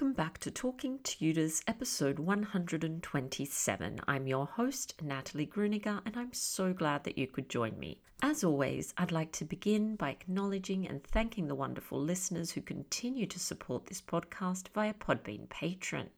Welcome 0.00 0.14
back 0.14 0.38
to 0.38 0.50
Talking 0.50 0.98
Tudors, 1.02 1.62
episode 1.68 2.18
127. 2.18 4.00
I'm 4.08 4.26
your 4.26 4.46
host, 4.46 4.94
Natalie 5.02 5.46
Grueninger, 5.46 6.00
and 6.06 6.16
I'm 6.16 6.32
so 6.32 6.72
glad 6.72 7.04
that 7.04 7.18
you 7.18 7.26
could 7.26 7.50
join 7.50 7.78
me. 7.78 8.00
As 8.22 8.42
always, 8.42 8.94
I'd 8.96 9.12
like 9.12 9.30
to 9.32 9.44
begin 9.44 9.96
by 9.96 10.08
acknowledging 10.08 10.88
and 10.88 11.04
thanking 11.04 11.48
the 11.48 11.54
wonderful 11.54 12.00
listeners 12.00 12.50
who 12.50 12.62
continue 12.62 13.26
to 13.26 13.38
support 13.38 13.84
this 13.84 14.00
podcast 14.00 14.68
via 14.68 14.94
Podbean 14.94 15.50
Patron. 15.50 16.08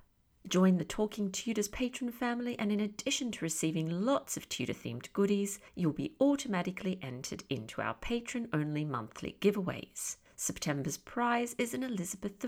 Join 0.49 0.77
the 0.77 0.83
Talking 0.83 1.31
Tudors 1.31 1.69
patron 1.69 2.11
family, 2.11 2.59
and 2.59 2.69
in 2.69 2.81
addition 2.81 3.31
to 3.31 3.45
receiving 3.45 3.89
lots 3.89 4.35
of 4.35 4.49
Tudor 4.49 4.73
themed 4.73 5.13
goodies, 5.13 5.61
you'll 5.75 5.93
be 5.93 6.17
automatically 6.19 6.99
entered 7.01 7.45
into 7.49 7.81
our 7.81 7.93
patron 7.93 8.49
only 8.51 8.83
monthly 8.83 9.37
giveaways. 9.39 10.17
September's 10.35 10.97
prize 10.97 11.55
is 11.57 11.73
an 11.73 11.83
Elizabeth 11.83 12.33
I 12.43 12.47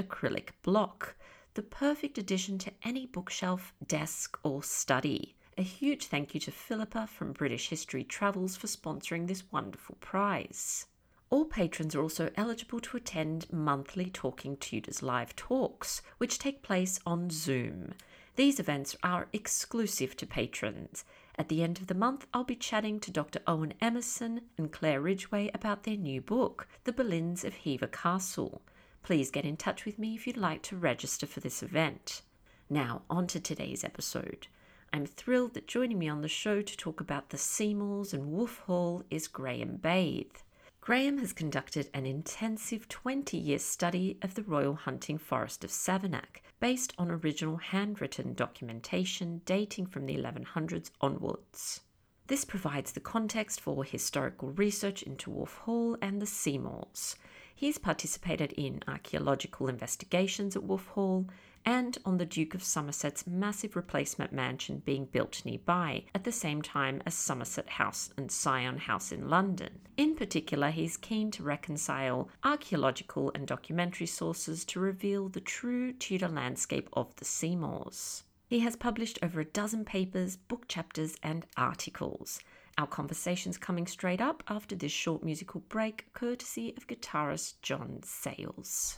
acrylic 0.00 0.52
block 0.62 1.14
the 1.54 1.62
perfect 1.62 2.16
addition 2.16 2.58
to 2.58 2.72
any 2.84 3.06
bookshelf, 3.06 3.72
desk, 3.86 4.38
or 4.42 4.62
study. 4.62 5.34
A 5.58 5.62
huge 5.62 6.06
thank 6.06 6.32
you 6.32 6.40
to 6.40 6.50
Philippa 6.50 7.06
from 7.06 7.32
British 7.32 7.68
History 7.68 8.04
Travels 8.04 8.56
for 8.56 8.66
sponsoring 8.66 9.26
this 9.26 9.42
wonderful 9.50 9.96
prize. 10.00 10.86
All 11.28 11.44
patrons 11.44 11.94
are 11.94 12.02
also 12.02 12.30
eligible 12.36 12.80
to 12.80 12.96
attend 12.96 13.52
monthly 13.52 14.06
Talking 14.06 14.56
Tudors 14.56 15.02
live 15.02 15.36
talks, 15.36 16.02
which 16.18 16.38
take 16.38 16.62
place 16.62 16.98
on 17.04 17.30
Zoom. 17.30 17.94
These 18.36 18.58
events 18.58 18.96
are 19.02 19.28
exclusive 19.32 20.16
to 20.16 20.26
patrons. 20.26 21.04
At 21.36 21.48
the 21.48 21.62
end 21.62 21.78
of 21.78 21.88
the 21.88 21.94
month, 21.94 22.26
I'll 22.32 22.44
be 22.44 22.56
chatting 22.56 23.00
to 23.00 23.10
Dr. 23.10 23.40
Owen 23.46 23.74
Emmerson 23.80 24.42
and 24.56 24.72
Claire 24.72 25.00
Ridgway 25.00 25.50
about 25.52 25.82
their 25.82 25.96
new 25.96 26.20
book, 26.20 26.68
The 26.84 26.92
Boleyns 26.92 27.44
of 27.44 27.54
Hever 27.54 27.88
Castle 27.88 28.62
please 29.02 29.30
get 29.30 29.44
in 29.44 29.56
touch 29.56 29.84
with 29.84 29.98
me 29.98 30.14
if 30.14 30.26
you'd 30.26 30.36
like 30.36 30.62
to 30.62 30.76
register 30.76 31.26
for 31.26 31.40
this 31.40 31.62
event. 31.62 32.22
Now, 32.68 33.02
on 33.10 33.26
to 33.28 33.40
today's 33.40 33.84
episode. 33.84 34.46
I'm 34.92 35.06
thrilled 35.06 35.54
that 35.54 35.68
joining 35.68 35.98
me 35.98 36.08
on 36.08 36.20
the 36.20 36.28
show 36.28 36.62
to 36.62 36.76
talk 36.76 37.00
about 37.00 37.30
the 37.30 37.38
Seymours 37.38 38.12
and 38.12 38.32
Wolf 38.32 38.58
Hall 38.66 39.04
is 39.10 39.28
Graham 39.28 39.76
Bathe. 39.76 40.36
Graham 40.80 41.18
has 41.18 41.32
conducted 41.32 41.90
an 41.92 42.06
intensive 42.06 42.88
20 42.88 43.36
year 43.36 43.58
study 43.58 44.18
of 44.22 44.34
the 44.34 44.42
Royal 44.42 44.74
Hunting 44.74 45.18
Forest 45.18 45.62
of 45.62 45.70
Savernake, 45.70 46.42
based 46.58 46.92
on 46.98 47.10
original 47.10 47.56
handwritten 47.58 48.34
documentation 48.34 49.42
dating 49.44 49.86
from 49.86 50.06
the 50.06 50.16
1100s 50.16 50.90
onwards. 51.00 51.80
This 52.26 52.44
provides 52.44 52.92
the 52.92 53.00
context 53.00 53.60
for 53.60 53.84
historical 53.84 54.50
research 54.50 55.02
into 55.02 55.30
Wolf 55.30 55.56
Hall 55.58 55.96
and 56.00 56.20
the 56.20 56.26
Seymours, 56.26 57.16
He's 57.60 57.76
participated 57.76 58.52
in 58.52 58.82
archaeological 58.88 59.68
investigations 59.68 60.56
at 60.56 60.62
Wolf 60.62 60.86
Hall 60.86 61.26
and 61.66 61.98
on 62.06 62.16
the 62.16 62.24
Duke 62.24 62.54
of 62.54 62.62
Somerset's 62.62 63.26
massive 63.26 63.76
replacement 63.76 64.32
mansion 64.32 64.80
being 64.86 65.04
built 65.04 65.44
nearby 65.44 66.04
at 66.14 66.24
the 66.24 66.32
same 66.32 66.62
time 66.62 67.02
as 67.04 67.12
Somerset 67.12 67.68
House 67.68 68.14
and 68.16 68.32
Syon 68.32 68.78
House 68.78 69.12
in 69.12 69.28
London. 69.28 69.80
In 69.98 70.16
particular, 70.16 70.70
he's 70.70 70.96
keen 70.96 71.30
to 71.32 71.42
reconcile 71.42 72.30
archaeological 72.42 73.30
and 73.34 73.46
documentary 73.46 74.06
sources 74.06 74.64
to 74.64 74.80
reveal 74.80 75.28
the 75.28 75.42
true 75.42 75.92
Tudor 75.92 76.28
landscape 76.28 76.88
of 76.94 77.14
the 77.16 77.26
Seymours. 77.26 78.22
He 78.48 78.60
has 78.60 78.74
published 78.74 79.18
over 79.22 79.38
a 79.38 79.44
dozen 79.44 79.84
papers, 79.84 80.34
book 80.34 80.66
chapters, 80.66 81.14
and 81.22 81.44
articles. 81.58 82.40
Our 82.80 82.86
conversation's 82.86 83.58
coming 83.58 83.86
straight 83.86 84.22
up 84.22 84.42
after 84.48 84.74
this 84.74 84.90
short 84.90 85.22
musical 85.22 85.60
break, 85.68 86.10
courtesy 86.14 86.72
of 86.78 86.86
guitarist 86.86 87.60
John 87.60 88.00
Sayles. 88.02 88.96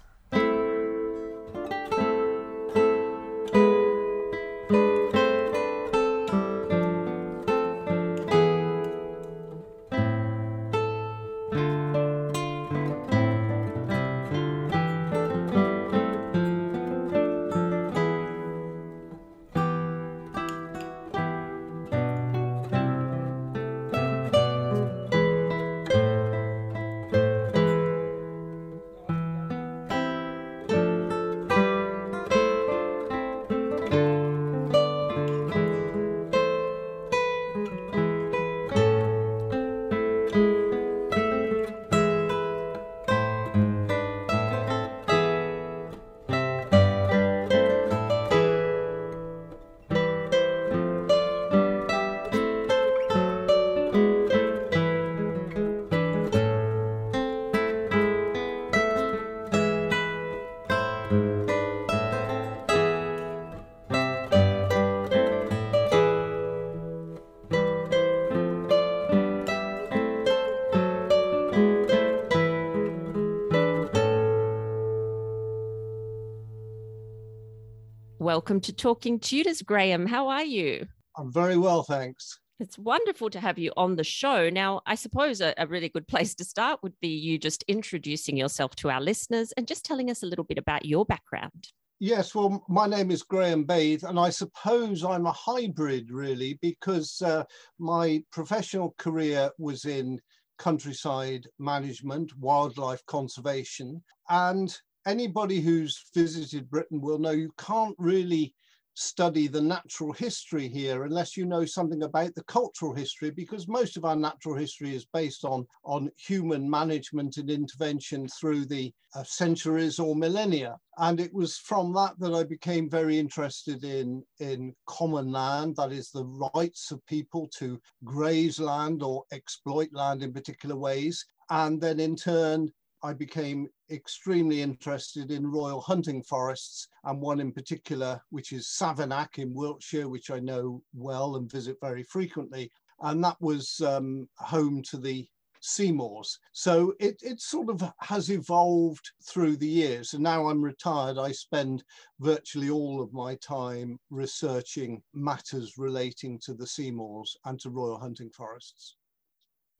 Welcome 78.32 78.62
to 78.62 78.72
Talking 78.72 79.20
Tudors, 79.20 79.60
Graham. 79.60 80.06
How 80.06 80.28
are 80.28 80.42
you? 80.42 80.86
I'm 81.18 81.30
very 81.30 81.58
well, 81.58 81.82
thanks. 81.82 82.38
It's 82.60 82.78
wonderful 82.78 83.28
to 83.28 83.38
have 83.38 83.58
you 83.58 83.74
on 83.76 83.96
the 83.96 84.04
show. 84.04 84.48
Now, 84.48 84.80
I 84.86 84.94
suppose 84.94 85.42
a, 85.42 85.52
a, 85.58 85.66
really 85.66 85.90
good 85.90 86.08
place 86.08 86.34
to 86.36 86.44
start 86.44 86.82
would 86.82 86.98
be 87.02 87.08
you 87.08 87.36
just 87.36 87.62
introducing 87.68 88.38
yourself 88.38 88.74
to 88.76 88.88
our 88.88 89.02
listeners 89.02 89.52
and 89.58 89.68
just 89.68 89.84
telling 89.84 90.10
us 90.10 90.22
a 90.22 90.26
little 90.26 90.46
bit 90.46 90.56
about 90.56 90.86
your 90.86 91.04
background. 91.04 91.68
Yes, 92.00 92.34
well, 92.34 92.64
my 92.70 92.86
name 92.86 93.10
is 93.10 93.22
Graham 93.22 93.64
Bathe, 93.64 94.02
and 94.02 94.18
I 94.18 94.30
suppose 94.30 95.04
I'm 95.04 95.26
a 95.26 95.32
hybrid 95.32 96.10
really 96.10 96.58
because 96.62 97.20
uh, 97.20 97.44
my 97.78 98.24
professional 98.32 98.94
career 98.96 99.50
was 99.58 99.84
in 99.84 100.18
countryside 100.58 101.46
management, 101.58 102.34
wildlife 102.38 103.04
conservation, 103.04 104.02
and 104.30 104.74
anybody 105.06 105.60
who's 105.60 106.04
visited 106.14 106.70
Britain 106.70 107.00
will 107.00 107.18
know 107.18 107.30
you 107.30 107.52
can't 107.58 107.96
really 107.98 108.54
study 108.94 109.46
the 109.46 109.60
natural 109.60 110.12
history 110.12 110.68
here 110.68 111.04
unless 111.04 111.36
you 111.36 111.46
know 111.46 111.64
something 111.64 112.02
about 112.02 112.34
the 112.34 112.44
cultural 112.44 112.94
history 112.94 113.30
because 113.30 113.66
most 113.66 113.96
of 113.96 114.04
our 114.04 114.16
natural 114.16 114.54
history 114.54 114.94
is 114.94 115.06
based 115.14 115.44
on 115.44 115.66
on 115.84 116.10
human 116.16 116.68
management 116.68 117.38
and 117.38 117.50
intervention 117.50 118.28
through 118.28 118.66
the 118.66 118.92
uh, 119.14 119.24
centuries 119.24 119.98
or 119.98 120.14
millennia. 120.14 120.76
And 120.98 121.20
it 121.20 121.32
was 121.32 121.56
from 121.56 121.92
that 121.94 122.18
that 122.18 122.34
I 122.34 122.44
became 122.44 122.90
very 122.90 123.18
interested 123.18 123.82
in 123.84 124.22
in 124.40 124.74
common 124.86 125.32
land 125.32 125.76
that 125.76 125.92
is 125.92 126.10
the 126.10 126.26
rights 126.54 126.90
of 126.90 127.04
people 127.06 127.48
to 127.58 127.80
graze 128.04 128.60
land 128.60 129.02
or 129.02 129.24
exploit 129.32 129.88
land 129.92 130.22
in 130.22 130.32
particular 130.32 130.76
ways 130.76 131.24
and 131.50 131.80
then 131.80 131.98
in 132.00 132.16
turn 132.16 132.70
I 133.04 133.12
became 133.12 133.68
extremely 133.90 134.62
interested 134.62 135.30
in 135.32 135.50
royal 135.50 135.80
hunting 135.80 136.22
forests 136.22 136.86
and 137.04 137.20
one 137.20 137.40
in 137.40 137.52
particular, 137.52 138.20
which 138.30 138.52
is 138.52 138.68
Savernake 138.68 139.38
in 139.38 139.52
Wiltshire, 139.52 140.08
which 140.08 140.30
I 140.30 140.38
know 140.38 140.82
well 140.94 141.36
and 141.36 141.50
visit 141.50 141.78
very 141.80 142.04
frequently. 142.04 142.70
And 143.00 143.22
that 143.24 143.40
was 143.40 143.80
um, 143.80 144.28
home 144.36 144.82
to 144.82 144.98
the 144.98 145.26
Seymours. 145.60 146.38
So 146.52 146.94
it, 147.00 147.20
it 147.22 147.40
sort 147.40 147.70
of 147.70 147.82
has 148.00 148.30
evolved 148.30 149.10
through 149.24 149.56
the 149.56 149.68
years. 149.68 150.12
And 150.12 150.22
now 150.22 150.48
I'm 150.48 150.62
retired, 150.62 151.18
I 151.18 151.32
spend 151.32 151.84
virtually 152.20 152.70
all 152.70 153.00
of 153.00 153.12
my 153.12 153.36
time 153.36 153.98
researching 154.10 155.02
matters 155.14 155.78
relating 155.78 156.38
to 156.44 156.54
the 156.54 156.66
Seymours 156.66 157.36
and 157.44 157.58
to 157.60 157.70
royal 157.70 157.98
hunting 157.98 158.30
forests. 158.30 158.96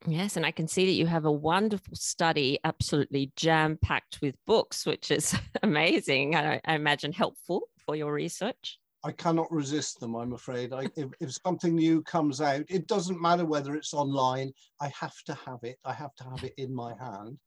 Yes, 0.06 0.37
and 0.37 0.44
I 0.44 0.50
can 0.50 0.66
see 0.66 0.87
that 0.87 0.93
you 0.93 1.06
have 1.06 1.25
a 1.25 1.32
wonderful 1.32 1.94
study, 1.94 2.58
absolutely 2.64 3.32
jam 3.37 3.78
packed 3.81 4.20
with 4.20 4.34
books, 4.46 4.84
which 4.84 5.10
is 5.10 5.37
amazing. 5.62 6.34
I, 6.34 6.60
I, 6.64 6.75
imagine 6.75 7.12
helpful 7.12 7.62
for 7.78 7.94
your 7.94 8.12
research. 8.12 8.78
I 9.04 9.12
cannot 9.12 9.50
resist 9.50 10.00
them, 10.00 10.14
I'm 10.14 10.32
afraid. 10.32 10.72
I, 10.72 10.87
if, 10.96 11.08
if 11.20 11.32
something 11.44 11.75
new 11.75 12.02
comes 12.02 12.40
out, 12.40 12.64
it 12.69 12.87
doesn't 12.87 13.20
matter 13.20 13.44
whether 13.44 13.75
it's 13.75 13.94
online, 13.94 14.52
I 14.81 14.88
have 14.88 15.16
to 15.26 15.34
have 15.46 15.58
it. 15.62 15.76
I 15.84 15.93
have 15.93 16.14
to 16.16 16.25
have 16.25 16.44
it 16.44 16.54
in 16.56 16.75
my 16.75 16.94
hand. 17.00 17.38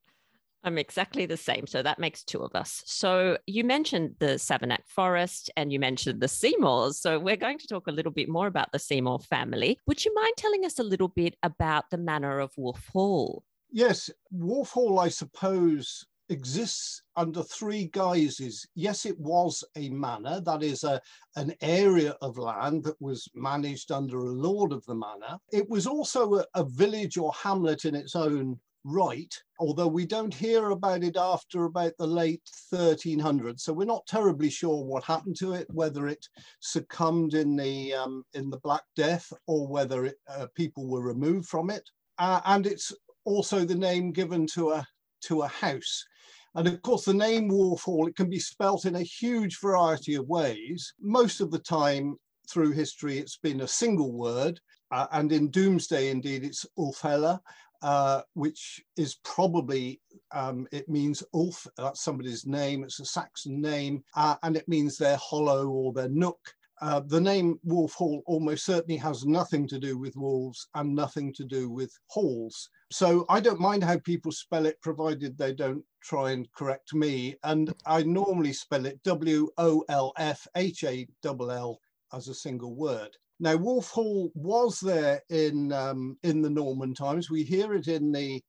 I'm 0.65 0.79
exactly 0.79 1.27
the 1.27 1.37
same. 1.37 1.67
So 1.67 1.83
that 1.83 1.99
makes 1.99 2.23
two 2.23 2.41
of 2.41 2.55
us. 2.55 2.81
So 2.85 3.37
you 3.45 3.63
mentioned 3.63 4.15
the 4.19 4.37
Savernake 4.39 4.87
Forest 4.87 5.51
and 5.55 5.71
you 5.71 5.79
mentioned 5.79 6.19
the 6.19 6.27
Seymours. 6.27 6.97
So 6.99 7.19
we're 7.19 7.35
going 7.35 7.59
to 7.59 7.67
talk 7.67 7.85
a 7.85 7.91
little 7.91 8.11
bit 8.11 8.27
more 8.27 8.47
about 8.47 8.71
the 8.71 8.79
Seymour 8.79 9.19
family. 9.19 9.77
Would 9.85 10.03
you 10.03 10.13
mind 10.15 10.33
telling 10.37 10.65
us 10.65 10.79
a 10.79 10.83
little 10.83 11.09
bit 11.09 11.35
about 11.43 11.91
the 11.91 11.99
manor 11.99 12.39
of 12.39 12.51
Wolf 12.57 12.87
Hall? 12.91 13.43
Yes, 13.69 14.09
Wolf 14.31 14.71
Hall, 14.71 14.99
I 14.99 15.09
suppose, 15.09 16.07
exists 16.29 17.03
under 17.15 17.43
three 17.43 17.89
guises. 17.93 18.67
Yes, 18.73 19.05
it 19.05 19.19
was 19.19 19.63
a 19.75 19.89
manor, 19.89 20.41
that 20.41 20.63
is 20.63 20.83
a, 20.83 20.99
an 21.35 21.53
area 21.61 22.15
of 22.21 22.39
land 22.39 22.83
that 22.85 22.99
was 22.99 23.29
managed 23.35 23.91
under 23.91 24.17
a 24.17 24.31
lord 24.31 24.71
of 24.71 24.83
the 24.85 24.95
manor. 24.95 25.37
It 25.51 25.69
was 25.69 25.85
also 25.85 26.35
a, 26.35 26.45
a 26.55 26.63
village 26.63 27.17
or 27.17 27.31
hamlet 27.33 27.85
in 27.85 27.93
its 27.93 28.15
own 28.15 28.59
right, 28.85 29.33
although 29.59 29.87
we 29.87 30.05
don't 30.05 30.33
hear 30.33 30.69
about 30.69 31.03
it 31.03 31.17
after 31.17 31.65
about 31.65 31.93
the 31.97 32.07
late 32.07 32.43
1300s. 32.73 33.61
So 33.61 33.73
we're 33.73 33.85
not 33.85 34.05
terribly 34.05 34.49
sure 34.49 34.85
what 34.85 35.03
happened 35.03 35.35
to 35.39 35.53
it, 35.53 35.67
whether 35.71 36.07
it 36.07 36.25
succumbed 36.61 37.33
in 37.33 37.55
the 37.55 37.93
um, 37.93 38.23
in 38.33 38.49
the 38.49 38.59
Black 38.59 38.83
Death 38.95 39.31
or 39.47 39.67
whether 39.67 40.05
it, 40.05 40.17
uh, 40.29 40.47
people 40.55 40.87
were 40.87 41.01
removed 41.01 41.47
from 41.47 41.69
it. 41.69 41.89
Uh, 42.19 42.39
and 42.45 42.67
it's 42.67 42.93
also 43.25 43.65
the 43.65 43.75
name 43.75 44.11
given 44.11 44.45
to 44.47 44.71
a 44.71 44.87
to 45.23 45.41
a 45.41 45.47
house. 45.47 46.05
And 46.53 46.67
of 46.67 46.81
course, 46.83 47.05
the 47.05 47.13
name 47.13 47.49
Wolf 47.49 47.83
Hall, 47.83 48.07
it 48.07 48.15
can 48.15 48.29
be 48.29 48.39
spelt 48.39 48.85
in 48.85 48.95
a 48.95 49.01
huge 49.01 49.59
variety 49.59 50.15
of 50.15 50.27
ways. 50.27 50.93
Most 51.01 51.41
of 51.41 51.51
the 51.51 51.59
time 51.59 52.15
through 52.49 52.71
history, 52.71 53.17
it's 53.17 53.37
been 53.37 53.61
a 53.61 53.67
single 53.67 54.13
word. 54.13 54.59
Uh, 54.91 55.07
and 55.11 55.31
in 55.31 55.49
Domesday, 55.51 56.09
indeed, 56.09 56.45
it's 56.45 56.65
Ulfhella. 56.77 57.39
Uh, 57.81 58.21
which 58.33 58.83
is 58.97 59.19
probably, 59.23 60.01
um, 60.31 60.67
it 60.71 60.89
means 60.89 61.21
Ulf, 61.33 61.67
that's 61.77 62.03
somebody's 62.03 62.45
name, 62.45 62.83
it's 62.83 62.99
a 62.99 63.05
Saxon 63.05 63.61
name, 63.61 64.03
uh, 64.15 64.35
and 64.41 64.57
it 64.57 64.67
means 64.67 64.97
their 64.97 65.17
hollow 65.17 65.67
or 65.67 65.93
their 65.93 66.09
nook. 66.09 66.39
Uh, 66.81 66.99
the 66.99 67.21
name 67.21 67.59
Wolf 67.63 67.93
Hall 67.93 68.21
almost 68.25 68.65
certainly 68.65 68.97
has 68.97 69.25
nothing 69.25 69.67
to 69.67 69.79
do 69.79 69.97
with 69.97 70.15
wolves 70.15 70.67
and 70.75 70.93
nothing 70.93 71.31
to 71.33 71.45
do 71.45 71.69
with 71.69 71.97
halls. 72.07 72.69
So 72.91 73.25
I 73.29 73.39
don't 73.39 73.59
mind 73.59 73.83
how 73.83 73.97
people 73.99 74.31
spell 74.31 74.65
it, 74.65 74.81
provided 74.81 75.37
they 75.37 75.53
don't 75.53 75.83
try 76.03 76.31
and 76.31 76.51
correct 76.53 76.93
me. 76.93 77.35
And 77.43 77.73
I 77.85 78.03
normally 78.03 78.53
spell 78.53 78.85
it 78.85 79.01
W 79.03 79.49
O 79.57 79.83
L 79.89 80.11
F 80.17 80.47
H 80.55 80.83
A 80.83 81.07
L 81.23 81.51
L 81.51 81.79
as 82.13 82.27
a 82.27 82.33
single 82.33 82.75
word. 82.75 83.15
Now, 83.39 83.55
Wolf 83.57 83.89
Hall 83.89 84.31
was 84.33 84.79
there 84.79 85.21
in 85.29 85.71
um, 85.71 86.17
in 86.23 86.41
the 86.41 86.49
Norman 86.49 86.93
times. 86.93 87.29
We 87.29 87.43
hear 87.43 87.73
it 87.73 87.87
in 87.87 88.11
the 88.11 88.41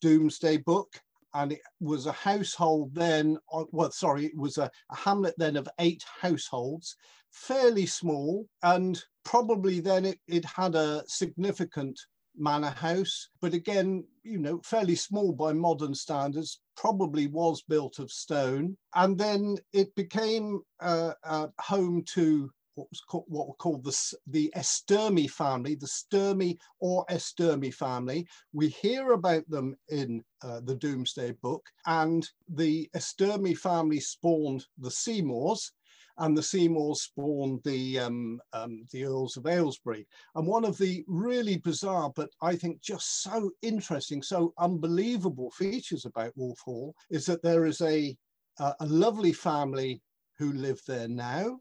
Domesday 0.00 0.58
Book, 0.58 1.00
and 1.34 1.52
it 1.52 1.60
was 1.80 2.06
a 2.06 2.12
household 2.12 2.94
then. 2.94 3.38
Uh, 3.52 3.64
well, 3.72 3.90
sorry, 3.90 4.26
it 4.26 4.36
was 4.36 4.58
a, 4.58 4.70
a 4.90 4.96
hamlet 4.96 5.34
then 5.38 5.56
of 5.56 5.68
eight 5.80 6.04
households, 6.20 6.96
fairly 7.30 7.86
small, 7.86 8.46
and 8.62 9.02
probably 9.24 9.80
then 9.80 10.04
it, 10.04 10.18
it 10.28 10.44
had 10.44 10.74
a 10.74 11.02
significant 11.06 11.98
manor 12.38 12.70
house, 12.70 13.28
but 13.40 13.52
again, 13.52 14.04
you 14.22 14.38
know, 14.38 14.60
fairly 14.64 14.94
small 14.94 15.32
by 15.32 15.52
modern 15.52 15.94
standards, 15.94 16.60
probably 16.76 17.26
was 17.26 17.62
built 17.62 17.98
of 17.98 18.10
stone. 18.10 18.76
And 18.94 19.18
then 19.18 19.56
it 19.72 19.94
became 19.94 20.60
uh, 20.80 21.14
uh, 21.24 21.48
home 21.60 22.04
to 22.14 22.50
what 22.78 22.90
was 22.90 23.00
called, 23.00 23.24
what 23.26 23.48
were 23.48 23.54
called 23.54 23.84
the, 23.84 24.14
the 24.28 24.52
Esturmy 24.56 25.28
family, 25.28 25.74
the 25.74 25.86
Sturmy 25.86 26.56
or 26.78 27.04
Esturmy 27.10 27.74
family. 27.74 28.26
We 28.52 28.68
hear 28.68 29.12
about 29.12 29.48
them 29.50 29.76
in 29.88 30.22
uh, 30.42 30.60
the 30.60 30.76
Domesday 30.76 31.32
Book, 31.42 31.66
and 31.86 32.26
the 32.48 32.88
Esturmy 32.96 33.58
family 33.58 33.98
spawned 33.98 34.64
the 34.78 34.90
Seymours, 34.90 35.72
and 36.18 36.36
the 36.36 36.42
Seymours 36.42 37.02
spawned 37.02 37.60
the 37.64 37.98
um, 37.98 38.40
um, 38.52 38.84
the 38.92 39.04
Earls 39.04 39.36
of 39.36 39.44
Ailesbury. 39.44 40.06
And 40.36 40.46
one 40.46 40.64
of 40.64 40.78
the 40.78 41.04
really 41.08 41.56
bizarre, 41.56 42.12
but 42.14 42.30
I 42.40 42.54
think 42.54 42.80
just 42.80 43.22
so 43.22 43.50
interesting, 43.62 44.22
so 44.22 44.54
unbelievable 44.58 45.50
features 45.50 46.04
about 46.04 46.36
Wolf 46.36 46.60
Hall 46.60 46.94
is 47.10 47.26
that 47.26 47.42
there 47.42 47.66
is 47.66 47.80
a 47.80 48.16
uh, 48.60 48.74
a 48.80 48.86
lovely 48.86 49.32
family 49.32 50.00
who 50.38 50.52
live 50.52 50.80
there 50.86 51.08
now 51.08 51.58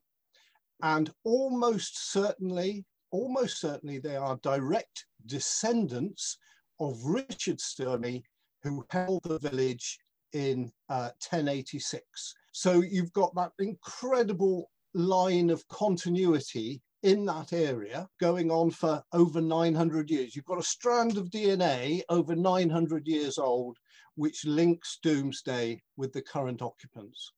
and 0.81 1.11
almost 1.23 2.11
certainly, 2.11 2.85
almost 3.11 3.59
certainly 3.59 3.99
they 3.99 4.15
are 4.15 4.39
direct 4.43 5.05
descendants 5.25 6.37
of 6.79 7.03
Richard 7.03 7.57
Sturmy, 7.57 8.23
who 8.63 8.85
held 8.89 9.23
the 9.23 9.39
village 9.39 9.99
in 10.33 10.71
uh, 10.89 11.09
1086. 11.29 12.35
So 12.51 12.81
you've 12.81 13.13
got 13.13 13.33
that 13.35 13.51
incredible 13.59 14.69
line 14.93 15.49
of 15.49 15.67
continuity 15.67 16.81
in 17.03 17.25
that 17.25 17.53
area 17.53 18.07
going 18.19 18.51
on 18.51 18.71
for 18.71 19.03
over 19.13 19.39
900 19.39 20.09
years. 20.09 20.35
You've 20.35 20.45
got 20.45 20.59
a 20.59 20.63
strand 20.63 21.17
of 21.17 21.29
DNA 21.29 22.01
over 22.09 22.35
900 22.35 23.07
years 23.07 23.37
old, 23.37 23.77
which 24.15 24.45
links 24.45 24.99
Domesday 25.03 25.81
with 25.95 26.11
the 26.13 26.21
current 26.21 26.61
occupants. 26.61 27.33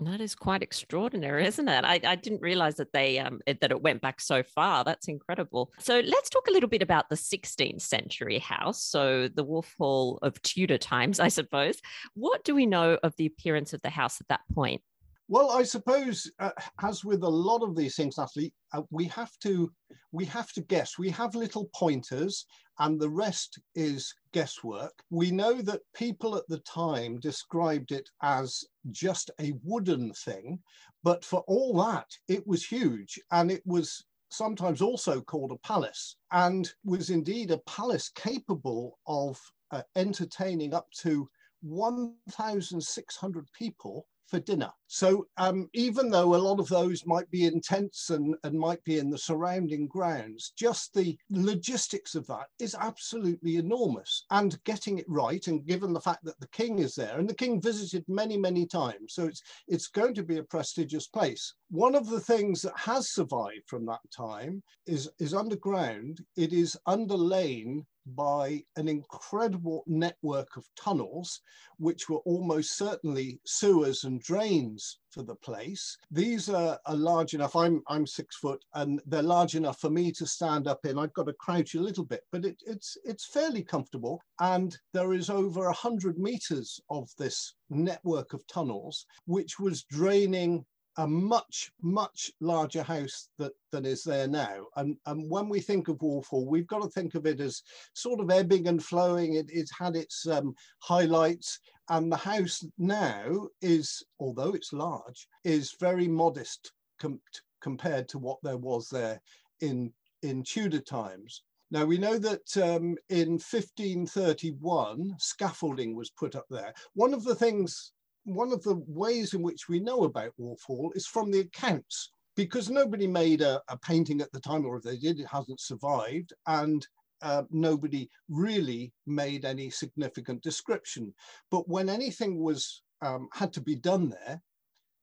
That 0.00 0.20
is 0.20 0.34
quite 0.34 0.62
extraordinary, 0.62 1.46
isn't 1.46 1.68
it? 1.68 1.84
I, 1.84 2.00
I 2.04 2.14
didn't 2.14 2.40
realize 2.40 2.76
that 2.76 2.92
they 2.92 3.18
um, 3.18 3.40
it, 3.46 3.60
that 3.60 3.72
it 3.72 3.82
went 3.82 4.00
back 4.00 4.20
so 4.20 4.42
far. 4.42 4.84
That's 4.84 5.08
incredible. 5.08 5.72
So 5.78 6.00
let's 6.00 6.30
talk 6.30 6.46
a 6.46 6.52
little 6.52 6.68
bit 6.68 6.82
about 6.82 7.08
the 7.08 7.16
16th 7.16 7.80
century 7.80 8.38
house. 8.38 8.82
So 8.82 9.28
the 9.28 9.42
Wolf 9.42 9.74
Hall 9.76 10.18
of 10.22 10.40
Tudor 10.42 10.78
times, 10.78 11.18
I 11.18 11.28
suppose. 11.28 11.80
What 12.14 12.44
do 12.44 12.54
we 12.54 12.66
know 12.66 12.98
of 13.02 13.16
the 13.16 13.26
appearance 13.26 13.72
of 13.72 13.82
the 13.82 13.90
house 13.90 14.20
at 14.20 14.28
that 14.28 14.40
point? 14.54 14.82
Well, 15.30 15.50
I 15.50 15.62
suppose, 15.62 16.30
uh, 16.38 16.52
as 16.82 17.04
with 17.04 17.22
a 17.22 17.28
lot 17.28 17.62
of 17.62 17.76
these 17.76 17.96
things, 17.96 18.16
Natalie, 18.16 18.54
uh, 18.72 18.82
we 18.90 19.04
have 19.06 19.36
to 19.40 19.70
we 20.12 20.24
have 20.26 20.52
to 20.52 20.62
guess. 20.62 20.98
We 20.98 21.10
have 21.10 21.34
little 21.34 21.68
pointers, 21.74 22.46
and 22.78 22.98
the 22.98 23.10
rest 23.10 23.58
is 23.74 24.14
guesswork. 24.32 25.02
We 25.10 25.30
know 25.30 25.60
that 25.62 25.82
people 25.94 26.36
at 26.36 26.48
the 26.48 26.58
time 26.60 27.20
described 27.20 27.92
it 27.92 28.08
as 28.22 28.64
just 28.90 29.30
a 29.40 29.54
wooden 29.62 30.12
thing, 30.12 30.60
but 31.02 31.24
for 31.24 31.40
all 31.46 31.74
that, 31.84 32.06
it 32.28 32.46
was 32.46 32.64
huge, 32.64 33.20
and 33.30 33.50
it 33.50 33.62
was 33.66 34.04
sometimes 34.30 34.82
also 34.82 35.20
called 35.20 35.52
a 35.52 35.66
palace, 35.66 36.16
and 36.32 36.70
was 36.84 37.10
indeed 37.10 37.50
a 37.50 37.58
palace 37.58 38.10
capable 38.14 38.98
of 39.06 39.40
uh, 39.70 39.82
entertaining 39.96 40.74
up 40.74 40.90
to 40.92 41.28
1,600 41.62 43.46
people 43.52 44.06
for 44.26 44.38
dinner. 44.40 44.70
So 44.90 45.26
um, 45.36 45.68
even 45.74 46.10
though 46.10 46.34
a 46.34 46.36
lot 46.36 46.58
of 46.58 46.68
those 46.68 47.04
might 47.04 47.30
be 47.30 47.44
intense 47.44 48.08
and, 48.08 48.34
and 48.42 48.58
might 48.58 48.82
be 48.84 48.98
in 48.98 49.10
the 49.10 49.18
surrounding 49.18 49.86
grounds, 49.86 50.52
just 50.56 50.94
the 50.94 51.16
logistics 51.30 52.14
of 52.14 52.26
that 52.28 52.46
is 52.58 52.74
absolutely 52.78 53.56
enormous. 53.56 54.24
And 54.30 54.62
getting 54.64 54.98
it 54.98 55.04
right, 55.06 55.46
and 55.46 55.66
given 55.66 55.92
the 55.92 56.00
fact 56.00 56.24
that 56.24 56.40
the 56.40 56.48
king 56.48 56.78
is 56.78 56.94
there, 56.94 57.18
and 57.18 57.28
the 57.28 57.34
king 57.34 57.60
visited 57.60 58.04
many, 58.08 58.38
many 58.38 58.66
times, 58.66 59.12
so 59.14 59.26
it's 59.26 59.42
it's 59.68 59.88
going 59.88 60.14
to 60.14 60.22
be 60.22 60.38
a 60.38 60.42
prestigious 60.42 61.06
place. 61.06 61.54
One 61.70 61.94
of 61.94 62.08
the 62.08 62.20
things 62.20 62.62
that 62.62 62.76
has 62.76 63.10
survived 63.10 63.66
from 63.66 63.84
that 63.86 64.00
time 64.10 64.62
is, 64.86 65.10
is 65.18 65.34
underground. 65.34 66.24
It 66.36 66.54
is 66.54 66.78
underlain 66.86 67.84
by 68.14 68.62
an 68.76 68.88
incredible 68.88 69.84
network 69.86 70.56
of 70.56 70.64
tunnels, 70.76 71.40
which 71.76 72.08
were 72.08 72.20
almost 72.24 72.76
certainly 72.76 73.38
sewers 73.44 74.04
and 74.04 74.20
drains 74.22 74.77
for 75.10 75.22
the 75.22 75.34
place. 75.36 75.96
These 76.10 76.48
are, 76.48 76.78
are, 76.86 76.96
large 76.96 77.34
enough. 77.34 77.56
I'm, 77.56 77.82
I'm 77.88 78.06
six 78.06 78.36
foot 78.36 78.62
and 78.74 79.00
they're 79.06 79.22
large 79.22 79.54
enough 79.54 79.80
for 79.80 79.90
me 79.90 80.12
to 80.12 80.26
stand 80.26 80.66
up 80.66 80.84
in. 80.84 80.98
I've 80.98 81.12
got 81.12 81.26
to 81.26 81.32
crouch 81.34 81.74
a 81.74 81.80
little 81.80 82.04
bit, 82.04 82.22
but 82.32 82.44
it, 82.44 82.56
it's, 82.66 82.96
it's 83.04 83.26
fairly 83.26 83.62
comfortable. 83.62 84.20
And 84.40 84.76
there 84.92 85.12
is 85.14 85.30
over 85.30 85.64
a 85.64 85.76
100 85.76 86.18
meters 86.18 86.80
of 86.90 87.08
this 87.18 87.54
network 87.70 88.32
of 88.32 88.46
tunnels, 88.46 89.06
which 89.26 89.58
was 89.58 89.84
draining 89.84 90.64
a 90.98 91.06
much, 91.06 91.70
much 91.80 92.30
larger 92.40 92.82
house 92.82 93.28
that, 93.38 93.52
than 93.70 93.86
is 93.86 94.02
there 94.02 94.26
now. 94.26 94.66
And, 94.76 94.96
and 95.06 95.30
when 95.30 95.48
we 95.48 95.60
think 95.60 95.86
of 95.86 96.02
Wolf 96.02 96.26
Hall, 96.26 96.44
we've 96.44 96.66
got 96.66 96.82
to 96.82 96.88
think 96.88 97.14
of 97.14 97.24
it 97.24 97.40
as 97.40 97.62
sort 97.94 98.18
of 98.20 98.30
ebbing 98.30 98.66
and 98.66 98.84
flowing. 98.84 99.34
It, 99.34 99.46
it's 99.48 99.70
had 99.76 99.94
its 99.94 100.26
um, 100.26 100.54
highlights. 100.80 101.60
And 101.88 102.10
the 102.10 102.16
house 102.16 102.64
now 102.78 103.48
is, 103.62 104.02
although 104.18 104.50
it's 104.50 104.72
large, 104.72 105.28
is 105.44 105.76
very 105.80 106.08
modest 106.08 106.72
com 107.00 107.20
compared 107.60 108.08
to 108.08 108.18
what 108.18 108.38
there 108.42 108.56
was 108.58 108.88
there 108.88 109.20
in, 109.60 109.92
in 110.22 110.42
Tudor 110.42 110.80
times. 110.80 111.42
Now 111.70 111.84
we 111.84 111.98
know 111.98 112.18
that 112.18 112.56
um, 112.56 112.96
in 113.08 113.32
1531, 113.32 115.14
scaffolding 115.18 115.94
was 115.94 116.10
put 116.10 116.34
up 116.34 116.46
there. 116.50 116.72
One 116.94 117.14
of 117.14 117.24
the 117.24 117.34
things 117.34 117.92
one 118.34 118.52
of 118.52 118.62
the 118.62 118.82
ways 118.86 119.34
in 119.34 119.42
which 119.42 119.68
we 119.68 119.80
know 119.80 120.04
about 120.04 120.32
Wolf 120.36 120.62
Hall 120.66 120.92
is 120.94 121.06
from 121.06 121.30
the 121.30 121.40
accounts, 121.40 122.12
because 122.36 122.70
nobody 122.70 123.06
made 123.06 123.40
a, 123.40 123.60
a 123.68 123.76
painting 123.78 124.20
at 124.20 124.30
the 124.32 124.40
time, 124.40 124.64
or 124.64 124.76
if 124.76 124.84
they 124.84 124.96
did, 124.96 125.18
it 125.18 125.26
hasn't 125.26 125.60
survived. 125.60 126.32
And 126.46 126.86
uh, 127.22 127.42
nobody 127.50 128.08
really 128.28 128.92
made 129.06 129.44
any 129.44 129.70
significant 129.70 130.42
description. 130.42 131.12
But 131.50 131.68
when 131.68 131.88
anything 131.88 132.40
was 132.40 132.82
um, 133.02 133.28
had 133.32 133.52
to 133.54 133.60
be 133.60 133.74
done 133.74 134.08
there, 134.10 134.40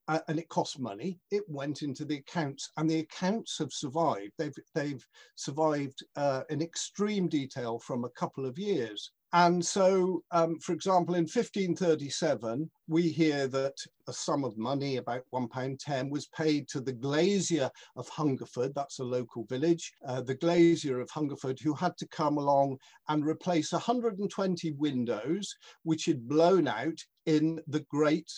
uh, 0.07 0.19
and 0.27 0.37
it 0.37 0.47
cost 0.49 0.79
money, 0.79 1.19
it 1.31 1.43
went 1.47 1.81
into 1.81 2.05
the 2.05 2.17
accounts, 2.17 2.69
and 2.77 2.89
the 2.89 2.99
accounts 2.99 3.57
have 3.57 3.73
survived. 3.73 4.31
They've 4.37 4.55
they've 4.73 5.05
survived 5.35 6.05
uh, 6.15 6.43
in 6.49 6.61
extreme 6.61 7.27
detail 7.27 7.79
from 7.79 8.05
a 8.05 8.09
couple 8.09 8.45
of 8.45 8.59
years. 8.59 9.11
And 9.33 9.65
so, 9.65 10.23
um, 10.31 10.59
for 10.59 10.71
example, 10.71 11.15
in 11.15 11.23
1537, 11.23 12.69
we 12.87 13.09
hear 13.09 13.47
that 13.47 13.73
a 14.07 14.13
sum 14.13 14.45
of 14.45 14.57
money, 14.57 14.95
about 14.95 15.23
£1.10, 15.33 16.09
was 16.09 16.27
paid 16.27 16.69
to 16.69 16.79
the 16.79 16.93
glazier 16.93 17.69
of 17.97 18.07
Hungerford, 18.07 18.73
that's 18.73 18.99
a 18.99 19.03
local 19.03 19.43
village, 19.45 19.91
uh, 20.07 20.21
the 20.21 20.35
glazier 20.35 21.01
of 21.01 21.09
Hungerford, 21.09 21.59
who 21.59 21.73
had 21.73 21.97
to 21.97 22.07
come 22.07 22.37
along 22.37 22.77
and 23.09 23.25
replace 23.25 23.73
120 23.73 24.71
windows 24.73 25.53
which 25.83 26.05
had 26.05 26.29
blown 26.29 26.67
out 26.67 26.99
in 27.25 27.59
the 27.67 27.85
great 27.89 28.31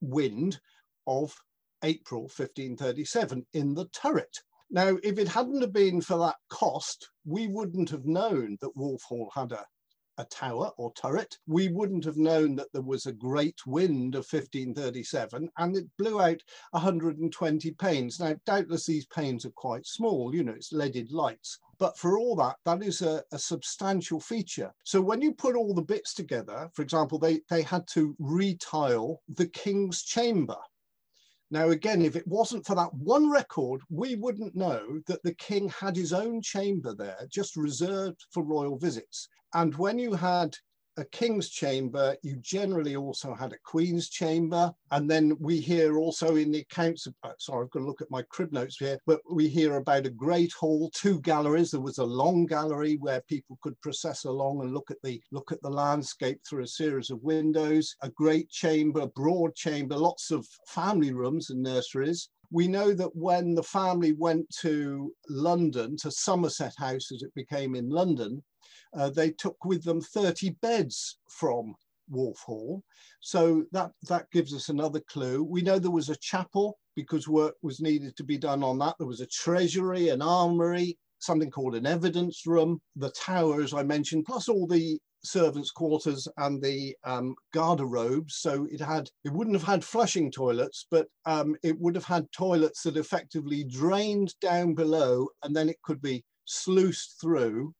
wind 0.00 0.58
of 1.06 1.32
April 1.84 2.22
1537 2.22 3.46
in 3.52 3.74
the 3.74 3.86
turret. 3.88 4.36
Now, 4.70 4.98
if 5.02 5.18
it 5.18 5.28
hadn't 5.28 5.60
have 5.60 5.72
been 5.72 6.00
for 6.00 6.18
that 6.18 6.36
cost, 6.48 7.10
we 7.24 7.48
wouldn't 7.48 7.90
have 7.90 8.06
known 8.06 8.56
that 8.60 8.76
Wolf 8.76 9.02
Hall 9.02 9.30
had 9.34 9.52
a 9.52 9.64
a 10.20 10.24
tower 10.26 10.70
or 10.76 10.92
turret, 10.92 11.38
we 11.46 11.68
wouldn't 11.68 12.04
have 12.04 12.16
known 12.16 12.54
that 12.56 12.72
there 12.72 12.82
was 12.82 13.06
a 13.06 13.12
great 13.12 13.66
wind 13.66 14.14
of 14.14 14.26
1537 14.30 15.50
and 15.58 15.76
it 15.76 15.86
blew 15.98 16.20
out 16.20 16.42
120 16.72 17.70
panes. 17.72 18.20
Now, 18.20 18.34
doubtless 18.44 18.86
these 18.86 19.06
panes 19.06 19.44
are 19.44 19.50
quite 19.50 19.86
small, 19.86 20.34
you 20.34 20.44
know, 20.44 20.52
it's 20.52 20.72
leaded 20.72 21.10
lights. 21.10 21.58
But 21.78 21.96
for 21.96 22.18
all 22.18 22.36
that, 22.36 22.56
that 22.66 22.82
is 22.82 23.00
a, 23.00 23.24
a, 23.32 23.38
substantial 23.38 24.20
feature. 24.20 24.70
So 24.84 25.00
when 25.00 25.22
you 25.22 25.32
put 25.32 25.56
all 25.56 25.72
the 25.72 25.80
bits 25.80 26.12
together, 26.12 26.70
for 26.74 26.82
example, 26.82 27.18
they, 27.18 27.40
they 27.48 27.62
had 27.62 27.86
to 27.94 28.14
retile 28.18 29.22
the 29.28 29.46
king's 29.46 30.02
chamber. 30.02 30.58
Now, 31.52 31.70
again, 31.70 32.02
if 32.02 32.14
it 32.14 32.26
wasn't 32.28 32.64
for 32.64 32.76
that 32.76 32.94
one 32.94 33.28
record, 33.28 33.80
we 33.90 34.14
wouldn't 34.14 34.54
know 34.54 35.00
that 35.06 35.22
the 35.24 35.34
king 35.34 35.68
had 35.68 35.96
his 35.96 36.12
own 36.12 36.42
chamber 36.42 36.94
there, 36.94 37.26
just 37.28 37.56
reserved 37.56 38.24
for 38.30 38.44
royal 38.44 38.78
visits. 38.78 39.28
And 39.54 39.74
when 39.76 39.98
you 39.98 40.14
had 40.14 40.56
a 40.96 41.04
king's 41.06 41.48
chamber, 41.48 42.16
you 42.22 42.36
generally 42.36 42.94
also 42.94 43.34
had 43.34 43.52
a 43.52 43.58
queen's 43.64 44.10
chamber. 44.10 44.72
And 44.90 45.10
then 45.10 45.36
we 45.40 45.58
hear 45.58 45.96
also 45.96 46.36
in 46.36 46.50
the 46.50 46.60
accounts, 46.60 47.06
of, 47.06 47.14
uh, 47.22 47.32
sorry, 47.38 47.64
I've 47.64 47.70
got 47.70 47.80
to 47.80 47.86
look 47.86 48.02
at 48.02 48.10
my 48.10 48.22
crib 48.22 48.52
notes 48.52 48.76
here, 48.76 48.98
but 49.06 49.20
we 49.32 49.48
hear 49.48 49.76
about 49.76 50.06
a 50.06 50.10
great 50.10 50.52
hall, 50.52 50.90
two 50.92 51.20
galleries. 51.20 51.70
There 51.70 51.80
was 51.80 51.98
a 51.98 52.04
long 52.04 52.44
gallery 52.44 52.96
where 52.96 53.22
people 53.22 53.58
could 53.62 53.80
process 53.80 54.24
along 54.24 54.60
and 54.60 54.74
look 54.74 54.90
at 54.90 54.98
the 55.02 55.22
look 55.32 55.52
at 55.52 55.62
the 55.62 55.70
landscape 55.70 56.40
through 56.46 56.64
a 56.64 56.68
series 56.68 57.10
of 57.10 57.22
windows, 57.22 57.96
a 58.02 58.10
great 58.10 58.50
chamber, 58.50 59.06
broad 59.06 59.54
chamber, 59.54 59.96
lots 59.96 60.30
of 60.30 60.46
family 60.66 61.12
rooms 61.12 61.50
and 61.50 61.62
nurseries. 61.62 62.28
We 62.52 62.66
know 62.66 62.92
that 62.94 63.14
when 63.14 63.54
the 63.54 63.62
family 63.62 64.12
went 64.12 64.50
to 64.60 65.14
London, 65.28 65.96
to 65.98 66.10
Somerset 66.10 66.74
House 66.76 67.12
as 67.12 67.22
it 67.22 67.32
became 67.34 67.76
in 67.76 67.88
London, 67.88 68.42
uh, 68.96 69.10
they 69.10 69.30
took 69.30 69.64
with 69.64 69.84
them 69.84 70.00
30 70.00 70.50
beds 70.62 71.18
from 71.28 71.74
Wolf 72.08 72.40
Hall. 72.40 72.82
So 73.20 73.64
that, 73.72 73.92
that 74.08 74.30
gives 74.32 74.54
us 74.54 74.68
another 74.68 75.00
clue. 75.00 75.42
We 75.42 75.62
know 75.62 75.78
there 75.78 75.90
was 75.90 76.08
a 76.08 76.16
chapel 76.16 76.78
because 76.96 77.28
work 77.28 77.54
was 77.62 77.80
needed 77.80 78.16
to 78.16 78.24
be 78.24 78.38
done 78.38 78.62
on 78.62 78.78
that. 78.78 78.96
There 78.98 79.06
was 79.06 79.20
a 79.20 79.26
treasury, 79.26 80.08
an 80.08 80.22
armory, 80.22 80.98
something 81.20 81.50
called 81.50 81.74
an 81.74 81.86
evidence 81.86 82.46
room, 82.46 82.80
the 82.96 83.10
tower, 83.10 83.62
as 83.62 83.72
I 83.72 83.82
mentioned, 83.82 84.24
plus 84.26 84.48
all 84.48 84.66
the 84.66 84.98
servants' 85.22 85.70
quarters 85.70 86.26
and 86.38 86.62
the 86.62 86.96
um, 87.04 87.34
garde-robes. 87.52 88.36
So 88.36 88.66
it 88.70 88.80
had, 88.80 89.08
it 89.24 89.32
wouldn't 89.32 89.56
have 89.56 89.66
had 89.66 89.84
flushing 89.84 90.32
toilets, 90.32 90.86
but 90.90 91.08
um, 91.26 91.56
it 91.62 91.78
would 91.78 91.94
have 91.94 92.06
had 92.06 92.32
toilets 92.32 92.82
that 92.82 92.96
effectively 92.96 93.64
drained 93.64 94.34
down 94.40 94.74
below 94.74 95.28
and 95.42 95.54
then 95.54 95.68
it 95.68 95.80
could 95.82 96.00
be 96.00 96.24
sluiced 96.46 97.20
through 97.20 97.74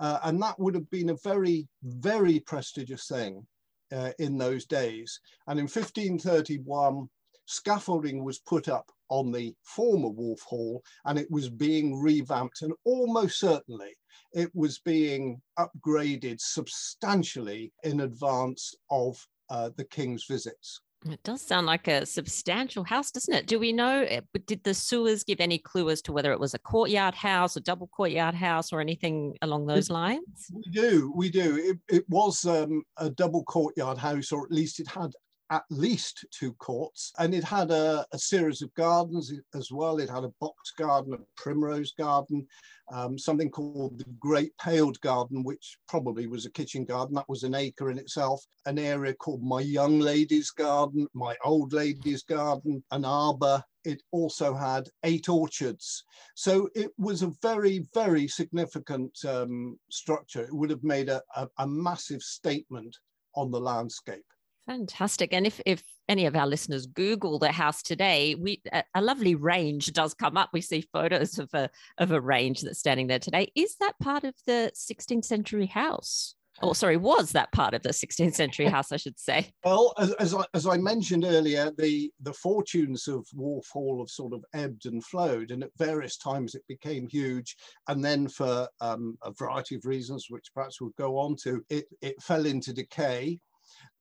uh, 0.00 0.18
and 0.24 0.42
that 0.42 0.58
would 0.58 0.74
have 0.74 0.90
been 0.90 1.10
a 1.10 1.16
very, 1.22 1.68
very 1.82 2.40
prestigious 2.40 3.06
thing 3.06 3.46
uh, 3.92 4.10
in 4.18 4.38
those 4.38 4.66
days. 4.66 5.20
And 5.46 5.58
in 5.58 5.64
1531, 5.64 7.08
scaffolding 7.46 8.24
was 8.24 8.38
put 8.40 8.68
up 8.68 8.90
on 9.08 9.30
the 9.30 9.54
former 9.62 10.08
Wolf 10.08 10.40
Hall 10.42 10.82
and 11.04 11.18
it 11.18 11.30
was 11.30 11.48
being 11.48 12.00
revamped 12.00 12.62
and 12.62 12.72
almost 12.84 13.38
certainly 13.38 13.96
it 14.32 14.50
was 14.54 14.78
being 14.80 15.40
upgraded 15.58 16.40
substantially 16.40 17.72
in 17.84 18.00
advance 18.00 18.74
of 18.90 19.24
uh, 19.50 19.70
the 19.76 19.84
king's 19.84 20.24
visits. 20.24 20.80
It 21.10 21.22
does 21.22 21.42
sound 21.42 21.66
like 21.66 21.86
a 21.86 22.06
substantial 22.06 22.82
house, 22.82 23.10
doesn't 23.10 23.34
it? 23.34 23.46
Do 23.46 23.58
we 23.58 23.72
know? 23.72 24.06
Eh, 24.08 24.20
did 24.46 24.64
the 24.64 24.72
sewers 24.72 25.22
give 25.22 25.40
any 25.40 25.58
clue 25.58 25.90
as 25.90 26.00
to 26.02 26.12
whether 26.12 26.32
it 26.32 26.40
was 26.40 26.54
a 26.54 26.58
courtyard 26.58 27.14
house, 27.14 27.56
a 27.56 27.60
double 27.60 27.88
courtyard 27.88 28.34
house, 28.34 28.72
or 28.72 28.80
anything 28.80 29.36
along 29.42 29.66
those 29.66 29.90
lines? 29.90 30.50
We 30.50 30.62
do, 30.70 31.12
we 31.14 31.30
do. 31.30 31.56
It, 31.56 31.94
it 31.94 32.04
was 32.08 32.46
um, 32.46 32.82
a 32.96 33.10
double 33.10 33.44
courtyard 33.44 33.98
house, 33.98 34.32
or 34.32 34.44
at 34.46 34.50
least 34.52 34.80
it 34.80 34.88
had 34.88 35.12
at 35.54 35.64
least 35.70 36.26
two 36.32 36.52
courts, 36.54 37.12
and 37.20 37.32
it 37.32 37.44
had 37.44 37.70
a, 37.70 38.04
a 38.12 38.18
series 38.18 38.60
of 38.60 38.74
gardens 38.74 39.32
as 39.54 39.70
well. 39.70 39.98
It 39.98 40.10
had 40.10 40.24
a 40.24 40.34
box 40.40 40.72
garden, 40.76 41.14
a 41.14 41.18
primrose 41.36 41.92
garden, 41.92 42.44
um, 42.92 43.16
something 43.16 43.50
called 43.50 43.98
the 43.98 44.04
Great 44.18 44.52
Paled 44.58 45.00
Garden, 45.00 45.44
which 45.44 45.78
probably 45.86 46.26
was 46.26 46.44
a 46.44 46.50
kitchen 46.50 46.84
garden. 46.84 47.14
That 47.14 47.28
was 47.28 47.44
an 47.44 47.54
acre 47.54 47.90
in 47.92 47.98
itself. 47.98 48.44
An 48.66 48.80
area 48.80 49.14
called 49.14 49.44
My 49.44 49.60
Young 49.60 50.00
Lady's 50.00 50.50
Garden, 50.50 51.06
My 51.14 51.36
Old 51.44 51.72
Lady's 51.72 52.24
Garden, 52.24 52.82
an 52.90 53.04
arbour. 53.04 53.62
It 53.84 54.02
also 54.10 54.54
had 54.54 54.88
eight 55.04 55.28
orchards. 55.28 56.02
So 56.34 56.68
it 56.74 56.90
was 56.98 57.22
a 57.22 57.32
very, 57.42 57.86
very 57.94 58.26
significant 58.26 59.16
um, 59.24 59.78
structure. 59.88 60.42
It 60.42 60.54
would 60.54 60.70
have 60.70 60.82
made 60.82 61.08
a, 61.08 61.22
a, 61.36 61.48
a 61.58 61.66
massive 61.66 62.22
statement 62.22 62.96
on 63.36 63.52
the 63.52 63.60
landscape. 63.60 64.24
Fantastic. 64.66 65.32
And 65.32 65.46
if, 65.46 65.60
if 65.66 65.82
any 66.08 66.24
of 66.26 66.34
our 66.34 66.46
listeners 66.46 66.86
Google 66.86 67.38
the 67.38 67.52
house 67.52 67.82
today, 67.82 68.34
we 68.34 68.62
a, 68.72 68.82
a, 68.94 69.02
lovely 69.02 69.34
range 69.34 69.92
does 69.92 70.14
come 70.14 70.36
up. 70.38 70.50
We 70.52 70.62
see 70.62 70.88
photos 70.92 71.38
of 71.38 71.50
a 71.52 71.68
of 71.98 72.12
a 72.12 72.20
range 72.20 72.62
that's 72.62 72.78
standing 72.78 73.06
there 73.06 73.18
today. 73.18 73.52
Is 73.54 73.76
that 73.80 73.98
part 74.00 74.24
of 74.24 74.34
the 74.46 74.72
16th 74.74 75.24
century 75.26 75.66
house? 75.66 76.34
Oh, 76.62 76.72
sorry, 76.72 76.96
was 76.96 77.32
that 77.32 77.50
part 77.52 77.74
of 77.74 77.82
the 77.82 77.88
16th 77.90 78.34
century 78.34 78.66
house, 78.66 78.92
I 78.92 78.96
should 78.96 79.18
say? 79.18 79.50
Well, 79.64 79.92
as, 79.98 80.12
as, 80.14 80.34
I, 80.34 80.44
as 80.54 80.66
I 80.66 80.76
mentioned 80.76 81.24
earlier, 81.24 81.72
the, 81.76 82.10
the 82.22 82.32
fortunes 82.32 83.08
of 83.08 83.26
Wolf 83.34 83.66
Hall 83.72 83.98
have 83.98 84.08
sort 84.08 84.32
of 84.32 84.44
ebbed 84.54 84.86
and 84.86 85.04
flowed, 85.04 85.50
and 85.50 85.64
at 85.64 85.70
various 85.78 86.16
times 86.16 86.54
it 86.54 86.62
became 86.68 87.08
huge. 87.08 87.56
And 87.88 88.04
then, 88.04 88.28
for 88.28 88.68
um, 88.80 89.18
a 89.24 89.32
variety 89.32 89.74
of 89.74 89.84
reasons, 89.84 90.26
which 90.28 90.46
perhaps 90.54 90.80
we'll 90.80 90.94
go 90.96 91.18
on 91.18 91.34
to, 91.42 91.64
it, 91.70 91.86
it 92.02 92.22
fell 92.22 92.46
into 92.46 92.72
decay. 92.72 93.40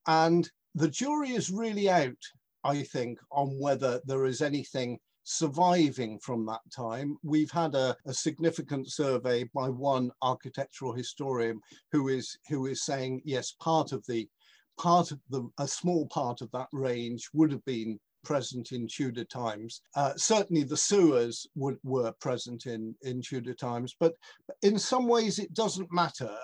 And 0.08 0.50
the 0.76 0.90
jury 0.90 1.32
is 1.32 1.50
really 1.50 1.90
out, 1.90 2.22
I 2.64 2.84
think, 2.84 3.20
on 3.32 3.60
whether 3.60 4.02
there 4.06 4.26
is 4.26 4.42
anything 4.42 5.00
surviving 5.24 6.20
from 6.20 6.46
that 6.46 6.62
time. 6.76 7.18
We've 7.24 7.52
had 7.52 7.76
a, 7.76 7.96
a, 8.06 8.14
significant 8.14 8.92
survey 8.92 9.46
by 9.54 9.70
one 9.70 10.12
architectural 10.22 10.94
historian 10.94 11.62
who 11.92 12.10
is 12.10 12.38
who 12.50 12.66
is 12.66 12.84
saying 12.84 13.22
yes, 13.24 13.54
part 13.62 13.94
of 13.94 14.06
the 14.08 14.28
part 14.78 15.12
of 15.12 15.20
the 15.30 15.50
a 15.60 15.68
small 15.68 16.08
part 16.08 16.42
of 16.42 16.52
that 16.52 16.68
range 16.74 17.30
would 17.34 17.52
have 17.52 17.64
been 17.64 18.00
present 18.24 18.72
in 18.72 18.88
Tudor 18.88 19.26
times. 19.26 19.82
Uh, 19.96 20.14
certainly 20.16 20.64
the 20.64 20.78
sewers 20.78 21.48
would, 21.56 21.78
were 21.84 22.12
present 22.14 22.66
in, 22.66 22.96
in 23.02 23.22
Tudor 23.22 23.54
times, 23.54 23.96
but 24.00 24.14
in 24.62 24.80
some 24.80 25.08
ways 25.08 25.40
it 25.40 25.54
doesn't 25.54 25.92
matter. 25.92 26.36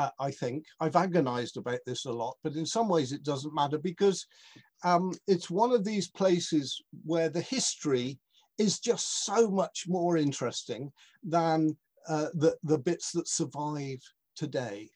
Uh, 0.00 0.08
I 0.18 0.30
think 0.30 0.64
I've 0.80 0.96
agonized 0.96 1.58
about 1.58 1.80
this 1.84 2.06
a 2.06 2.12
lot, 2.12 2.36
but 2.42 2.54
in 2.54 2.64
some 2.64 2.88
ways 2.88 3.12
it 3.12 3.22
doesn't 3.22 3.54
matter 3.54 3.76
because 3.76 4.26
um, 4.82 5.12
it's 5.26 5.50
one 5.50 5.72
of 5.72 5.84
these 5.84 6.08
places 6.08 6.82
where 7.04 7.28
the 7.28 7.42
history 7.42 8.18
is 8.56 8.80
just 8.80 9.26
so 9.26 9.50
much 9.50 9.84
more 9.86 10.16
interesting 10.16 10.90
than 11.22 11.76
uh, 12.08 12.28
the, 12.32 12.56
the 12.62 12.78
bits 12.78 13.12
that 13.12 13.28
survive 13.28 14.00
today. 14.36 14.88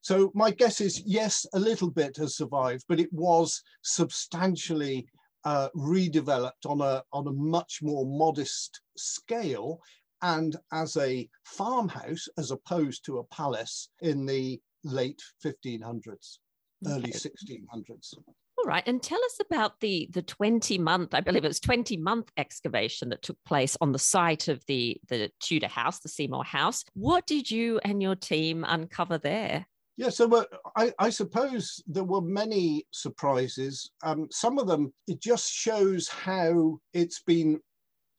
So 0.00 0.32
my 0.34 0.50
guess 0.50 0.80
is 0.80 1.02
yes, 1.04 1.44
a 1.52 1.58
little 1.58 1.90
bit 1.90 2.16
has 2.16 2.36
survived, 2.36 2.84
but 2.88 3.00
it 3.00 3.12
was 3.12 3.62
substantially 3.82 5.06
uh, 5.44 5.68
redeveloped 5.76 6.64
on 6.64 6.80
a, 6.80 7.02
on 7.12 7.26
a 7.28 7.32
much 7.32 7.80
more 7.82 8.06
modest 8.06 8.80
scale 8.96 9.78
and 10.22 10.56
as 10.72 10.96
a 10.96 11.28
farmhouse 11.44 12.28
as 12.38 12.50
opposed 12.50 13.04
to 13.04 13.18
a 13.18 13.24
palace 13.24 13.88
in 14.00 14.26
the 14.26 14.60
late 14.84 15.20
1500s, 15.44 16.38
early 16.86 17.10
1600s. 17.10 18.14
All 18.58 18.64
right, 18.68 18.86
and 18.86 19.02
tell 19.02 19.22
us 19.24 19.38
about 19.40 19.80
the 19.80 20.08
the 20.12 20.22
twenty 20.22 20.78
month, 20.78 21.14
I 21.14 21.20
believe 21.20 21.44
it 21.44 21.48
was 21.48 21.58
twenty 21.58 21.96
month 21.96 22.30
excavation 22.36 23.08
that 23.08 23.22
took 23.22 23.38
place 23.44 23.76
on 23.80 23.90
the 23.90 23.98
site 23.98 24.46
of 24.46 24.64
the 24.66 25.00
the 25.08 25.30
Tudor 25.40 25.68
house, 25.68 25.98
the 25.98 26.08
Seymour 26.08 26.44
House. 26.44 26.84
What 26.94 27.26
did 27.26 27.50
you 27.50 27.80
and 27.82 28.00
your 28.00 28.14
team 28.14 28.64
uncover 28.68 29.18
there? 29.18 29.66
Yeah, 29.96 30.10
so 30.10 30.32
uh, 30.34 30.44
I, 30.76 30.92
I, 30.98 31.10
suppose 31.10 31.82
there 31.86 32.04
were 32.04 32.22
many 32.22 32.86
surprises. 32.92 33.90
Um, 34.02 34.28
some 34.30 34.58
of 34.58 34.66
them, 34.66 34.92
it 35.06 35.20
just 35.20 35.52
shows 35.52 36.08
how 36.08 36.78
it's 36.94 37.20
been 37.20 37.60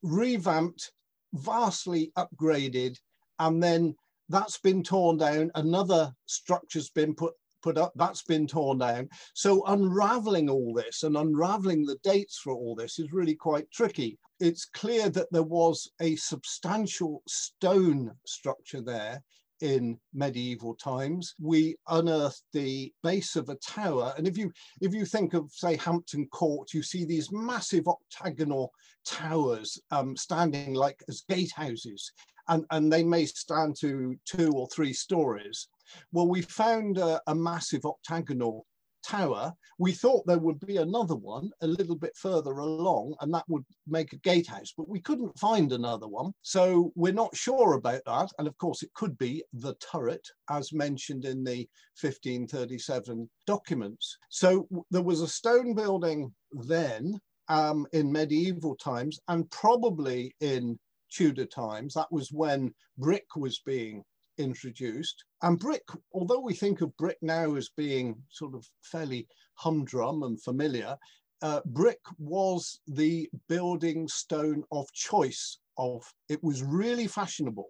revamped, 0.04 0.92
vastly 1.34 2.12
upgraded, 2.18 2.98
and 3.40 3.62
then 3.62 3.96
that's 4.30 4.58
been 4.58 4.84
torn 4.84 5.18
down. 5.18 5.52
Another 5.56 6.14
structure's 6.26 6.90
been 6.90 7.14
put 7.14 7.34
put 7.64 7.78
up, 7.78 7.94
that's 7.96 8.24
been 8.24 8.46
torn 8.46 8.78
down. 8.78 9.10
So 9.34 9.64
unraveling 9.68 10.50
all 10.50 10.74
this 10.74 11.04
and 11.04 11.16
unraveling 11.16 11.86
the 11.86 11.98
dates 12.04 12.38
for 12.38 12.54
all 12.54 12.76
this 12.76 13.00
is 13.00 13.14
really 13.14 13.36
quite 13.36 13.72
tricky. 13.72 14.20
It's 14.40 14.66
clear 14.66 15.10
that 15.10 15.32
there 15.32 15.44
was 15.44 15.90
a 16.02 16.18
substantial 16.18 17.24
stone 17.26 18.12
structure 18.26 18.82
there 18.82 19.24
in 19.64 19.98
medieval 20.14 20.76
times. 20.76 21.34
We 21.40 21.78
unearthed 21.88 22.44
the 22.52 22.94
base 23.02 23.38
of 23.38 23.48
a 23.48 23.56
tower. 23.56 24.14
And 24.18 24.28
if 24.28 24.38
you 24.38 24.52
if 24.82 24.94
you 24.94 25.06
think 25.06 25.34
of, 25.34 25.50
say, 25.52 25.78
Hampton 25.78 26.28
Court, 26.28 26.74
you 26.74 26.84
see 26.84 27.06
these 27.06 27.32
massive 27.32 27.88
octagonal 27.88 28.72
towers 29.08 29.82
um, 29.90 30.18
standing 30.18 30.74
like 30.74 31.02
as 31.08 31.24
gatehouses. 31.30 32.12
And, 32.50 32.66
and 32.72 32.92
they 32.92 33.04
may 33.06 33.26
stand 33.26 33.78
to 33.80 34.18
two 34.26 34.52
or 34.52 34.68
three 34.68 34.92
stories. 34.92 35.70
Well, 36.12 36.28
we 36.28 36.42
found 36.42 36.98
a, 36.98 37.22
a 37.28 37.34
massive 37.34 37.86
octagonal 37.86 38.66
tower. 39.04 39.54
We 39.78 39.92
thought 39.92 40.26
there 40.26 40.40
would 40.40 40.60
be 40.60 40.78
another 40.78 41.16
one 41.16 41.52
a 41.62 41.68
little 41.68 41.96
bit 41.96 42.16
further 42.16 42.52
along, 42.52 43.16
and 43.22 43.34
that 43.34 43.48
would 43.48 43.66
make 43.88 44.14
a 44.14 44.18
gatehouse, 44.18 44.74
but 44.76 44.90
we 44.90 45.00
couldn't 45.00 45.38
find 45.38 45.72
another 45.72 46.08
one. 46.08 46.32
So 46.42 46.92
we're 46.96 47.14
not 47.14 47.36
sure 47.36 47.74
about 47.74 48.02
that. 48.06 48.30
And 48.40 48.48
of 48.48 48.58
course, 48.58 48.84
it 48.84 48.94
could 48.94 49.18
be 49.18 49.44
the 49.54 49.76
turret, 49.76 50.28
as 50.50 50.74
mentioned 50.74 51.26
in 51.26 51.44
the 51.44 51.68
1537 52.02 53.30
documents. 53.46 54.18
So 54.30 54.68
there 54.92 55.02
was 55.02 55.22
a 55.22 55.28
stone 55.28 55.74
building 55.74 56.34
then 56.52 57.20
um, 57.50 57.86
in 57.94 58.12
medieval 58.12 58.76
times, 58.76 59.20
and 59.28 59.50
probably 59.52 60.36
in 60.40 60.80
Tudor 61.12 61.46
times. 61.46 61.94
That 61.94 62.12
was 62.12 62.32
when 62.32 62.74
brick 62.98 63.36
was 63.36 63.60
being 63.60 64.04
introduced. 64.38 65.24
And 65.42 65.60
brick, 65.60 65.84
although 66.14 66.40
we 66.40 66.54
think 66.54 66.82
of 66.82 66.96
brick 66.98 67.18
now 67.22 67.56
as 67.56 67.70
being 67.70 68.16
sort 68.30 68.56
of 68.56 68.68
fairly 68.82 69.28
humdrum 69.56 70.24
and 70.24 70.42
familiar, 70.42 70.98
uh, 71.42 71.62
brick 71.66 72.00
was 72.18 72.80
the 72.88 73.30
building 73.48 74.08
stone 74.08 74.64
of 74.72 74.92
choice. 74.94 75.60
Of 75.78 76.04
it 76.30 76.44
was 76.44 76.62
really 76.62 77.08
fashionable 77.08 77.70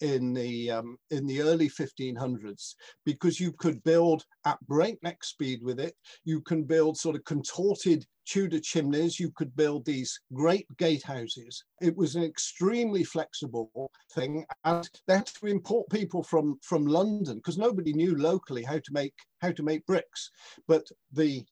in 0.00 0.32
the 0.32 0.70
um, 0.70 0.96
in 1.10 1.26
the 1.26 1.42
early 1.42 1.68
1500s 1.68 2.74
because 3.04 3.38
you 3.38 3.52
could 3.52 3.82
build 3.84 4.24
at 4.44 4.58
breakneck 4.66 5.22
speed 5.22 5.60
with 5.62 5.78
it. 5.78 5.94
You 6.24 6.40
can 6.40 6.64
build 6.64 6.96
sort 6.96 7.16
of 7.16 7.24
contorted 7.24 8.06
Tudor 8.26 8.60
chimneys. 8.60 9.18
You 9.18 9.30
could 9.32 9.54
build 9.56 9.84
these 9.84 10.18
great 10.32 10.66
gatehouses. 10.76 11.62
It 11.80 11.96
was 11.96 12.14
an 12.14 12.22
extremely 12.22 13.04
flexible 13.04 13.90
thing, 14.14 14.44
and 14.64 14.88
they 15.06 15.16
had 15.16 15.26
to 15.26 15.46
import 15.46 15.90
people 15.90 16.22
from 16.22 16.58
from 16.62 16.86
London 16.86 17.36
because 17.36 17.58
nobody 17.58 17.92
knew 17.92 18.16
locally 18.16 18.62
how 18.62 18.78
to 18.78 18.92
make 18.92 19.14
how 19.40 19.52
to 19.52 19.62
make 19.62 19.86
bricks. 19.86 20.30
But 20.68 20.86
the 21.12 21.44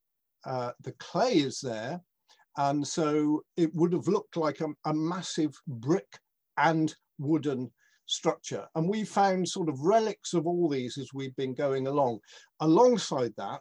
uh, 0.47 0.73
the 0.83 0.93
clay 0.93 1.35
is 1.35 1.61
there, 1.61 2.01
and 2.57 2.87
so 2.87 3.43
it 3.57 3.75
would 3.75 3.93
have 3.93 4.09
looked 4.09 4.37
like 4.37 4.61
a, 4.61 4.69
a 4.87 4.95
massive 4.95 5.55
brick 5.67 6.19
and 6.57 6.95
wooden 7.19 7.71
structure. 8.09 8.67
And 8.75 8.89
we 8.89 9.05
found 9.05 9.49
sort 9.49 9.69
of 9.69 9.81
relics 9.81 10.35
of 10.35 10.47
all 10.47 10.69
these 10.69 10.99
as 10.99 11.15
we've 11.15 11.37
been 11.37 11.55
going 11.55 11.87
along. 11.87 12.19
Alongside 12.61 13.33
that, 13.37 13.61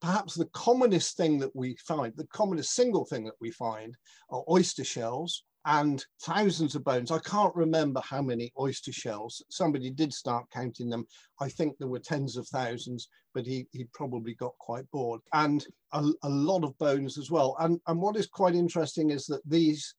perhaps 0.00 0.34
the 0.34 0.48
commonest 0.52 1.16
thing 1.16 1.38
that 1.38 1.54
we 1.54 1.76
find, 1.86 2.12
the 2.16 2.26
commonest 2.26 2.74
single 2.74 3.04
thing 3.04 3.24
that 3.24 3.40
we 3.40 3.50
find 3.50 3.94
are 4.30 4.44
oyster 4.48 4.84
shells 4.84 5.44
and 5.66 6.04
thousands 6.22 6.76
of 6.76 6.84
bones. 6.84 7.10
I 7.10 7.18
can't 7.18 7.54
remember 7.56 8.00
how 8.04 8.22
many 8.22 8.52
oyster 8.58 8.92
shells. 8.92 9.44
Somebody 9.50 9.90
did 9.90 10.12
start 10.12 10.46
counting 10.52 10.88
them. 10.88 11.06
I 11.40 11.48
think 11.48 11.76
there 11.76 11.88
were 11.88 11.98
tens 11.98 12.36
of 12.36 12.46
thousands, 12.46 13.08
but 13.34 13.46
he, 13.46 13.66
he 13.72 13.86
probably 13.92 14.34
got 14.34 14.56
quite 14.58 14.88
bored. 14.92 15.20
And 15.32 15.66
a, 15.92 16.08
a 16.22 16.28
lot 16.28 16.62
of 16.62 16.78
bones 16.78 17.18
as 17.18 17.32
well. 17.32 17.56
And, 17.58 17.80
and 17.88 18.00
what 18.00 18.16
is 18.16 18.28
quite 18.28 18.54
interesting 18.54 19.10
is 19.10 19.26
that 19.26 19.40
these, 19.44 19.92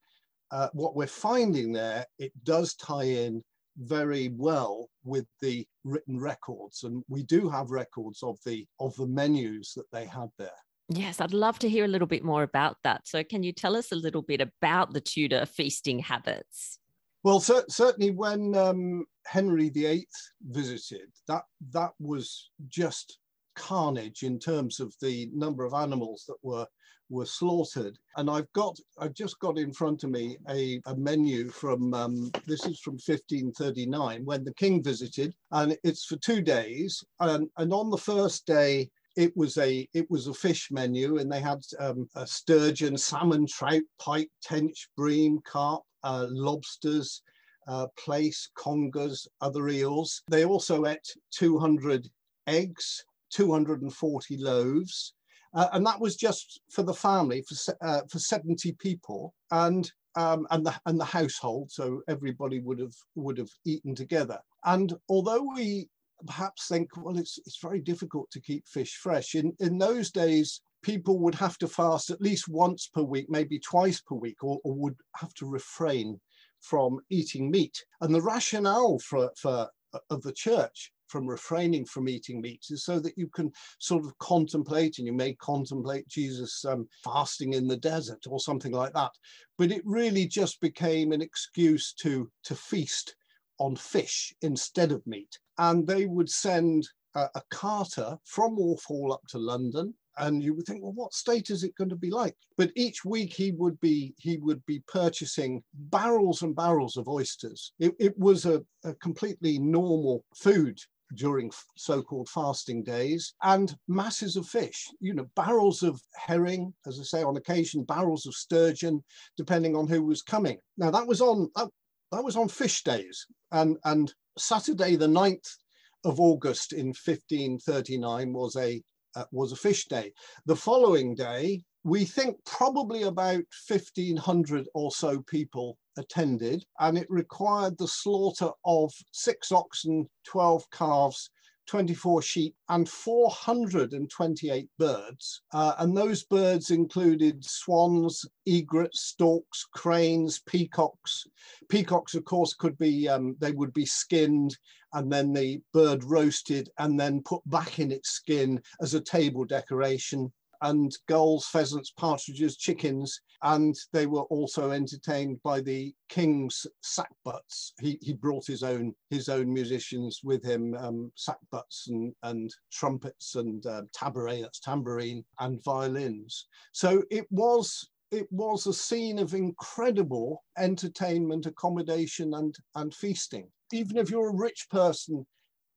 uh, 0.51 0.69
what 0.71 0.95
we're 0.95 1.05
finding 1.05 1.73
there, 1.73 2.05
it 2.17 2.31
does 2.45 2.75
tie 2.75 3.03
in 3.03 3.43
very 3.77 4.29
well 4.29 4.89
with 5.03 5.25
the 5.41 5.65
written 5.83 6.19
records 6.19 6.83
and 6.83 7.03
we 7.07 7.23
do 7.23 7.47
have 7.49 7.71
records 7.71 8.23
of 8.23 8.37
the 8.45 8.65
of 8.79 8.95
the 8.95 9.05
menus 9.05 9.73
that 9.75 9.89
they 9.91 10.05
had 10.05 10.29
there. 10.37 10.49
Yes 10.89 11.21
i'd 11.21 11.33
love 11.33 11.59
to 11.59 11.69
hear 11.69 11.85
a 11.85 11.87
little 11.87 12.07
bit 12.07 12.23
more 12.23 12.43
about 12.43 12.77
that. 12.83 13.07
So 13.07 13.23
can 13.23 13.43
you 13.43 13.51
tell 13.51 13.75
us 13.75 13.91
a 13.91 13.95
little 13.95 14.21
bit 14.21 14.41
about 14.41 14.93
the 14.93 15.01
tudor 15.01 15.45
feasting 15.45 15.99
habits? 15.99 16.79
Well 17.23 17.39
cer- 17.39 17.65
certainly 17.69 18.11
when 18.11 18.55
um, 18.55 19.05
henry 19.25 19.69
viii 19.69 20.07
visited 20.49 21.09
that 21.27 21.43
that 21.71 21.91
was 21.99 22.49
just 22.67 23.19
carnage 23.55 24.23
in 24.23 24.39
terms 24.39 24.79
of 24.79 24.93
the 25.01 25.29
number 25.33 25.65
of 25.65 25.73
animals 25.73 26.23
that 26.27 26.37
were 26.43 26.65
were 27.09 27.25
slaughtered. 27.25 27.97
And 28.15 28.29
I've 28.29 28.51
got, 28.53 28.77
I've 28.99 29.13
just 29.13 29.39
got 29.39 29.57
in 29.57 29.71
front 29.71 30.03
of 30.03 30.09
me 30.09 30.37
a, 30.49 30.81
a 30.85 30.95
menu 30.95 31.49
from, 31.49 31.93
um, 31.93 32.31
this 32.45 32.65
is 32.65 32.79
from 32.79 32.93
1539 32.93 34.25
when 34.25 34.43
the 34.43 34.53
king 34.53 34.83
visited 34.83 35.33
and 35.51 35.77
it's 35.83 36.05
for 36.05 36.17
two 36.17 36.41
days. 36.41 37.03
And, 37.19 37.49
and 37.57 37.73
on 37.73 37.89
the 37.89 37.97
first 37.97 38.45
day, 38.45 38.89
it 39.17 39.35
was 39.35 39.57
a 39.57 39.89
it 39.93 40.09
was 40.11 40.27
a 40.27 40.33
fish 40.33 40.69
menu 40.69 41.17
and 41.17 41.29
they 41.31 41.41
had 41.41 41.59
um, 41.79 42.07
a 42.15 42.25
sturgeon, 42.27 42.95
salmon, 42.95 43.47
trout, 43.47 43.81
pike, 43.99 44.29
tench, 44.43 44.89
bream, 44.95 45.39
carp, 45.43 45.81
uh, 46.03 46.27
lobsters, 46.29 47.23
uh, 47.67 47.87
plaice, 47.97 48.49
congers, 48.55 49.27
other 49.41 49.67
eels. 49.69 50.21
They 50.29 50.45
also 50.45 50.85
ate 50.85 51.15
200 51.31 52.07
eggs, 52.45 53.03
240 53.31 54.37
loaves, 54.37 55.13
uh, 55.57 55.67
and 55.73 55.85
that 55.85 55.99
was 55.99 56.15
just 56.15 56.61
for 56.71 56.83
the 56.83 56.93
family 56.93 57.43
for 57.43 57.75
uh, 57.81 58.01
for 58.09 58.19
70 58.19 58.71
people 58.73 59.33
and 59.51 59.91
um, 60.15 60.47
and 60.51 60.65
the 60.65 60.73
and 60.85 60.99
the 60.99 61.05
household 61.05 61.69
so 61.69 62.01
everybody 62.07 62.59
would 62.59 62.79
have 62.79 62.95
would 63.15 63.37
have 63.37 63.49
eaten 63.65 63.93
together 63.93 64.39
and 64.63 64.93
although 65.09 65.45
we 65.55 65.89
perhaps 66.25 66.67
think, 66.67 66.89
well, 66.97 67.17
it's, 67.17 67.37
it's 67.45 67.59
very 67.61 67.79
difficult 67.79 68.31
to 68.31 68.41
keep 68.41 68.67
fish 68.67 68.95
fresh. 68.95 69.35
In, 69.35 69.53
in 69.59 69.77
those 69.77 70.11
days, 70.11 70.61
people 70.81 71.19
would 71.19 71.35
have 71.35 71.57
to 71.59 71.67
fast 71.67 72.09
at 72.09 72.21
least 72.21 72.47
once 72.47 72.89
per 72.93 73.03
week, 73.03 73.27
maybe 73.29 73.59
twice 73.59 74.01
per 74.01 74.15
week, 74.15 74.43
or, 74.43 74.59
or 74.63 74.73
would 74.73 74.95
have 75.17 75.33
to 75.35 75.45
refrain 75.45 76.19
from 76.59 76.99
eating 77.09 77.51
meat. 77.51 77.83
And 78.01 78.13
the 78.13 78.21
rationale 78.21 78.99
for, 78.99 79.31
for 79.37 79.69
of 80.09 80.21
the 80.21 80.33
church 80.33 80.91
from 81.07 81.27
refraining 81.27 81.85
from 81.85 82.09
eating 82.09 82.41
meat 82.41 82.65
is 82.69 82.83
so 82.83 82.99
that 82.99 83.17
you 83.17 83.27
can 83.27 83.51
sort 83.79 84.05
of 84.05 84.17
contemplate 84.19 84.97
and 84.97 85.07
you 85.07 85.13
may 85.13 85.33
contemplate 85.35 86.07
Jesus 86.07 86.63
um, 86.65 86.87
fasting 87.03 87.53
in 87.53 87.67
the 87.67 87.77
desert 87.77 88.23
or 88.27 88.39
something 88.39 88.71
like 88.71 88.93
that. 88.93 89.11
But 89.57 89.71
it 89.71 89.81
really 89.85 90.25
just 90.25 90.61
became 90.61 91.11
an 91.11 91.21
excuse 91.21 91.93
to, 92.01 92.29
to 92.43 92.55
feast 92.55 93.15
on 93.59 93.75
fish 93.75 94.33
instead 94.41 94.91
of 94.91 95.05
meat. 95.07 95.39
And 95.57 95.87
they 95.87 96.05
would 96.05 96.29
send 96.29 96.87
a, 97.15 97.41
carter 97.49 98.17
from 98.25 98.55
Hall 98.55 99.11
up 99.11 99.21
to 99.29 99.37
London 99.37 99.93
and 100.19 100.43
you 100.43 100.53
would 100.53 100.65
think 100.65 100.81
well 100.81 100.93
what 100.93 101.13
state 101.13 101.49
is 101.49 101.63
it 101.63 101.75
going 101.75 101.89
to 101.89 101.95
be 101.95 102.09
like 102.09 102.35
but 102.57 102.71
each 102.75 103.05
week 103.05 103.33
he 103.33 103.51
would 103.51 103.79
be 103.79 104.13
he 104.17 104.37
would 104.37 104.65
be 104.65 104.81
purchasing 104.87 105.63
barrels 105.73 106.41
and 106.41 106.55
barrels 106.55 106.97
of 106.97 107.07
oysters 107.07 107.73
it, 107.79 107.93
it 107.99 108.17
was 108.17 108.45
a, 108.45 108.63
a 108.83 108.93
completely 108.95 109.59
normal 109.59 110.23
food 110.35 110.79
during 111.15 111.51
so-called 111.75 112.27
fasting 112.29 112.83
days 112.83 113.33
and 113.43 113.75
masses 113.87 114.35
of 114.35 114.45
fish 114.45 114.87
you 114.99 115.13
know 115.13 115.27
barrels 115.35 115.83
of 115.83 116.01
herring 116.15 116.73
as 116.85 116.99
i 116.99 117.03
say 117.03 117.23
on 117.23 117.37
occasion 117.37 117.83
barrels 117.83 118.25
of 118.25 118.33
sturgeon 118.33 119.03
depending 119.37 119.75
on 119.75 119.87
who 119.87 120.03
was 120.03 120.21
coming 120.21 120.57
now 120.77 120.91
that 120.91 121.07
was 121.07 121.21
on 121.21 121.49
that, 121.55 121.69
that 122.11 122.23
was 122.23 122.35
on 122.35 122.47
fish 122.47 122.83
days 122.83 123.25
and 123.51 123.77
and 123.85 124.13
saturday 124.37 124.95
the 124.95 125.07
9th 125.07 125.55
of 126.03 126.19
august 126.19 126.73
in 126.73 126.87
1539 126.87 128.33
was 128.33 128.55
a 128.57 128.81
uh, 129.17 129.25
was 129.31 129.51
a 129.51 129.55
fish 129.55 129.85
day. 129.85 130.13
The 130.45 130.55
following 130.55 131.15
day, 131.15 131.63
we 131.87 132.03
think 132.03 132.35
probably 132.45 133.03
about 133.03 133.45
1,500 133.65 134.67
or 134.73 134.91
so 134.91 135.21
people 135.21 135.77
attended, 135.97 136.65
and 136.81 136.97
it 136.97 137.07
required 137.09 137.77
the 137.77 137.87
slaughter 137.87 138.49
of 138.65 138.91
six 139.13 139.53
oxen, 139.53 140.05
12 140.25 140.69
calves, 140.71 141.29
24 141.67 142.21
sheep, 142.21 142.55
and 142.67 142.89
428 142.89 144.69
birds. 144.77 145.41
Uh, 145.53 145.75
and 145.79 145.95
those 145.95 146.25
birds 146.25 146.71
included 146.71 147.41
swans, 147.45 148.25
egrets, 148.45 149.05
storks, 149.05 149.65
cranes, 149.73 150.41
peacocks. 150.45 151.25
Peacocks, 151.69 152.15
of 152.15 152.25
course, 152.25 152.53
could 152.53 152.77
be, 152.77 153.07
um, 153.07 153.37
they 153.39 153.53
would 153.53 153.71
be 153.71 153.85
skinned 153.85 154.57
and 154.91 155.09
then 155.09 155.31
the 155.31 155.61
bird 155.71 156.03
roasted 156.03 156.69
and 156.79 156.99
then 156.99 157.21
put 157.23 157.41
back 157.49 157.79
in 157.79 157.93
its 157.93 158.09
skin 158.09 158.61
as 158.81 158.93
a 158.93 158.99
table 158.99 159.45
decoration 159.45 160.33
and 160.61 160.95
gulls, 161.07 161.47
pheasants, 161.47 161.91
partridges, 161.91 162.57
chickens, 162.57 163.19
and 163.43 163.75
they 163.93 164.05
were 164.05 164.23
also 164.23 164.71
entertained 164.71 165.39
by 165.43 165.61
the 165.61 165.93
king's 166.09 166.65
sackbuts. 166.83 167.71
He, 167.79 167.97
he 168.01 168.13
brought 168.13 168.45
his 168.45 168.63
own 168.63 168.93
his 169.09 169.29
own 169.29 169.53
musicians 169.53 170.21
with 170.23 170.43
him, 170.43 170.75
um, 170.75 171.11
sackbuts 171.17 171.87
and, 171.89 172.13
and 172.23 172.53
trumpets 172.71 173.35
and 173.35 173.65
uh, 173.65 173.83
tabouret, 173.93 174.41
that's 174.41 174.59
tambourine, 174.59 175.23
and 175.39 175.63
violins. 175.63 176.47
So 176.71 177.03
it 177.11 177.25
was 177.29 177.89
it 178.09 178.27
was 178.31 178.67
a 178.67 178.73
scene 178.73 179.19
of 179.19 179.33
incredible 179.33 180.43
entertainment, 180.57 181.45
accommodation, 181.45 182.33
and, 182.33 182.55
and 182.75 182.93
feasting 182.93 183.49
even 183.73 183.97
if 183.97 184.09
you're 184.09 184.29
a 184.29 184.35
rich 184.35 184.67
person 184.69 185.25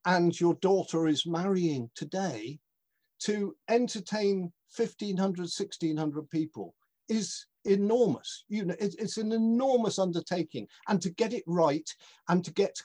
and 0.07 0.39
your 0.39 0.55
daughter 0.55 1.07
is 1.07 1.27
marrying 1.27 1.91
today, 1.95 2.59
to 3.21 3.55
entertain 3.69 4.51
1,500, 4.77 5.39
1,600 5.41 6.31
people 6.31 6.75
is 7.09 7.47
enormous. 7.65 8.45
You 8.49 8.67
know, 8.67 8.77
it, 8.79 8.95
it's 8.99 9.19
an 9.19 9.33
enormous 9.33 9.99
undertaking. 9.99 10.67
And 10.89 11.01
to 11.03 11.11
get 11.11 11.33
it 11.33 11.45
right 11.47 11.89
and 12.29 12.45
to 12.45 12.53
get 12.53 12.81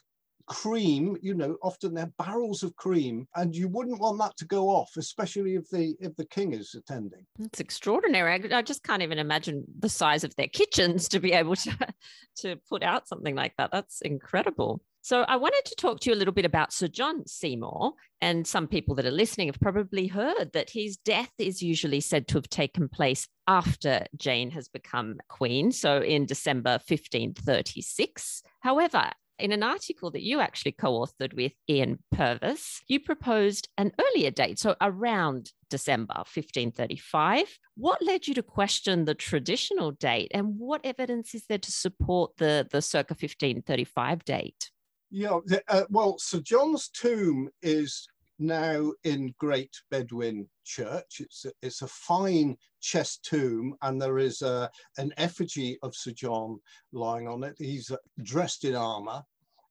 cream, 0.47 1.17
you 1.21 1.33
know, 1.33 1.57
often 1.61 1.93
they're 1.93 2.11
barrels 2.17 2.63
of 2.63 2.75
cream, 2.75 3.27
and 3.35 3.55
you 3.55 3.67
wouldn't 3.67 3.99
want 3.99 4.19
that 4.19 4.37
to 4.37 4.45
go 4.45 4.69
off, 4.69 4.91
especially 4.97 5.55
if 5.55 5.69
the 5.69 5.95
if 5.99 6.15
the 6.15 6.25
king 6.25 6.53
is 6.53 6.75
attending. 6.75 7.25
It's 7.39 7.59
extraordinary. 7.59 8.31
I, 8.31 8.57
I 8.57 8.61
just 8.61 8.83
can't 8.83 9.01
even 9.01 9.19
imagine 9.19 9.63
the 9.79 9.89
size 9.89 10.23
of 10.23 10.35
their 10.35 10.47
kitchens 10.47 11.07
to 11.09 11.19
be 11.19 11.33
able 11.33 11.55
to 11.57 11.77
to 12.37 12.55
put 12.69 12.83
out 12.83 13.07
something 13.07 13.35
like 13.35 13.53
that. 13.57 13.71
That's 13.71 14.01
incredible. 14.01 14.81
So 15.05 15.21
I 15.21 15.35
wanted 15.35 15.61
to 15.65 15.75
talk 15.75 15.99
to 15.99 16.09
you 16.09 16.15
a 16.15 16.17
little 16.17 16.33
bit 16.33 16.45
about 16.45 16.73
Sir 16.73 16.87
John 16.87 17.27
Seymour. 17.27 17.93
And 18.21 18.47
some 18.47 18.67
people 18.67 18.95
that 18.95 19.05
are 19.05 19.11
listening 19.11 19.49
have 19.49 19.59
probably 19.59 20.07
heard 20.07 20.53
that 20.53 20.71
his 20.71 20.97
death 20.97 21.31
is 21.37 21.61
usually 21.61 22.01
said 22.01 22.27
to 22.29 22.39
have 22.39 22.49
taken 22.49 22.89
place 22.89 23.27
after 23.47 24.07
Jane 24.17 24.49
has 24.49 24.67
become 24.67 25.17
queen. 25.29 25.71
So 25.71 26.01
in 26.01 26.25
December 26.25 26.79
1536. 26.87 28.41
However, 28.61 29.11
in 29.37 29.51
an 29.51 29.61
article 29.61 30.09
that 30.09 30.23
you 30.23 30.39
actually 30.39 30.71
co 30.71 31.05
authored 31.05 31.35
with 31.35 31.51
Ian 31.69 31.99
Purvis, 32.11 32.81
you 32.87 32.99
proposed 32.99 33.69
an 33.77 33.91
earlier 34.01 34.31
date, 34.31 34.57
so 34.57 34.75
around 34.81 35.51
December 35.69 36.15
1535. 36.15 37.59
What 37.75 38.01
led 38.01 38.27
you 38.27 38.33
to 38.33 38.41
question 38.41 39.05
the 39.05 39.13
traditional 39.13 39.91
date, 39.91 40.31
and 40.33 40.57
what 40.57 40.81
evidence 40.83 41.35
is 41.35 41.45
there 41.45 41.59
to 41.59 41.71
support 41.71 42.37
the, 42.37 42.67
the 42.71 42.81
circa 42.81 43.13
1535 43.13 44.25
date? 44.25 44.71
Yeah, 45.11 45.39
uh, 45.67 45.83
well, 45.89 46.17
Sir 46.17 46.39
John's 46.39 46.89
tomb 46.89 47.49
is 47.61 48.07
now 48.39 48.91
in 49.03 49.33
Great 49.39 49.71
Bedwin 49.91 50.47
Church. 50.65 51.19
It's 51.21 51.45
a, 51.45 51.51
it's 51.61 51.81
a 51.81 51.87
fine 51.87 52.57
chest 52.81 53.23
tomb, 53.23 53.75
and 53.81 54.01
there 54.01 54.17
is 54.17 54.41
a, 54.41 54.69
an 54.97 55.13
effigy 55.17 55.77
of 55.83 55.95
Sir 55.95 56.11
John 56.11 56.59
lying 56.91 57.27
on 57.27 57.43
it. 57.43 57.55
He's 57.57 57.91
uh, 57.91 57.97
dressed 58.23 58.65
in 58.65 58.75
armour 58.75 59.23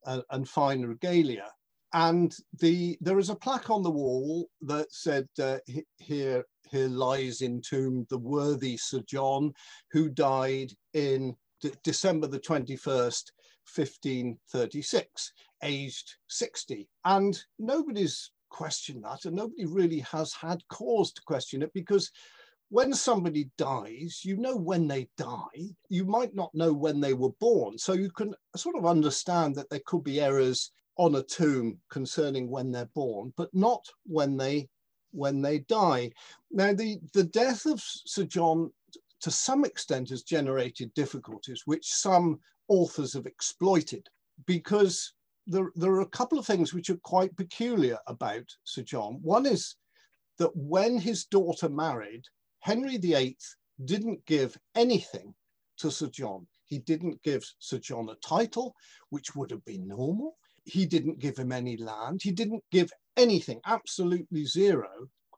and, 0.06 0.22
and, 0.30 0.48
fine 0.48 0.82
regalia. 0.82 1.50
And 1.92 2.34
the 2.60 2.96
there 3.00 3.18
is 3.18 3.30
a 3.30 3.36
plaque 3.36 3.70
on 3.70 3.82
the 3.82 3.90
wall 3.90 4.48
that 4.62 4.92
said, 4.92 5.28
uh, 5.40 5.58
"Here, 5.98 6.44
here 6.70 6.88
lies 6.88 7.42
entombed 7.42 8.06
the 8.08 8.18
worthy 8.18 8.76
Sir 8.76 9.02
John, 9.06 9.52
who 9.92 10.08
died 10.08 10.72
in 10.94 11.36
December 11.84 12.26
the 12.26 12.40
twenty 12.40 12.76
first, 12.76 13.32
1536, 13.72 15.32
aged 15.62 16.16
60. 16.28 16.88
And 17.04 17.38
nobody's 17.58 18.30
questioned 18.50 19.04
that, 19.04 19.24
and 19.24 19.36
nobody 19.36 19.66
really 19.66 20.00
has 20.00 20.32
had 20.32 20.66
cause 20.68 21.12
to 21.12 21.22
question 21.22 21.62
it 21.62 21.72
because 21.74 22.10
when 22.70 22.92
somebody 22.92 23.50
dies, 23.56 24.22
you 24.24 24.36
know 24.36 24.56
when 24.56 24.88
they 24.88 25.08
die. 25.16 25.74
You 25.88 26.04
might 26.04 26.34
not 26.34 26.54
know 26.54 26.72
when 26.72 27.00
they 27.00 27.14
were 27.14 27.32
born. 27.40 27.78
So 27.78 27.92
you 27.92 28.10
can 28.10 28.34
sort 28.56 28.76
of 28.76 28.86
understand 28.86 29.54
that 29.54 29.70
there 29.70 29.82
could 29.86 30.02
be 30.02 30.20
errors 30.20 30.72
on 30.96 31.14
a 31.16 31.22
tomb 31.22 31.78
concerning 31.90 32.50
when 32.50 32.72
they're 32.72 32.90
born, 32.94 33.32
but 33.36 33.50
not 33.52 33.84
when 34.06 34.36
they 34.36 34.68
when 35.12 35.40
they 35.40 35.60
die. 35.60 36.10
Now, 36.50 36.72
the, 36.72 36.98
the 37.12 37.22
death 37.22 37.66
of 37.66 37.80
Sir 37.80 38.24
John 38.24 38.72
to 39.20 39.30
some 39.30 39.64
extent 39.64 40.10
has 40.10 40.22
generated 40.22 40.92
difficulties, 40.94 41.62
which 41.64 41.86
some 41.86 42.40
authors 42.68 43.12
have 43.14 43.26
exploited 43.26 44.08
because 44.46 45.12
there, 45.46 45.70
there 45.74 45.92
are 45.92 46.00
a 46.00 46.08
couple 46.08 46.38
of 46.38 46.46
things 46.46 46.72
which 46.72 46.90
are 46.90 46.98
quite 46.98 47.36
peculiar 47.36 47.98
about 48.06 48.44
Sir 48.64 48.82
John. 48.82 49.18
One 49.22 49.46
is 49.46 49.76
that 50.38 50.54
when 50.54 50.98
his 50.98 51.26
daughter 51.26 51.68
married, 51.68 52.24
Henry 52.60 52.96
VIII 52.96 53.36
didn't 53.84 54.24
give 54.26 54.56
anything 54.74 55.34
to 55.78 55.90
Sir 55.90 56.08
John. 56.08 56.46
He 56.64 56.78
didn't 56.78 57.22
give 57.22 57.44
Sir 57.58 57.78
John 57.78 58.08
a 58.08 58.14
title, 58.26 58.74
which 59.10 59.34
would 59.34 59.50
have 59.50 59.64
been 59.64 59.86
normal. 59.86 60.36
He 60.64 60.86
didn't 60.86 61.18
give 61.18 61.36
him 61.36 61.52
any 61.52 61.76
land. 61.76 62.22
He 62.22 62.32
didn't 62.32 62.64
give 62.70 62.90
anything, 63.16 63.60
absolutely 63.66 64.46
zero. 64.46 64.88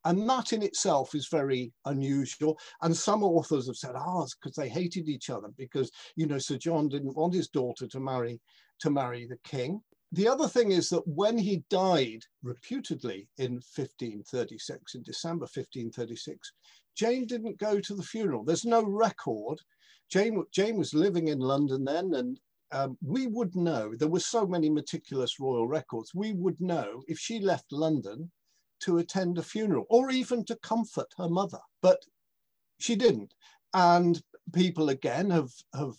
And 0.07 0.31
that 0.31 0.53
in 0.53 0.63
itself 0.63 1.17
is 1.17 1.27
very 1.27 1.73
unusual. 1.85 2.57
And 2.81 2.97
some 2.97 3.25
authors 3.25 3.67
have 3.67 3.77
said, 3.77 3.97
oh, 3.97 4.23
it's 4.23 4.37
because 4.37 4.55
they 4.55 4.69
hated 4.69 5.09
each 5.09 5.31
other 5.31 5.49
because, 5.59 5.91
you 6.15 6.27
know, 6.27 6.39
Sir 6.39 6.59
John 6.59 6.89
didn't 6.89 7.17
want 7.17 7.35
his 7.35 7.49
daughter 7.49 7.89
to 7.89 8.01
marry 8.01 8.41
to 8.79 8.91
marry 8.91 9.27
the 9.27 9.39
king. 9.43 9.81
The 10.13 10.29
other 10.29 10.47
thing 10.47 10.71
is 10.71 10.89
that 10.91 11.07
when 11.09 11.37
he 11.37 11.65
died 11.71 12.23
reputedly 12.45 13.29
in 13.39 13.55
1536, 13.55 14.95
in 14.95 15.03
December 15.03 15.43
1536, 15.43 16.53
Jane 16.95 17.27
didn't 17.27 17.59
go 17.59 17.81
to 17.81 17.95
the 17.95 18.03
funeral. 18.05 18.45
There's 18.45 18.65
no 18.65 18.85
record. 18.85 19.61
Jane, 20.09 20.45
Jane 20.53 20.77
was 20.77 20.95
living 20.95 21.29
in 21.29 21.41
London 21.41 21.85
then, 21.85 22.15
and 22.15 22.39
um, 22.71 22.97
we 23.03 23.27
would 23.27 23.57
know, 23.57 23.93
there 23.97 24.07
were 24.07 24.21
so 24.21 24.47
many 24.47 24.71
meticulous 24.71 25.41
royal 25.41 25.67
records, 25.67 26.15
we 26.15 26.33
would 26.33 26.61
know 26.61 27.03
if 27.09 27.19
she 27.19 27.41
left 27.41 27.73
London 27.73 28.31
to 28.81 28.99
attend 28.99 29.39
a 29.39 29.43
funeral 29.43 29.87
or 29.89 30.11
even 30.11 30.45
to 30.45 30.57
comfort 30.57 31.09
her 31.17 31.29
mother. 31.29 31.61
But 31.83 31.99
she 32.79 32.97
didn't. 32.97 33.33
And 33.75 34.21
people 34.53 34.91
again 34.91 35.31
have, 35.31 35.51
have 35.75 35.95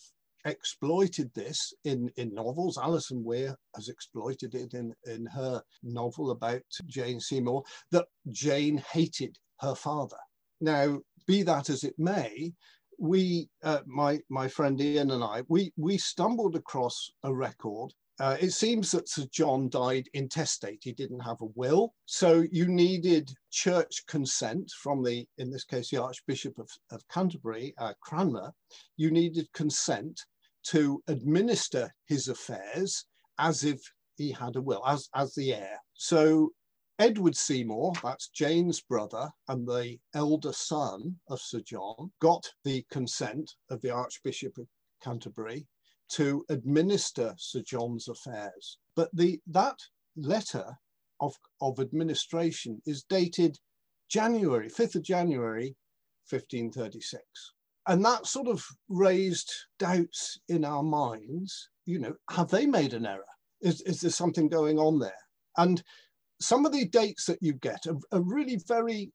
exploited 0.46 1.32
this 1.34 1.74
in, 1.84 2.10
in 2.16 2.34
novels. 2.34 2.78
Alison 2.78 3.24
Weir 3.24 3.56
has 3.76 3.90
exploited 3.90 4.56
it 4.56 4.74
in, 4.74 4.94
in 5.06 5.26
her 5.28 5.62
novel 5.84 6.32
about 6.32 6.62
Jane 6.86 7.20
Seymour, 7.20 7.64
that 7.92 8.06
Jane 8.32 8.78
hated 8.92 9.38
her 9.60 9.76
father. 9.76 10.18
Now, 10.62 11.00
be 11.28 11.44
that 11.44 11.70
as 11.70 11.84
it 11.84 11.96
may, 11.98 12.54
we, 13.00 13.50
uh, 13.64 13.82
my, 13.86 14.20
my 14.30 14.48
friend 14.48 14.80
Ian 14.80 15.12
and 15.12 15.24
I, 15.24 15.44
we, 15.48 15.72
we 15.78 15.98
stumbled 15.98 16.56
across 16.56 17.12
a 17.24 17.34
record 17.34 17.94
uh, 18.20 18.36
it 18.40 18.52
seems 18.52 18.92
that 18.92 19.08
Sir 19.08 19.26
John 19.32 19.70
died 19.70 20.10
intestate. 20.14 20.80
He 20.82 20.92
didn't 20.92 21.20
have 21.20 21.42
a 21.42 21.52
will. 21.56 21.94
So 22.06 22.46
you 22.52 22.68
needed 22.68 23.32
church 23.52 24.04
consent 24.08 24.72
from 24.82 25.04
the, 25.04 25.28
in 25.38 25.52
this 25.52 25.64
case, 25.64 25.90
the 25.90 26.02
Archbishop 26.02 26.58
of, 26.58 26.70
of 26.92 27.08
Canterbury, 27.10 27.76
uh, 27.78 27.94
Cranmer. 28.02 28.52
You 28.96 29.12
needed 29.12 29.48
consent 29.54 30.20
to 30.70 31.02
administer 31.08 31.94
his 32.08 32.28
affairs 32.28 33.06
as 33.38 33.64
if 33.64 33.80
he 34.18 34.32
had 34.32 34.56
a 34.56 34.62
will, 34.62 34.84
as, 34.86 35.10
as 35.14 35.36
the 35.36 35.54
heir. 35.54 35.80
So 35.94 36.52
Edward 36.98 37.36
Seymour, 37.36 37.94
that's 38.02 38.30
Jane's 38.30 38.82
brother 38.82 39.30
and 39.48 39.68
the 39.68 40.00
elder 40.16 40.54
son 40.54 41.16
of 41.28 41.40
Sir 41.40 41.60
John, 41.60 42.12
got 42.20 42.44
the 42.64 42.84
consent 42.90 43.52
of 43.70 43.80
the 43.82 43.92
Archbishop 43.92 44.58
of 44.58 44.68
Canterbury 45.04 45.68
to 46.10 46.46
administer 46.50 47.34
Sir 47.38 47.62
John's 47.66 48.08
affairs. 48.08 48.78
But 48.96 49.10
the, 49.14 49.40
that 49.48 49.78
letter 50.16 50.66
of, 51.20 51.36
of 51.62 51.80
administration 51.80 52.82
is 52.86 53.04
dated 53.04 53.58
January, 54.10 54.70
5th 54.70 54.96
of 54.96 55.04
January, 55.04 55.76
1536. 56.30 57.24
And 57.88 58.04
that 58.04 58.26
sort 58.26 58.48
of 58.48 58.66
raised 58.90 59.52
doubts 59.80 60.40
in 60.50 60.66
our 60.66 60.84
minds. 60.84 61.70
You 61.86 62.00
know, 62.00 62.14
have 62.32 62.50
they 62.50 62.66
made 62.66 62.94
an 62.94 63.06
error? 63.06 63.24
Is, 63.62 63.82
is 63.82 64.02
there 64.02 64.12
something 64.12 64.50
going 64.50 64.78
on 64.78 65.00
there? 65.00 65.12
And 65.58 65.82
some 66.40 66.66
of 66.66 66.72
the 66.72 66.86
dates 66.86 67.26
that 67.26 67.40
you 67.42 67.54
get 67.54 67.88
are, 67.88 67.98
are 68.12 68.22
really 68.22 68.60
very 68.68 69.12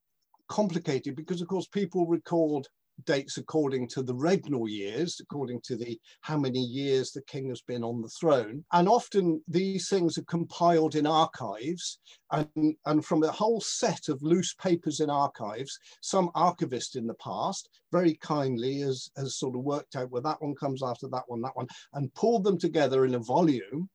complicated 0.48 1.16
because, 1.16 1.40
of 1.40 1.48
course, 1.48 1.66
people 1.68 2.06
record 2.06 2.66
dates 3.04 3.36
according 3.36 3.88
to 3.88 4.02
the 4.02 4.14
regnal 4.14 4.68
years, 4.68 5.20
according 5.20 5.60
to 5.62 5.76
the 5.76 5.98
how 6.20 6.36
many 6.36 6.60
years 6.60 7.10
the 7.10 7.22
king 7.22 7.48
has 7.48 7.60
been 7.62 7.82
on 7.82 8.00
the 8.00 8.08
throne. 8.08 8.64
And 8.72 8.88
often 8.88 9.42
these 9.48 9.88
things 9.88 10.18
are 10.18 10.24
compiled 10.24 10.94
in 10.94 11.06
archives 11.06 11.98
and, 12.30 12.74
and 12.86 13.04
from 13.04 13.22
a 13.22 13.30
whole 13.30 13.60
set 13.60 14.08
of 14.08 14.22
loose 14.22 14.54
papers 14.54 15.00
in 15.00 15.10
archives, 15.10 15.78
some 16.00 16.30
archivist 16.34 16.96
in 16.96 17.06
the 17.06 17.14
past 17.14 17.68
very 17.90 18.14
kindly 18.14 18.80
has, 18.80 19.10
has 19.16 19.36
sort 19.36 19.56
of 19.56 19.62
worked 19.62 19.96
out 19.96 20.10
where 20.10 20.22
that 20.22 20.40
one 20.40 20.54
comes 20.54 20.82
after 20.82 21.08
that 21.08 21.24
one, 21.26 21.42
that 21.42 21.56
one, 21.56 21.66
and 21.94 22.14
pulled 22.14 22.44
them 22.44 22.58
together 22.58 23.04
in 23.04 23.14
a 23.14 23.18
volume 23.18 23.88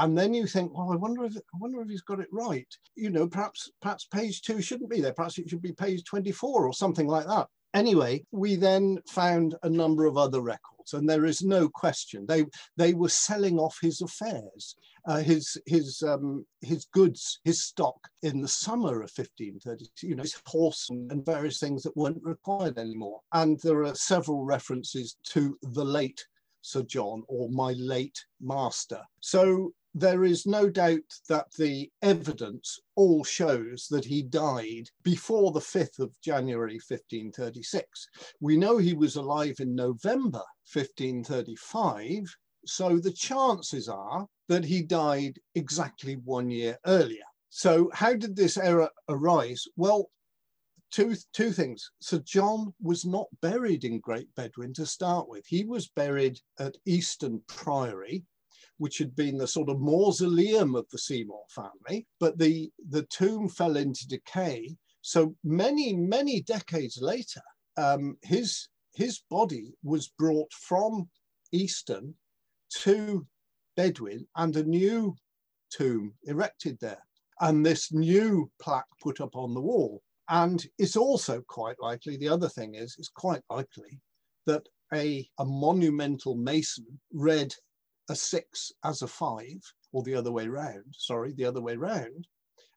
and 0.00 0.16
then 0.16 0.32
you 0.32 0.46
think, 0.46 0.72
well, 0.72 0.92
I 0.92 0.96
wonder 0.96 1.24
if 1.24 1.36
I 1.36 1.58
wonder 1.58 1.82
if 1.82 1.88
he's 1.90 2.00
got 2.00 2.20
it 2.20 2.28
right. 2.32 2.66
You 2.94 3.10
know, 3.10 3.28
perhaps 3.28 3.70
perhaps 3.82 4.06
page 4.06 4.40
two 4.40 4.62
shouldn't 4.62 4.88
be 4.88 5.02
there. 5.02 5.12
Perhaps 5.12 5.36
it 5.36 5.50
should 5.50 5.60
be 5.60 5.72
page 5.72 6.04
24 6.04 6.66
or 6.66 6.72
something 6.72 7.06
like 7.06 7.26
that. 7.26 7.48
Anyway, 7.72 8.24
we 8.32 8.56
then 8.56 8.98
found 9.06 9.54
a 9.62 9.70
number 9.70 10.04
of 10.06 10.16
other 10.16 10.40
records, 10.40 10.92
and 10.92 11.08
there 11.08 11.24
is 11.24 11.42
no 11.42 11.68
question 11.68 12.26
they 12.26 12.44
they 12.76 12.94
were 12.94 13.08
selling 13.08 13.58
off 13.58 13.78
his 13.80 14.00
affairs, 14.00 14.74
uh, 15.06 15.18
his 15.18 15.56
his 15.66 16.02
um, 16.02 16.44
his 16.60 16.86
goods, 16.86 17.40
his 17.44 17.62
stock 17.62 18.08
in 18.22 18.40
the 18.40 18.48
summer 18.48 19.02
of 19.02 19.12
1530. 19.14 19.86
You 20.02 20.16
know, 20.16 20.22
his 20.22 20.40
horse 20.46 20.90
and, 20.90 21.10
and 21.12 21.24
various 21.24 21.60
things 21.60 21.84
that 21.84 21.96
weren't 21.96 22.22
required 22.24 22.76
anymore. 22.76 23.20
And 23.32 23.60
there 23.60 23.84
are 23.84 23.94
several 23.94 24.44
references 24.44 25.16
to 25.26 25.56
the 25.62 25.84
late 25.84 26.26
Sir 26.62 26.82
John 26.82 27.22
or 27.28 27.48
my 27.50 27.72
late 27.72 28.24
master. 28.40 29.02
So 29.20 29.72
there 29.94 30.24
is 30.24 30.46
no 30.46 30.70
doubt 30.70 31.18
that 31.28 31.50
the 31.58 31.90
evidence 32.02 32.78
all 32.94 33.24
shows 33.24 33.88
that 33.90 34.04
he 34.04 34.22
died 34.22 34.88
before 35.02 35.50
the 35.50 35.60
5th 35.60 35.98
of 35.98 36.12
January 36.20 36.74
1536. 36.74 38.08
We 38.40 38.56
know 38.56 38.78
he 38.78 38.94
was 38.94 39.16
alive 39.16 39.56
in 39.58 39.74
November 39.74 40.42
1535, 40.72 42.24
so 42.66 42.98
the 42.98 43.12
chances 43.12 43.88
are 43.88 44.26
that 44.48 44.64
he 44.64 44.82
died 44.82 45.38
exactly 45.54 46.14
one 46.16 46.50
year 46.50 46.78
earlier. 46.86 47.24
So, 47.48 47.90
how 47.92 48.14
did 48.14 48.36
this 48.36 48.56
error 48.56 48.90
arise? 49.08 49.64
Well, 49.76 50.10
two, 50.90 51.16
two 51.32 51.50
things. 51.50 51.90
Sir 52.00 52.18
John 52.18 52.72
was 52.80 53.04
not 53.04 53.26
buried 53.40 53.84
in 53.84 53.98
Great 53.98 54.32
Bedwin 54.36 54.72
to 54.74 54.86
start 54.86 55.28
with. 55.28 55.44
He 55.46 55.64
was 55.64 55.88
buried 55.88 56.38
at 56.58 56.76
Easton 56.86 57.42
Priory, 57.48 58.24
which 58.80 58.96
had 58.96 59.14
been 59.14 59.36
the 59.36 59.46
sort 59.46 59.68
of 59.68 59.78
mausoleum 59.78 60.74
of 60.74 60.86
the 60.90 60.96
Seymour 60.96 61.44
family, 61.50 62.06
but 62.18 62.38
the, 62.38 62.72
the 62.88 63.02
tomb 63.10 63.46
fell 63.46 63.76
into 63.76 64.08
decay. 64.08 64.74
So 65.02 65.34
many, 65.44 65.94
many 65.94 66.40
decades 66.40 66.98
later, 66.98 67.42
um, 67.76 68.16
his, 68.22 68.68
his 68.94 69.20
body 69.28 69.74
was 69.82 70.08
brought 70.18 70.50
from 70.54 71.10
Easton 71.52 72.14
to 72.78 73.26
Bedwin 73.76 74.26
and 74.36 74.56
a 74.56 74.64
new 74.64 75.14
tomb 75.70 76.14
erected 76.24 76.78
there. 76.80 77.04
And 77.42 77.64
this 77.64 77.92
new 77.92 78.50
plaque 78.62 78.88
put 79.02 79.20
up 79.20 79.36
on 79.36 79.52
the 79.52 79.60
wall. 79.60 80.00
And 80.30 80.66
it's 80.78 80.96
also 80.96 81.42
quite 81.48 81.76
likely, 81.82 82.16
the 82.16 82.28
other 82.30 82.48
thing 82.48 82.76
is, 82.76 82.96
it's 82.98 83.10
quite 83.10 83.42
likely 83.50 84.00
that 84.46 84.66
a, 84.94 85.28
a 85.38 85.44
monumental 85.44 86.34
mason 86.34 86.86
read 87.12 87.52
a 88.10 88.14
six 88.14 88.72
as 88.84 89.02
a 89.02 89.06
five, 89.06 89.60
or 89.92 90.02
the 90.02 90.14
other 90.14 90.32
way 90.32 90.48
round, 90.48 90.84
sorry, 90.92 91.32
the 91.32 91.44
other 91.44 91.62
way 91.62 91.76
round, 91.76 92.26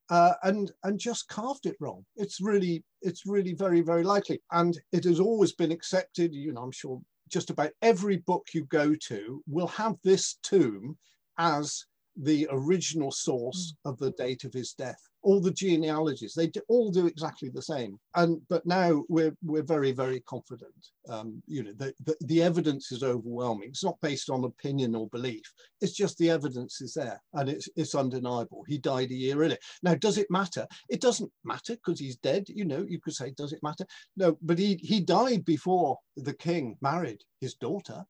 uh, 0.10 0.34
and 0.44 0.72
and 0.84 1.00
just 1.00 1.28
carved 1.28 1.66
it 1.66 1.76
wrong. 1.80 2.06
It's 2.16 2.40
really 2.40 2.84
it's 3.02 3.26
really 3.26 3.54
very 3.54 3.82
very 3.82 4.04
likely, 4.04 4.42
and 4.52 4.80
it 4.92 5.04
has 5.04 5.20
always 5.20 5.54
been 5.54 5.72
accepted. 5.72 6.34
You 6.34 6.54
know, 6.54 6.62
I'm 6.62 6.72
sure 6.72 7.02
just 7.30 7.50
about 7.50 7.72
every 7.82 8.18
book 8.18 8.48
you 8.54 8.66
go 8.66 8.96
to 9.08 9.44
will 9.48 9.68
have 9.68 9.96
this 10.04 10.38
tomb 10.44 10.98
as 11.40 11.86
the 12.16 12.48
original 12.52 13.12
source 13.12 13.74
mm. 13.74 13.90
of 13.90 13.98
the 13.98 14.12
date 14.12 14.44
of 14.44 14.54
his 14.54 14.74
death 14.74 15.10
all 15.24 15.40
the 15.40 15.52
genealogies 15.52 16.34
they 16.34 16.52
all 16.68 16.92
do 16.92 17.08
exactly 17.08 17.50
the 17.50 17.62
same. 17.62 17.98
And 18.16 18.42
but 18.50 18.66
now 18.66 19.04
we're 19.10 19.36
we're 19.44 19.64
very 19.64 19.92
very 19.92 20.20
confident 20.22 20.74
um, 21.10 21.42
you 21.48 21.64
know 21.64 21.74
the, 21.74 21.94
the, 22.06 22.16
the 22.22 22.44
evidence 22.44 22.92
is 22.92 23.04
overwhelming. 23.04 23.70
It's 23.70 23.84
not 23.84 24.02
based 24.02 24.30
on 24.30 24.44
opinion 24.44 24.96
or 24.96 25.08
belief. 25.10 25.44
It's 25.82 25.94
just 25.94 26.18
the 26.18 26.30
evidence 26.30 26.82
is 26.82 26.94
there 26.94 27.22
and 27.34 27.50
it's 27.50 27.70
it's 27.76 27.96
undeniable. 27.96 28.64
He 28.68 28.78
died 28.78 29.12
a 29.12 29.16
year 29.16 29.42
earlier. 29.42 29.58
Now 29.82 29.96
does 29.96 30.18
it 30.18 30.30
matter? 30.30 30.68
It 30.90 31.02
doesn't 31.02 31.32
matter 31.44 31.76
because 31.76 32.00
he's 32.00 32.18
dead. 32.18 32.46
You 32.48 32.66
know 32.66 32.86
you 32.88 33.00
could 33.00 33.16
say 33.16 33.32
does 33.32 33.54
it 33.54 33.64
matter? 33.64 33.86
No 34.18 34.38
but 34.42 34.60
he 34.60 34.80
he 34.82 35.00
died 35.00 35.46
before 35.46 35.98
the 36.18 36.34
king 36.34 36.78
married 36.82 37.24
his 37.40 37.56
daughter. 37.56 38.06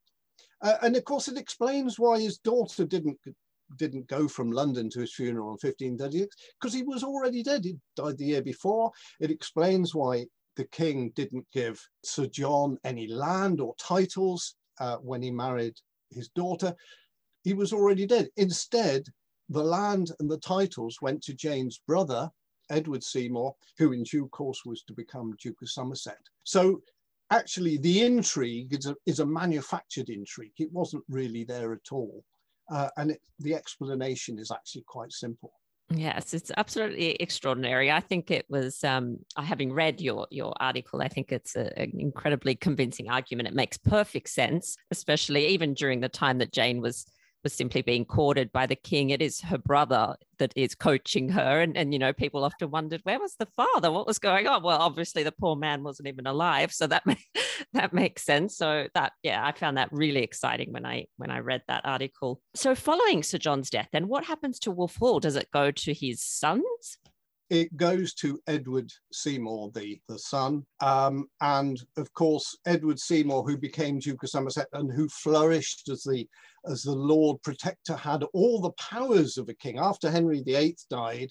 Uh, 0.62 0.78
and 0.82 0.96
of 0.96 1.04
course, 1.04 1.28
it 1.28 1.38
explains 1.38 2.00
why 2.00 2.20
his 2.20 2.38
daughter 2.38 2.86
didn't 2.86 3.20
didn't 3.78 4.08
go 4.08 4.28
from 4.28 4.52
London 4.52 4.90
to 4.92 5.02
his 5.02 5.14
funeral 5.14 5.48
in 5.48 5.54
1536 5.54 6.36
because 6.60 6.74
he 6.74 6.84
was 6.84 7.04
already 7.04 7.44
dead. 7.44 7.64
He 7.64 7.78
died 7.96 8.18
the 8.18 8.26
year 8.26 8.42
before. 8.42 8.92
It 9.20 9.32
explains 9.32 9.94
why 9.96 10.26
the 10.56 10.66
king 10.66 11.12
didn't 11.16 11.46
give 11.54 11.82
Sir 12.04 12.28
John 12.28 12.78
any 12.84 13.08
land 13.08 13.60
or 13.60 13.76
titles 13.80 14.56
uh, 14.80 14.98
when 14.98 15.22
he 15.22 15.32
married 15.32 15.76
his 16.12 16.30
daughter. 16.30 16.76
He 17.44 17.54
was 17.54 17.74
already 17.74 18.06
dead. 18.06 18.30
Instead, 18.38 19.04
the 19.50 19.64
land 19.64 20.12
and 20.20 20.30
the 20.30 20.40
titles 20.40 20.98
went 21.02 21.22
to 21.24 21.34
Jane's 21.34 21.82
brother, 21.88 22.30
Edward 22.70 23.04
Seymour, 23.04 23.56
who 23.78 23.92
in 23.92 24.04
due 24.04 24.28
course 24.28 24.62
was 24.66 24.84
to 24.84 24.94
become 24.94 25.36
Duke 25.42 25.62
of 25.62 25.70
Somerset. 25.70 26.20
So 26.44 26.82
actually 27.30 27.78
the 27.78 28.04
intrigue 28.04 28.74
is 28.74 28.86
a, 28.86 28.96
is 29.06 29.20
a 29.20 29.26
manufactured 29.26 30.10
intrigue. 30.10 30.54
It 30.58 30.72
wasn't 30.72 31.04
really 31.10 31.44
there 31.44 31.74
at 31.74 31.92
all. 31.92 32.24
Uh, 32.70 32.90
and 32.98 33.12
it, 33.12 33.22
the 33.40 33.56
explanation 33.56 34.40
is 34.40 34.52
actually 34.52 34.84
quite 34.88 35.12
simple. 35.12 35.54
Yes, 35.90 36.34
it's 36.34 36.52
absolutely 36.58 37.12
extraordinary. 37.16 37.92
I 37.92 38.00
think 38.00 38.32
it 38.32 38.46
was, 38.50 38.84
um, 38.84 39.20
having 39.38 39.72
read 39.72 40.02
your 40.02 40.28
your 40.32 40.54
article, 40.60 41.02
I 41.02 41.08
think 41.08 41.32
it's 41.32 41.56
a, 41.56 41.78
an 41.78 41.92
incredibly 42.00 42.56
convincing 42.56 43.10
argument. 43.10 43.50
It 43.50 43.54
makes 43.54 43.78
perfect 43.78 44.30
sense, 44.30 44.76
especially 44.92 45.48
even 45.48 45.74
during 45.74 46.00
the 46.00 46.10
time 46.10 46.38
that 46.40 46.54
Jane 46.54 46.82
was 46.82 47.06
was 47.44 47.54
simply 47.54 47.82
being 47.82 48.06
courted 48.06 48.52
by 48.52 48.66
the 48.66 48.76
king. 48.76 49.10
It 49.10 49.22
is 49.22 49.42
her 49.42 49.58
brother 49.58 50.16
that 50.40 50.54
is 50.56 50.76
coaching 50.76 51.30
her. 51.30 51.62
And, 51.62 51.78
and, 51.78 51.94
you 51.94 52.00
know, 52.00 52.14
people 52.14 52.44
often 52.44 52.72
wondered, 52.72 53.02
where 53.04 53.20
was 53.20 53.36
the 53.36 53.48
father? 53.56 53.92
What 53.92 54.08
was 54.08 54.20
going 54.20 54.48
on? 54.48 54.64
Well, 54.64 54.80
obviously 54.80 55.24
the 55.24 55.32
poor 55.32 55.56
man 55.56 55.84
wasn't 55.84 56.08
even 56.08 56.28
alive. 56.28 56.72
So 56.74 56.88
that, 56.88 57.04
that 57.74 57.94
makes 57.94 58.24
sense. 58.24 58.58
So 58.58 58.88
that, 58.94 59.14
yeah, 59.22 59.46
I 59.46 59.52
found 59.52 59.78
that 59.78 59.90
really 59.92 60.24
exciting 60.24 60.72
when 60.72 60.86
I, 60.86 61.06
when 61.18 61.32
I 61.32 61.40
read 61.40 61.62
that 61.68 61.86
article. 61.86 62.42
So 62.56 62.76
following 62.76 63.24
Sir 63.24 63.38
John's 63.38 63.70
death, 63.70 63.90
then 63.92 64.08
what 64.08 64.26
happens 64.26 64.60
to 64.60 64.72
Wolf 64.72 64.96
Hall? 64.96 65.20
Does 65.20 65.36
it 65.36 65.50
go 65.52 65.72
to 65.72 65.94
his 65.94 66.24
sons? 66.24 66.98
It 67.54 67.78
goes 67.78 68.16
to 68.16 68.40
Edward 68.48 68.92
Seymour, 69.12 69.70
the, 69.76 70.02
the 70.10 70.18
son. 70.18 70.66
Um, 70.82 71.28
and 71.40 71.80
of 71.98 72.12
course, 72.14 72.58
Edward 72.66 72.98
Seymour, 72.98 73.44
who 73.44 73.58
became 73.58 74.00
Duke 74.00 74.24
of 74.24 74.30
Somerset 74.30 74.68
and 74.74 74.92
who 74.92 75.08
flourished 75.08 75.88
as 75.88 76.02
the, 76.02 76.28
as 76.68 76.82
the 76.82 76.96
Lord 76.96 77.40
Protector, 77.44 77.96
had 77.96 78.24
all 78.34 78.60
the 78.60 78.72
powers 78.72 79.38
of 79.38 79.50
a 79.50 79.54
king. 79.54 79.78
After 79.78 80.10
Henry 80.10 80.42
VIII 80.42 80.76
died, 80.90 81.30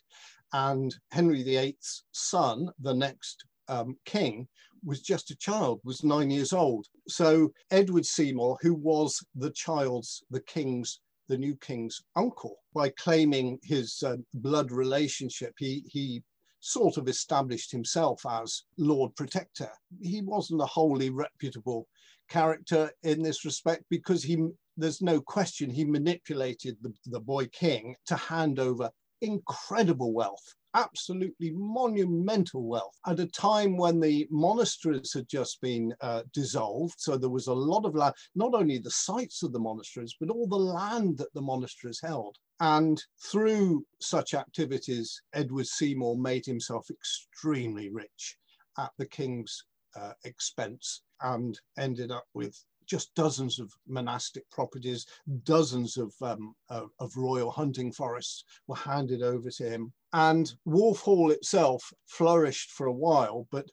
and 0.53 0.95
Henry 1.11 1.43
VIII's 1.43 2.05
son, 2.13 2.69
the 2.79 2.95
next 2.95 3.45
um, 3.67 3.97
king, 4.05 4.47
was 4.85 5.01
just 5.01 5.33
a 5.33 5.37
child, 5.37 5.81
was 5.83 6.05
nine 6.05 6.31
years 6.31 6.53
old. 6.53 6.87
So 7.09 7.53
Edward 7.73 8.07
Seymour, 8.07 8.59
who 8.63 8.75
was 8.75 9.19
the 9.35 9.51
child's, 9.51 10.23
the 10.31 10.43
king's, 10.43 11.01
the 11.33 11.39
new 11.39 11.57
king's 11.57 12.03
uncle, 12.15 12.59
by 12.75 12.91
claiming 12.91 13.59
his 13.63 14.03
uh, 14.03 14.17
blood 14.35 14.71
relationship, 14.71 15.55
he, 15.57 15.83
he 15.87 16.23
sort 16.61 16.99
of 16.99 17.09
established 17.09 17.73
himself 17.73 18.21
as 18.29 18.65
Lord 18.77 19.17
Protector. 19.17 19.71
He 20.03 20.21
wasn't 20.21 20.61
a 20.61 20.67
wholly 20.67 21.09
reputable 21.09 21.89
character 22.29 22.91
in 23.03 23.23
this 23.23 23.47
respect 23.47 23.85
because 23.89 24.23
he 24.23 24.47
there's 24.77 25.01
no 25.01 25.23
question 25.23 25.71
he 25.71 25.85
manipulated 25.87 26.77
the, 26.83 26.93
the 27.07 27.21
boy 27.21 27.47
king 27.47 27.95
to 28.07 28.17
hand 28.17 28.59
over 28.59 28.91
incredible 29.23 30.13
wealth 30.13 30.55
absolutely 30.75 31.53
monumental 31.53 32.65
wealth 32.65 32.99
at 33.07 33.21
a 33.21 33.27
time 33.27 33.77
when 33.77 34.01
the 34.01 34.27
monasteries 34.31 35.13
had 35.13 35.29
just 35.29 35.61
been 35.61 35.95
uh, 36.01 36.23
dissolved. 36.33 36.95
So 36.99 37.17
there 37.17 37.31
was 37.31 37.47
a 37.47 37.53
lot 37.53 37.85
of 37.85 37.95
land, 37.95 38.15
not 38.35 38.55
only 38.55 38.79
the 38.79 38.91
sites 38.91 39.43
of 39.43 39.53
the 39.53 39.61
monasteries, 39.61 40.15
but 40.19 40.31
all 40.31 40.47
the 40.47 40.57
land 40.57 41.19
that 41.19 41.33
the 41.35 41.43
monasteries 41.43 42.01
held. 42.03 42.37
And 42.61 43.03
through 43.21 43.85
such 44.01 44.35
activities, 44.35 45.21
Edward 45.35 45.67
Seymour 45.67 46.17
made 46.17 46.47
himself 46.47 46.91
extremely 46.91 47.91
rich 47.91 48.37
at 48.79 48.93
the 48.99 49.07
king's 49.07 49.65
uh, 49.97 50.13
expense 50.25 51.03
and 51.21 51.59
ended 51.79 52.11
up 52.11 52.25
with 52.35 52.57
just 52.93 53.15
dozens 53.15 53.59
of 53.59 53.73
monastic 53.89 54.45
properties, 54.51 55.07
dozens 55.45 55.97
of, 55.97 56.13
um, 56.21 56.55
of, 56.69 56.91
of, 57.01 57.17
royal 57.17 57.51
hunting 57.51 57.91
forests 57.91 58.45
were 58.67 58.77
handed 58.77 59.23
over 59.23 59.49
to 59.49 59.65
him. 59.65 59.91
And 60.13 60.53
Wolf 60.67 61.01
Hall 61.01 61.31
itself 61.31 61.83
flourished 62.07 62.71
for 62.71 62.89
a 62.89 62.93
while, 63.07 63.49
but 63.51 63.65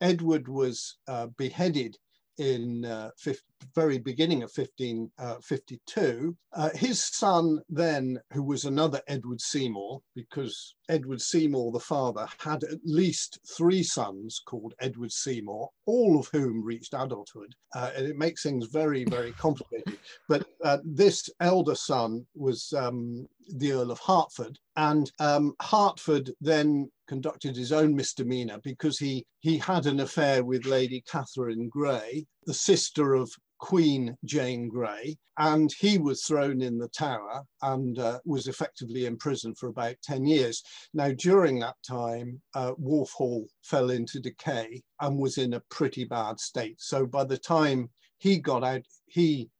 Edward 0.00 0.46
was 0.46 0.98
uh, 1.08 1.26
beheaded 1.36 1.98
in 2.38 2.84
uh, 2.84 3.10
very 3.74 3.98
beginning 3.98 4.44
of 4.44 4.52
1552. 4.54 6.36
Uh, 6.52 6.60
uh, 6.60 6.70
his 6.76 7.02
son 7.02 7.60
then, 7.68 8.16
who 8.32 8.44
was 8.44 8.64
another 8.64 9.02
Edward 9.08 9.40
Seymour, 9.40 10.00
because 10.14 10.76
Edward 10.88 11.20
Seymour, 11.20 11.72
the 11.72 11.80
father, 11.80 12.26
had 12.38 12.64
at 12.64 12.78
least 12.84 13.38
three 13.56 13.82
sons 13.82 14.40
called 14.44 14.74
Edward 14.80 15.12
Seymour, 15.12 15.68
all 15.86 16.18
of 16.18 16.28
whom 16.28 16.64
reached 16.64 16.94
adulthood. 16.94 17.54
Uh, 17.74 17.90
and 17.96 18.06
it 18.06 18.16
makes 18.16 18.42
things 18.42 18.66
very, 18.66 19.04
very 19.04 19.32
complicated. 19.38 19.98
but 20.28 20.44
uh, 20.64 20.78
this 20.84 21.28
elder 21.40 21.74
son 21.74 22.26
was 22.34 22.72
um, 22.72 23.28
the 23.56 23.72
Earl 23.72 23.90
of 23.90 24.00
Hertford. 24.00 24.58
And 24.76 25.10
um, 25.20 25.54
Hertford 25.60 26.32
then 26.40 26.90
conducted 27.06 27.56
his 27.56 27.72
own 27.72 27.94
misdemeanor 27.94 28.58
because 28.62 28.98
he, 28.98 29.26
he 29.40 29.58
had 29.58 29.86
an 29.86 30.00
affair 30.00 30.44
with 30.44 30.66
Lady 30.66 31.02
Catherine 31.10 31.68
Grey, 31.68 32.26
the 32.44 32.54
sister 32.54 33.14
of 33.14 33.30
Queen 33.58 34.16
Jane 34.24 34.68
Grey, 34.68 35.16
and 35.38 35.72
he 35.78 35.98
was 35.98 36.24
thrown 36.24 36.60
in 36.60 36.78
the 36.78 36.88
tower 36.88 37.44
and 37.62 37.98
uh, 37.98 38.18
was 38.24 38.46
effectively 38.46 39.06
imprisoned 39.06 39.58
for 39.58 39.68
about 39.68 39.96
10 40.02 40.26
years. 40.26 40.62
Now, 40.94 41.12
during 41.12 41.58
that 41.60 41.76
time, 41.86 42.40
uh, 42.54 42.72
Hall 42.72 43.46
fell 43.62 43.90
into 43.90 44.20
decay 44.20 44.82
and 45.00 45.18
was 45.18 45.38
in 45.38 45.54
a 45.54 45.62
pretty 45.70 46.04
bad 46.04 46.40
state. 46.40 46.80
So 46.80 47.06
by 47.06 47.24
the 47.24 47.38
time 47.38 47.90
he 48.18 48.38
got 48.38 48.64
out, 48.64 48.82
he, 49.06 49.50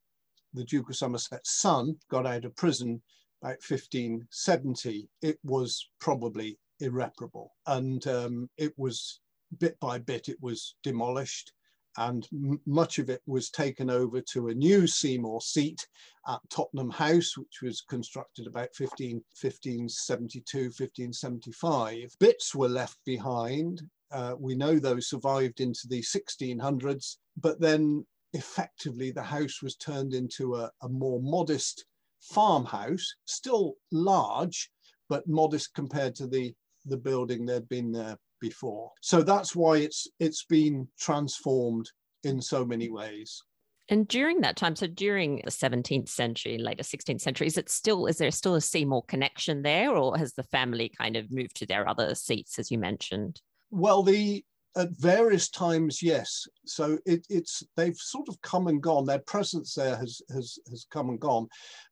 the 0.55 0.65
Duke 0.65 0.91
of 0.91 0.97
Somerset's 0.97 1.61
son, 1.61 1.97
got 2.11 2.27
out 2.27 2.45
of 2.45 2.57
prison 2.57 3.03
about 3.43 3.59
1570, 3.69 5.09
it 5.23 5.39
was 5.45 5.91
probably 6.01 6.59
irreparable. 6.81 7.53
And 7.67 8.05
um, 8.07 8.51
it 8.57 8.73
was 8.77 9.21
bit 9.59 9.79
by 9.81 9.99
bit, 9.99 10.29
it 10.29 10.39
was 10.41 10.75
demolished 10.83 11.53
and 11.99 12.29
much 12.65 12.99
of 12.99 13.11
it 13.11 13.21
was 13.27 13.51
taken 13.51 13.91
over 13.91 14.21
to 14.21 14.49
a 14.49 14.55
new 14.55 14.87
Seymour 14.87 15.41
seat 15.41 15.87
at 16.29 16.39
Tottenham 16.49 16.91
House, 16.91 17.37
which 17.37 17.61
was 17.61 17.81
constructed 17.81 18.47
about 18.47 18.69
15, 18.75 19.17
1572, 19.17 20.59
1575. 20.59 22.17
Bits 22.21 22.55
were 22.55 22.69
left 22.69 22.99
behind. 23.05 23.83
Uh, 24.13 24.35
we 24.39 24.55
know 24.55 24.79
those 24.79 25.09
survived 25.09 25.61
into 25.61 25.89
the 25.89 26.01
1600s, 26.01 27.17
but 27.37 27.61
then 27.61 28.07
effectively 28.33 29.11
the 29.11 29.23
house 29.23 29.61
was 29.61 29.75
turned 29.77 30.15
into 30.15 30.55
a, 30.55 30.71
a 30.83 30.89
more 30.89 31.21
modest 31.21 31.85
farmhouse, 32.21 33.15
still 33.25 33.75
large, 33.91 34.71
but 35.09 35.27
modest 35.27 35.75
compared 35.75 36.15
to 36.15 36.29
the, 36.29 36.55
the 36.87 36.97
building 36.97 37.45
there'd 37.45 37.69
been 37.69 37.91
there 37.91 38.17
before. 38.40 38.90
So 39.01 39.22
that's 39.22 39.55
why 39.55 39.79
it's 39.79 40.09
it's 40.18 40.44
been 40.44 40.88
transformed 40.98 41.90
in 42.24 42.40
so 42.40 42.64
many 42.64 42.90
ways. 42.90 43.42
And 43.90 44.07
during 44.07 44.42
that 44.42 44.57
time, 44.57 44.77
so 44.77 44.87
during 44.87 45.40
the 45.44 45.51
17th 45.51 46.11
century, 46.11 46.59
later 46.59 46.83
16th 46.83 47.22
century, 47.22 47.46
is 47.46 47.57
it 47.57 47.70
still 47.70 48.07
is 48.07 48.18
there 48.18 48.31
still 48.31 48.55
a 48.55 48.61
Seymour 48.61 49.03
connection 49.05 49.62
there, 49.62 49.96
or 49.96 50.16
has 50.18 50.35
the 50.35 50.42
family 50.42 50.92
kind 50.96 51.16
of 51.16 51.31
moved 51.31 51.57
to 51.57 51.66
their 51.66 51.88
other 51.88 52.14
seats, 52.14 52.59
as 52.59 52.70
you 52.70 52.79
mentioned? 52.79 53.40
Well, 53.70 54.03
the 54.03 54.44
at 54.77 54.90
various 54.90 55.48
times, 55.48 56.03
yes. 56.03 56.46
So 56.66 56.98
it, 57.07 57.27
it's 57.29 57.62
they've 57.77 57.96
sort 57.96 58.29
of 58.29 58.40
come 58.42 58.68
and 58.68 58.83
gone. 58.83 59.07
Their 59.07 59.18
presence 59.20 59.74
there 59.74 59.96
has 59.96 60.20
has 60.33 60.59
has 60.70 60.87
come 60.90 61.09
and 61.09 61.18
gone, 61.18 61.48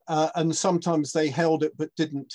uh, 0.09 0.30
and 0.35 0.54
sometimes 0.54 1.12
they 1.12 1.28
held 1.28 1.64
it 1.64 1.72
but 1.76 1.94
didn't 1.96 2.32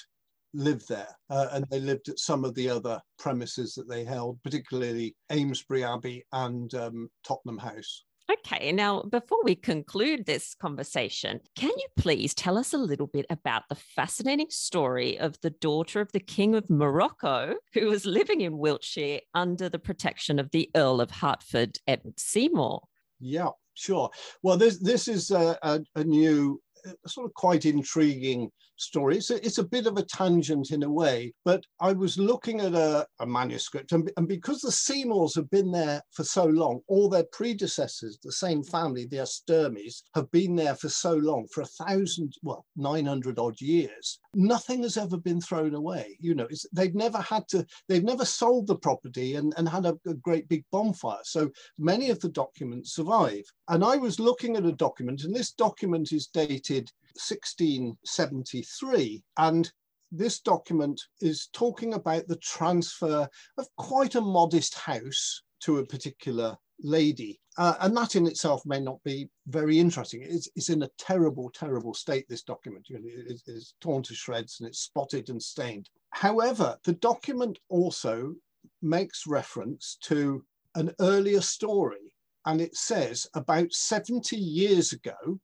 lived 0.53 0.87
there 0.87 1.07
uh, 1.29 1.47
and 1.51 1.65
they 1.69 1.79
lived 1.79 2.09
at 2.09 2.19
some 2.19 2.43
of 2.43 2.55
the 2.55 2.69
other 2.69 2.99
premises 3.17 3.73
that 3.75 3.87
they 3.87 4.03
held, 4.03 4.41
particularly 4.43 5.15
Amesbury 5.29 5.83
Abbey 5.83 6.25
and 6.33 6.73
um, 6.75 7.09
Tottenham 7.23 7.57
House. 7.57 8.03
Okay, 8.31 8.71
now 8.71 9.01
before 9.03 9.39
we 9.43 9.55
conclude 9.55 10.25
this 10.25 10.55
conversation, 10.55 11.41
can 11.55 11.69
you 11.69 11.87
please 11.97 12.33
tell 12.33 12.57
us 12.57 12.73
a 12.73 12.77
little 12.77 13.07
bit 13.07 13.25
about 13.29 13.63
the 13.67 13.75
fascinating 13.75 14.49
story 14.49 15.19
of 15.19 15.39
the 15.41 15.49
daughter 15.49 15.99
of 15.99 16.11
the 16.13 16.19
King 16.19 16.55
of 16.55 16.69
Morocco, 16.69 17.55
who 17.73 17.87
was 17.87 18.05
living 18.05 18.41
in 18.41 18.57
Wiltshire 18.57 19.19
under 19.33 19.67
the 19.67 19.79
protection 19.79 20.39
of 20.39 20.49
the 20.51 20.69
Earl 20.75 21.01
of 21.01 21.11
Hertford, 21.11 21.79
Edward 21.87 22.19
Seymour? 22.19 22.83
Yeah, 23.19 23.49
sure. 23.73 24.09
Well, 24.43 24.57
this 24.57 24.79
this 24.79 25.07
is 25.07 25.31
a, 25.31 25.57
a, 25.61 25.81
a 25.95 26.03
new 26.03 26.61
sort 27.07 27.25
of 27.25 27.33
quite 27.33 27.65
intriguing 27.65 28.51
story. 28.81 29.17
It's 29.17 29.29
a, 29.29 29.45
it's 29.45 29.59
a 29.59 29.63
bit 29.63 29.85
of 29.85 29.97
a 29.97 30.03
tangent 30.03 30.71
in 30.71 30.83
a 30.83 30.91
way, 30.91 31.33
but 31.45 31.63
I 31.79 31.93
was 31.93 32.17
looking 32.17 32.61
at 32.61 32.73
a, 32.73 33.05
a 33.19 33.25
manuscript, 33.25 33.91
and, 33.91 34.11
and, 34.17 34.27
because 34.27 34.61
the 34.61 34.71
Seymours 34.71 35.35
have 35.35 35.49
been 35.49 35.71
there 35.71 36.01
for 36.11 36.23
so 36.23 36.45
long, 36.45 36.81
all 36.87 37.09
their 37.09 37.25
predecessors, 37.31 38.17
the 38.23 38.31
same 38.31 38.63
family, 38.63 39.05
the 39.05 39.17
Esturmys, 39.17 40.01
have 40.15 40.31
been 40.31 40.55
there 40.55 40.75
for 40.75 40.89
so 40.89 41.13
long, 41.13 41.47
for 41.53 41.61
a 41.61 41.85
thousand, 41.85 42.33
well, 42.41 42.65
900 42.75 43.37
odd 43.37 43.59
years. 43.61 44.19
Nothing 44.33 44.83
has 44.83 44.97
ever 44.97 45.17
been 45.17 45.41
thrown 45.41 45.75
away. 45.75 46.17
You 46.19 46.35
know, 46.35 46.47
they've 46.73 46.95
never 46.95 47.19
had 47.19 47.47
to, 47.49 47.65
they've 47.87 48.03
never 48.03 48.25
sold 48.25 48.67
the 48.67 48.75
property 48.75 49.35
and, 49.35 49.53
and 49.57 49.67
had 49.67 49.85
a, 49.85 49.97
a 50.07 50.13
great 50.13 50.47
big 50.47 50.63
bonfire. 50.71 51.19
So 51.23 51.51
many 51.77 52.09
of 52.09 52.19
the 52.19 52.29
documents 52.29 52.95
survive. 52.95 53.43
And 53.69 53.83
I 53.83 53.97
was 53.97 54.19
looking 54.19 54.55
at 54.55 54.65
a 54.65 54.71
document, 54.71 55.23
and 55.23 55.35
this 55.35 55.51
document 55.51 56.11
is 56.11 56.27
dated 56.27 56.70
1673. 56.75 59.23
And 59.37 59.71
this 60.11 60.39
document 60.39 60.99
is 61.21 61.49
talking 61.53 61.93
about 61.93 62.27
the 62.27 62.37
transfer 62.37 63.29
of 63.57 63.67
quite 63.77 64.15
a 64.15 64.21
modest 64.21 64.75
house 64.75 65.43
to 65.61 65.77
a 65.77 65.85
particular 65.85 66.57
lady. 66.83 67.39
Uh, 67.57 67.75
and 67.81 67.95
that 67.95 68.15
in 68.15 68.27
itself 68.27 68.61
may 68.65 68.79
not 68.79 69.01
be 69.03 69.29
very 69.47 69.77
interesting. 69.77 70.21
It's, 70.23 70.49
it's 70.55 70.69
in 70.69 70.83
a 70.83 70.89
terrible, 70.97 71.51
terrible 71.53 71.93
state, 71.93 72.25
this 72.27 72.43
document. 72.43 72.87
You 72.89 72.99
know, 72.99 73.05
it, 73.05 73.41
it's 73.45 73.75
torn 73.81 74.03
to 74.03 74.15
shreds 74.15 74.59
and 74.59 74.67
it's 74.67 74.79
spotted 74.79 75.29
and 75.29 75.41
stained. 75.41 75.89
However, 76.11 76.77
the 76.83 76.93
document 76.93 77.59
also 77.69 78.33
makes 78.81 79.27
reference 79.27 79.97
to 80.03 80.43
an 80.75 80.91
earlier 80.99 81.41
story. 81.41 82.13
And 82.45 82.59
it 82.59 82.75
says 82.75 83.27
about 83.35 83.71
70 83.71 84.35
years 84.35 84.93
ago, 84.93 85.39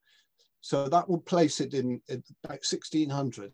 so 0.68 0.90
that 0.90 1.08
will 1.08 1.22
place 1.22 1.62
it 1.62 1.74
in, 1.74 2.02
in 2.10 2.22
about 2.44 2.60
1600. 2.60 3.54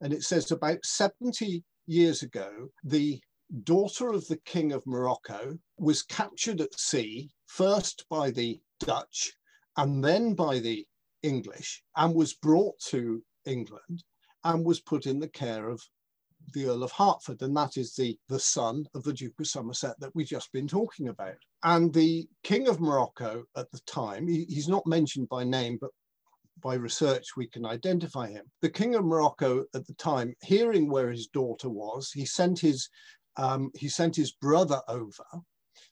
And 0.00 0.12
it 0.12 0.22
says 0.22 0.52
about 0.52 0.84
70 0.84 1.64
years 1.88 2.22
ago, 2.22 2.68
the 2.84 3.20
daughter 3.64 4.10
of 4.10 4.24
the 4.28 4.36
King 4.44 4.70
of 4.70 4.86
Morocco 4.86 5.58
was 5.78 6.04
captured 6.04 6.60
at 6.60 6.78
sea, 6.78 7.28
first 7.46 8.06
by 8.08 8.30
the 8.30 8.60
Dutch 8.78 9.32
and 9.76 10.04
then 10.04 10.34
by 10.34 10.60
the 10.60 10.86
English, 11.24 11.82
and 11.96 12.14
was 12.14 12.34
brought 12.34 12.78
to 12.90 13.20
England 13.46 14.04
and 14.44 14.64
was 14.64 14.78
put 14.78 15.06
in 15.06 15.18
the 15.18 15.28
care 15.30 15.68
of 15.68 15.82
the 16.52 16.66
Earl 16.66 16.84
of 16.84 16.92
Hertford, 16.92 17.42
and 17.42 17.56
that 17.56 17.76
is 17.76 17.96
the, 17.96 18.16
the 18.28 18.38
son 18.38 18.86
of 18.94 19.02
the 19.02 19.12
Duke 19.12 19.40
of 19.40 19.48
Somerset 19.48 19.98
that 19.98 20.14
we've 20.14 20.28
just 20.28 20.52
been 20.52 20.68
talking 20.68 21.08
about. 21.08 21.34
And 21.64 21.92
the 21.92 22.28
King 22.44 22.68
of 22.68 22.80
Morocco 22.80 23.42
at 23.56 23.68
the 23.72 23.80
time, 23.88 24.28
he, 24.28 24.44
he's 24.44 24.68
not 24.68 24.86
mentioned 24.86 25.28
by 25.28 25.42
name, 25.42 25.78
but 25.80 25.90
by 26.64 26.74
research 26.74 27.36
we 27.36 27.46
can 27.46 27.66
identify 27.66 28.28
him. 28.28 28.46
The 28.62 28.70
King 28.70 28.94
of 28.94 29.04
Morocco 29.04 29.64
at 29.74 29.86
the 29.86 29.94
time, 29.94 30.34
hearing 30.42 30.88
where 30.88 31.10
his 31.10 31.26
daughter 31.28 31.68
was, 31.68 32.10
he 32.10 32.24
sent 32.24 32.58
his 32.58 32.88
um, 33.36 33.70
he 33.74 33.88
sent 33.88 34.16
his 34.16 34.32
brother 34.32 34.80
over, 34.88 35.24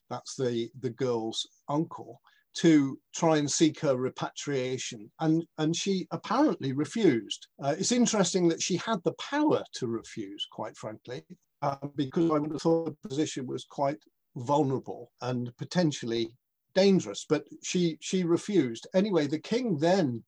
that's 0.09 0.35
the, 0.35 0.69
the 0.79 0.91
girl's 0.91 1.47
uncle, 1.69 2.21
to 2.55 2.97
try 3.13 3.37
and 3.37 3.51
seek 3.51 3.79
her 3.81 3.95
repatriation. 3.97 5.11
And, 5.19 5.43
and 5.57 5.75
she 5.75 6.07
apparently 6.11 6.71
refused. 6.71 7.47
Uh, 7.61 7.75
it's 7.77 7.91
interesting 7.91 8.47
that 8.47 8.61
she 8.61 8.77
had 8.77 8.99
the 9.03 9.13
power 9.13 9.63
to 9.73 9.87
refuse, 9.87 10.47
quite 10.51 10.77
frankly, 10.77 11.23
uh, 11.61 11.75
because 11.95 12.29
I 12.29 12.39
would 12.39 12.51
have 12.51 12.61
thought 12.61 12.95
the 13.01 13.09
position 13.09 13.47
was 13.47 13.65
quite 13.65 13.99
vulnerable 14.35 15.11
and 15.21 15.51
potentially 15.57 16.33
dangerous, 16.75 17.25
but 17.27 17.43
she, 17.63 17.97
she 18.01 18.23
refused. 18.23 18.87
Anyway, 18.95 19.27
the 19.27 19.39
king 19.39 19.77
then 19.77 20.23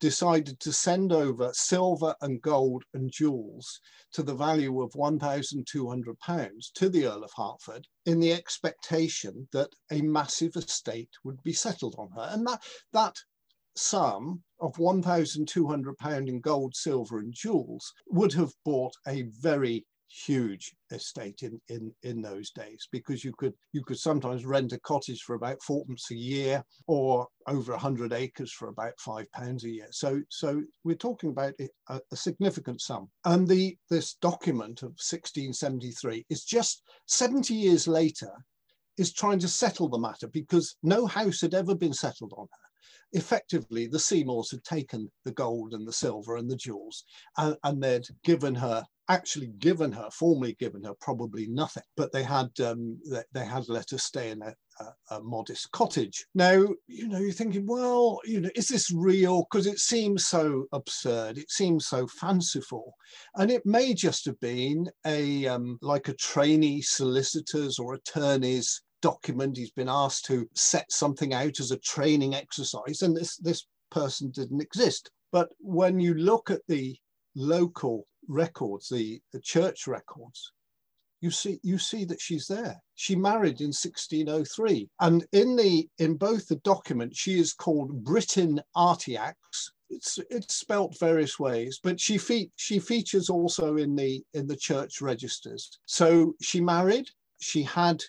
decided 0.00 0.58
to 0.60 0.72
send 0.72 1.12
over 1.12 1.52
silver 1.52 2.14
and 2.22 2.40
gold 2.40 2.84
and 2.94 3.10
jewels 3.12 3.78
to 4.12 4.22
the 4.22 4.34
value 4.34 4.80
of 4.82 4.92
£1,200 4.92 6.72
to 6.74 6.88
the 6.88 7.06
Earl 7.06 7.24
of 7.24 7.32
Hertford 7.36 7.86
in 8.06 8.18
the 8.18 8.32
expectation 8.32 9.48
that 9.52 9.70
a 9.90 10.00
massive 10.00 10.56
estate 10.56 11.10
would 11.24 11.42
be 11.42 11.52
settled 11.52 11.94
on 11.98 12.10
her. 12.12 12.28
And 12.32 12.46
that, 12.46 12.62
that 12.92 13.16
sum 13.74 14.42
of 14.60 14.74
£1,200 14.76 16.28
in 16.28 16.40
gold, 16.40 16.74
silver, 16.74 17.18
and 17.18 17.32
jewels 17.34 17.92
would 18.06 18.32
have 18.32 18.52
bought 18.64 18.94
a 19.06 19.22
very 19.22 19.84
huge 20.08 20.74
estate 20.92 21.42
in, 21.42 21.60
in, 21.68 21.92
in 22.02 22.22
those 22.22 22.50
days 22.50 22.88
because 22.92 23.24
you 23.24 23.32
could 23.36 23.52
you 23.72 23.82
could 23.82 23.98
sometimes 23.98 24.46
rent 24.46 24.72
a 24.72 24.80
cottage 24.80 25.22
for 25.22 25.34
about 25.34 25.62
fourpence 25.62 26.10
a 26.10 26.14
year 26.14 26.62
or 26.86 27.26
over 27.48 27.72
100 27.72 28.12
acres 28.12 28.52
for 28.52 28.68
about 28.68 28.92
five 28.98 29.30
pounds 29.32 29.64
a 29.64 29.70
year. 29.70 29.88
So 29.90 30.20
so 30.30 30.62
we're 30.84 30.96
talking 30.96 31.30
about 31.30 31.54
a, 31.60 32.00
a 32.12 32.16
significant 32.16 32.80
sum. 32.80 33.08
And 33.24 33.46
the 33.46 33.76
this 33.90 34.14
document 34.14 34.82
of 34.82 34.90
1673 34.90 36.26
is 36.30 36.44
just 36.44 36.82
70 37.06 37.54
years 37.54 37.88
later 37.88 38.30
is 38.98 39.12
trying 39.12 39.38
to 39.38 39.48
settle 39.48 39.88
the 39.88 39.98
matter 39.98 40.26
because 40.28 40.76
no 40.82 41.06
house 41.06 41.40
had 41.40 41.54
ever 41.54 41.74
been 41.74 41.92
settled 41.92 42.32
on 42.36 42.46
her 42.50 42.65
effectively 43.12 43.86
the 43.86 43.98
Seymours 43.98 44.50
had 44.50 44.64
taken 44.64 45.10
the 45.24 45.32
gold 45.32 45.72
and 45.72 45.86
the 45.86 45.92
silver 45.92 46.36
and 46.36 46.50
the 46.50 46.56
jewels 46.56 47.04
and, 47.38 47.56
and 47.64 47.82
they'd 47.82 48.06
given 48.24 48.54
her 48.54 48.84
actually 49.08 49.48
given 49.58 49.92
her, 49.92 50.08
formally 50.12 50.54
given 50.58 50.82
her, 50.84 50.94
probably 51.00 51.46
nothing. 51.46 51.82
But 51.96 52.12
they 52.12 52.22
had 52.22 52.48
um, 52.60 52.98
they, 53.10 53.22
they, 53.32 53.44
had 53.44 53.68
let 53.68 53.90
her 53.90 53.98
stay 53.98 54.30
in 54.30 54.42
a, 54.42 54.54
a, 54.80 55.16
a, 55.16 55.22
modest 55.22 55.70
cottage. 55.72 56.26
Now, 56.34 56.66
you 56.86 57.08
know, 57.08 57.18
you're 57.18 57.32
thinking, 57.32 57.66
well, 57.66 58.20
you 58.24 58.40
know, 58.40 58.50
is 58.54 58.68
this 58.68 58.90
real? 58.92 59.46
Because 59.50 59.66
it 59.66 59.78
seems 59.78 60.26
so 60.26 60.64
absurd. 60.72 61.38
It 61.38 61.50
seems 61.50 61.86
so 61.86 62.06
fanciful, 62.06 62.94
and 63.36 63.50
it 63.50 63.64
may 63.64 63.94
just 63.94 64.24
have 64.26 64.40
been 64.40 64.88
a 65.06 65.46
um, 65.46 65.78
like 65.82 66.08
a 66.08 66.14
trainee 66.14 66.82
solicitor's 66.82 67.78
or 67.78 67.94
attorney's 67.94 68.82
document. 69.06 69.56
He's 69.56 69.70
been 69.70 69.88
asked 69.88 70.24
to 70.24 70.48
set 70.54 70.90
something 70.90 71.32
out 71.32 71.60
as 71.60 71.70
a 71.70 71.78
training 71.78 72.34
exercise, 72.34 73.02
and 73.02 73.16
this 73.16 73.36
this 73.36 73.64
person 73.92 74.32
didn't 74.32 74.60
exist. 74.60 75.12
But 75.30 75.48
when 75.60 76.00
you 76.00 76.14
look 76.14 76.50
at 76.50 76.62
the 76.66 76.96
local 77.36 78.08
records, 78.26 78.88
the, 78.88 79.20
the 79.32 79.40
church 79.40 79.86
records, 79.86 80.52
you 81.20 81.30
see 81.30 81.60
you 81.62 81.78
see 81.78 82.04
that 82.06 82.20
she's 82.20 82.48
there. 82.48 82.82
She 82.96 83.14
married 83.14 83.60
in 83.60 83.68
1603, 83.68 84.88
and 84.98 85.24
in 85.30 85.54
the 85.54 85.88
in 85.98 86.16
both 86.16 86.48
the 86.48 86.56
documents 86.56 87.16
she 87.16 87.38
is 87.38 87.52
called 87.52 88.02
Britain 88.02 88.60
Artiax. 88.74 89.36
It's 89.88 90.18
it's 90.30 90.56
spelt 90.56 90.98
various 90.98 91.38
ways, 91.38 91.78
but 91.80 92.00
she 92.00 92.18
fe- 92.18 92.50
she 92.56 92.80
features 92.80 93.30
also 93.30 93.76
in 93.76 93.94
the 93.94 94.24
in 94.34 94.48
the 94.48 94.56
church 94.56 95.00
registers. 95.00 95.78
So 95.86 96.34
she 96.42 96.60
married. 96.60 97.08
She 97.38 97.62
had 97.62 98.02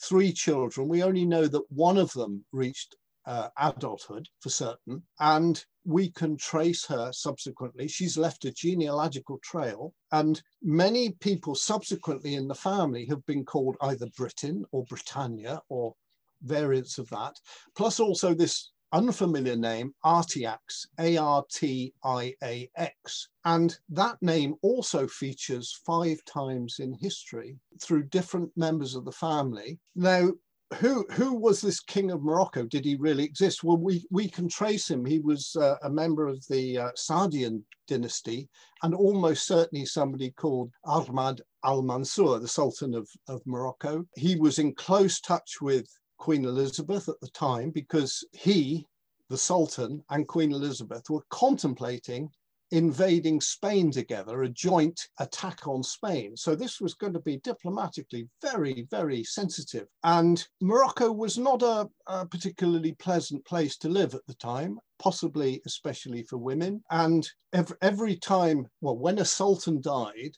three 0.00 0.32
children. 0.32 0.88
We 0.88 1.02
only 1.02 1.24
know 1.24 1.46
that 1.46 1.70
one 1.70 1.98
of 1.98 2.12
them 2.12 2.44
reached 2.52 2.96
uh, 3.26 3.48
adulthood 3.58 4.26
for 4.40 4.48
certain, 4.48 5.02
and 5.20 5.62
we 5.84 6.10
can 6.10 6.36
trace 6.36 6.86
her 6.86 7.12
subsequently. 7.12 7.86
She's 7.86 8.16
left 8.16 8.44
a 8.46 8.52
genealogical 8.52 9.38
trail, 9.42 9.92
and 10.12 10.40
many 10.62 11.10
people 11.10 11.54
subsequently 11.54 12.36
in 12.36 12.48
the 12.48 12.54
family 12.54 13.04
have 13.06 13.24
been 13.26 13.44
called 13.44 13.76
either 13.82 14.06
Britain 14.16 14.64
or 14.72 14.84
Britannia 14.84 15.60
or 15.68 15.94
variants 16.42 16.98
of 16.98 17.08
that, 17.10 17.34
plus 17.76 18.00
also 18.00 18.32
this 18.32 18.70
unfamiliar 18.92 19.56
name, 19.56 19.94
Artiax, 20.04 20.86
A 20.98 21.16
R 21.16 21.44
T 21.50 21.92
I 22.04 22.34
A 22.42 22.70
X. 22.76 23.28
And 23.44 23.78
that 23.88 24.16
name 24.22 24.54
also 24.62 25.06
features 25.06 25.80
five 25.84 26.24
times 26.24 26.78
in 26.80 26.92
history 26.92 27.56
through 27.80 28.04
different 28.04 28.50
members 28.56 28.94
of 28.94 29.04
the 29.04 29.12
family. 29.12 29.78
Now, 29.94 30.30
who 30.74 31.06
who 31.12 31.34
was 31.34 31.60
this 31.60 31.80
king 31.80 32.10
of 32.10 32.22
Morocco? 32.22 32.64
Did 32.64 32.84
he 32.84 32.96
really 32.96 33.24
exist? 33.24 33.64
Well, 33.64 33.78
we 33.78 34.06
we 34.10 34.28
can 34.28 34.48
trace 34.48 34.90
him. 34.90 35.04
He 35.04 35.18
was 35.18 35.56
uh, 35.56 35.76
a 35.82 35.88
member 35.88 36.28
of 36.28 36.46
the 36.48 36.78
uh, 36.78 36.90
Saadian 36.94 37.62
dynasty, 37.86 38.48
and 38.82 38.94
almost 38.94 39.46
certainly 39.46 39.86
somebody 39.86 40.30
called 40.32 40.70
Ahmad 40.84 41.40
al 41.64 41.82
Mansur, 41.82 42.38
the 42.38 42.48
Sultan 42.48 42.94
of, 42.94 43.08
of 43.28 43.40
Morocco. 43.46 44.04
He 44.14 44.36
was 44.36 44.58
in 44.58 44.74
close 44.74 45.20
touch 45.20 45.62
with 45.62 45.88
Queen 46.18 46.44
Elizabeth 46.44 47.08
at 47.08 47.20
the 47.20 47.30
time 47.30 47.70
because 47.70 48.24
he, 48.32 48.86
the 49.28 49.38
Sultan, 49.38 50.02
and 50.10 50.28
Queen 50.28 50.52
Elizabeth 50.52 51.08
were 51.08 51.24
contemplating 51.30 52.30
invading 52.70 53.40
Spain 53.40 53.90
together, 53.90 54.42
a 54.42 54.48
joint 54.48 55.00
attack 55.20 55.66
on 55.66 55.82
Spain. 55.82 56.36
So 56.36 56.54
this 56.54 56.82
was 56.82 56.92
going 56.92 57.14
to 57.14 57.20
be 57.20 57.38
diplomatically 57.38 58.28
very, 58.42 58.86
very 58.90 59.24
sensitive. 59.24 59.86
And 60.04 60.46
Morocco 60.60 61.10
was 61.10 61.38
not 61.38 61.62
a, 61.62 61.88
a 62.06 62.26
particularly 62.26 62.92
pleasant 62.92 63.42
place 63.46 63.78
to 63.78 63.88
live 63.88 64.14
at 64.14 64.26
the 64.26 64.34
time 64.34 64.78
possibly 64.98 65.62
especially 65.66 66.22
for 66.24 66.36
women. 66.38 66.82
And 66.90 67.28
every, 67.52 67.76
every 67.82 68.16
time, 68.16 68.66
well, 68.80 68.96
when 68.96 69.18
a 69.18 69.24
sultan 69.24 69.80
died, 69.80 70.32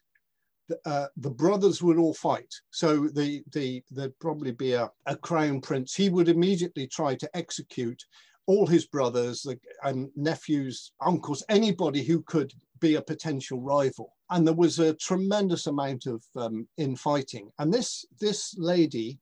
uh, 0.85 1.07
the 1.17 1.31
brothers 1.31 1.83
would 1.83 1.99
all 1.99 2.15
fight. 2.15 2.53
So 2.71 3.09
the, 3.09 3.43
the, 3.53 3.83
there'd 3.91 4.19
probably 4.19 4.53
be 4.53 4.73
a, 4.73 4.91
a 5.07 5.17
crown 5.17 5.61
prince. 5.61 5.95
He 5.95 6.09
would 6.09 6.29
immediately 6.29 6.87
try 6.87 7.15
to 7.17 7.37
execute 7.37 8.05
all 8.47 8.67
his 8.67 8.87
brothers 8.87 9.47
and 9.85 10.11
nephews, 10.17 10.93
uncles, 11.01 11.45
anybody 11.49 12.03
who 12.03 12.23
could 12.23 12.53
be 12.81 12.97
a 12.97 13.03
potential 13.03 13.61
rival. 13.61 14.17
And 14.31 14.47
there 14.47 14.55
was 14.55 14.79
a 14.79 14.95
tremendous 14.95 15.67
amount 15.67 16.07
of 16.07 16.23
um, 16.37 16.67
infighting. 16.77 17.51
And 17.59 17.73
this, 17.73 18.05
this 18.19 18.55
lady, 18.59 19.19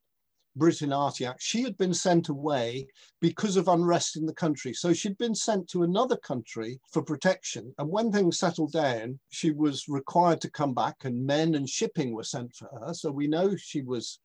Britain 0.58 0.92
Artiax, 0.92 1.42
she 1.42 1.62
had 1.62 1.76
been 1.78 1.94
sent 1.94 2.28
away 2.28 2.86
because 3.20 3.56
of 3.56 3.68
unrest 3.68 4.16
in 4.16 4.26
the 4.26 4.34
country. 4.34 4.74
So 4.74 4.92
she'd 4.92 5.18
been 5.18 5.34
sent 5.34 5.68
to 5.70 5.84
another 5.84 6.16
country 6.16 6.80
for 6.92 7.02
protection. 7.02 7.74
And 7.78 7.88
when 7.88 8.10
things 8.10 8.38
settled 8.38 8.72
down, 8.72 9.18
she 9.30 9.50
was 9.52 9.88
required 9.88 10.40
to 10.42 10.50
come 10.50 10.74
back, 10.74 11.04
and 11.04 11.24
men 11.24 11.54
and 11.54 11.68
shipping 11.68 12.12
were 12.12 12.24
sent 12.24 12.54
for 12.54 12.68
her. 12.80 12.92
So 12.92 13.10
we 13.10 13.28
know 13.28 13.56
she 13.56 13.82
was 13.82 14.18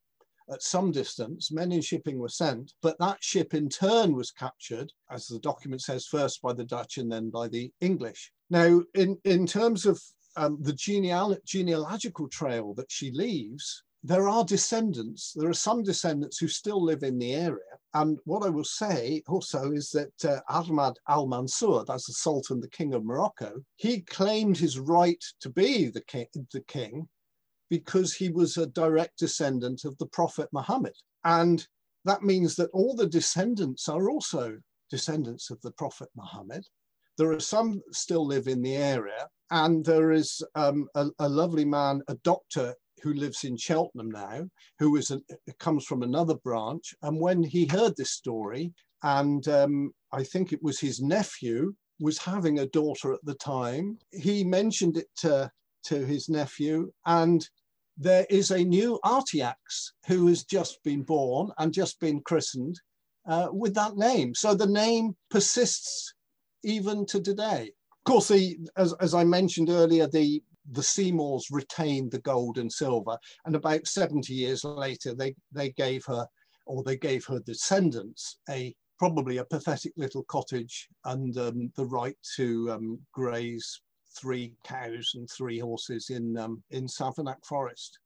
at 0.52 0.62
some 0.62 0.92
distance, 0.92 1.52
men 1.52 1.72
in 1.72 1.82
shipping 1.82 2.20
were 2.20 2.30
sent, 2.30 2.74
but 2.82 3.00
that 3.00 3.24
ship 3.24 3.54
in 3.54 3.70
turn 3.70 4.14
was 4.14 4.32
captured, 4.32 4.92
as 5.10 5.28
the 5.28 5.40
document 5.40 5.82
says, 5.82 6.06
first 6.06 6.42
by 6.42 6.52
the 6.54 6.66
Dutch 6.66 6.98
and 6.98 7.12
then 7.12 7.30
by 7.30 7.48
the 7.48 7.72
English. 7.80 8.32
Now, 8.50 8.82
in, 8.94 9.18
in 9.24 9.48
terms 9.48 9.86
of 9.86 10.02
um, 10.36 10.58
the 10.62 10.74
geneal 10.74 11.38
genealogical 11.46 12.28
trail 12.28 12.74
that 12.74 12.92
she 12.92 13.12
leaves, 13.12 13.84
there 14.04 14.28
are 14.28 14.44
descendants, 14.44 15.32
there 15.34 15.50
are 15.50 15.54
some 15.54 15.82
descendants 15.82 16.38
who 16.38 16.48
still 16.50 16.84
live 16.84 17.04
in 17.04 17.18
the 17.18 17.34
area. 17.34 17.62
And 17.94 18.20
what 18.26 18.46
I 18.46 18.50
will 18.50 18.66
say 18.66 19.24
also 19.28 19.72
is 19.72 19.92
that 19.92 20.26
uh, 20.26 20.42
Ahmad 20.50 20.98
al 21.08 21.26
Mansur, 21.26 21.86
that's 21.88 22.08
the 22.08 22.14
Sultan, 22.14 22.60
the 22.60 22.70
King 22.70 22.94
of 22.94 23.06
Morocco, 23.06 23.64
he 23.78 24.02
claimed 24.02 24.58
his 24.58 24.78
right 24.78 25.24
to 25.40 25.50
be 25.50 25.88
the 25.88 26.02
king, 26.02 26.28
the 26.52 26.62
king 26.68 27.08
because 27.70 28.14
he 28.14 28.30
was 28.30 28.58
a 28.58 28.68
direct 28.68 29.18
descendant 29.20 29.86
of 29.86 29.98
the 29.98 30.06
Prophet 30.08 30.50
Muhammad. 30.52 30.96
And 31.24 31.66
that 32.04 32.24
means 32.24 32.56
that 32.58 32.70
all 32.72 32.96
the 32.96 33.08
descendants 33.08 33.88
are 33.88 34.10
also 34.10 34.58
descendants 34.90 35.50
of 35.50 35.62
the 35.62 35.72
Prophet 35.72 36.10
Muhammad. 36.16 36.66
There 37.18 37.32
are 37.32 37.40
some 37.40 37.82
still 37.92 38.26
live 38.26 38.48
in 38.48 38.62
the 38.62 38.76
area, 38.76 39.28
and 39.50 39.86
there 39.86 40.12
is 40.12 40.42
um, 40.56 40.88
a, 40.96 41.08
a, 41.20 41.30
lovely 41.30 41.64
man, 41.64 42.02
a 42.08 42.16
doctor 42.24 42.76
who 43.02 43.14
lives 43.14 43.44
in 43.44 43.58
Cheltenham 43.58 44.12
now, 44.12 44.50
who 44.80 44.96
is 44.96 45.12
a, 45.12 45.20
comes 45.60 45.86
from 45.86 46.04
another 46.04 46.36
branch. 46.36 46.94
And 47.02 47.20
when 47.20 47.44
he 47.44 47.66
heard 47.66 47.96
this 47.96 48.12
story, 48.12 48.74
and 49.04 49.48
um, 49.48 49.92
I 50.12 50.24
think 50.24 50.54
it 50.54 50.64
was 50.64 50.80
his 50.80 51.02
nephew 51.02 51.74
was 52.00 52.18
having 52.18 52.60
a 52.60 52.68
daughter 52.68 53.14
at 53.14 53.24
the 53.24 53.36
time, 53.36 53.98
he 54.12 54.44
mentioned 54.44 54.98
it 54.98 55.08
to 55.18 55.52
to 55.86 56.06
his 56.06 56.30
nephew. 56.30 56.92
And 57.06 57.48
there 57.98 58.26
is 58.30 58.52
a 58.52 58.64
new 58.64 59.00
Artiax 59.04 59.94
who 60.08 60.28
has 60.28 60.44
just 60.44 60.82
been 60.84 61.04
born 61.04 61.52
and 61.58 61.74
just 61.74 62.00
been 62.00 62.22
christened 62.22 62.80
uh, 63.28 63.50
with 63.52 63.76
that 63.76 63.98
name. 63.98 64.34
So 64.34 64.56
the 64.56 64.68
name 64.68 65.16
persists 65.30 66.14
even 66.64 67.06
to 67.08 67.22
today. 67.22 67.72
Of 67.92 68.12
course, 68.12 68.30
the, 68.30 68.58
as, 68.78 68.94
as 69.00 69.14
I 69.14 69.24
mentioned 69.24 69.70
earlier, 69.70 70.08
the, 70.08 70.42
the 70.72 70.84
Seymours 70.84 71.48
retained 71.52 72.12
the 72.12 72.20
gold 72.20 72.58
and 72.58 72.72
silver. 72.72 73.18
And 73.46 73.56
about 73.56 73.88
70 73.88 74.34
years 74.34 74.64
later, 74.64 75.14
they, 75.14 75.36
they 75.52 75.72
gave 75.72 76.06
her, 76.06 76.28
or 76.66 76.84
they 76.84 76.98
gave 76.98 77.26
her 77.26 77.40
descendants, 77.40 78.40
a 78.50 78.76
probably 78.98 79.38
a 79.38 79.46
pathetic 79.46 79.94
little 79.98 80.24
cottage 80.24 80.88
and 81.06 81.38
um, 81.38 81.72
the 81.76 81.86
right 81.86 82.16
to 82.36 82.72
um, 82.72 83.00
graze 83.12 83.82
three 84.16 84.54
cows 84.64 85.12
and 85.16 85.30
three 85.30 85.60
horses 85.60 86.10
in, 86.10 86.38
um, 86.38 86.64
in 86.72 86.86
Savernake 86.86 87.44
Forest. 87.46 88.00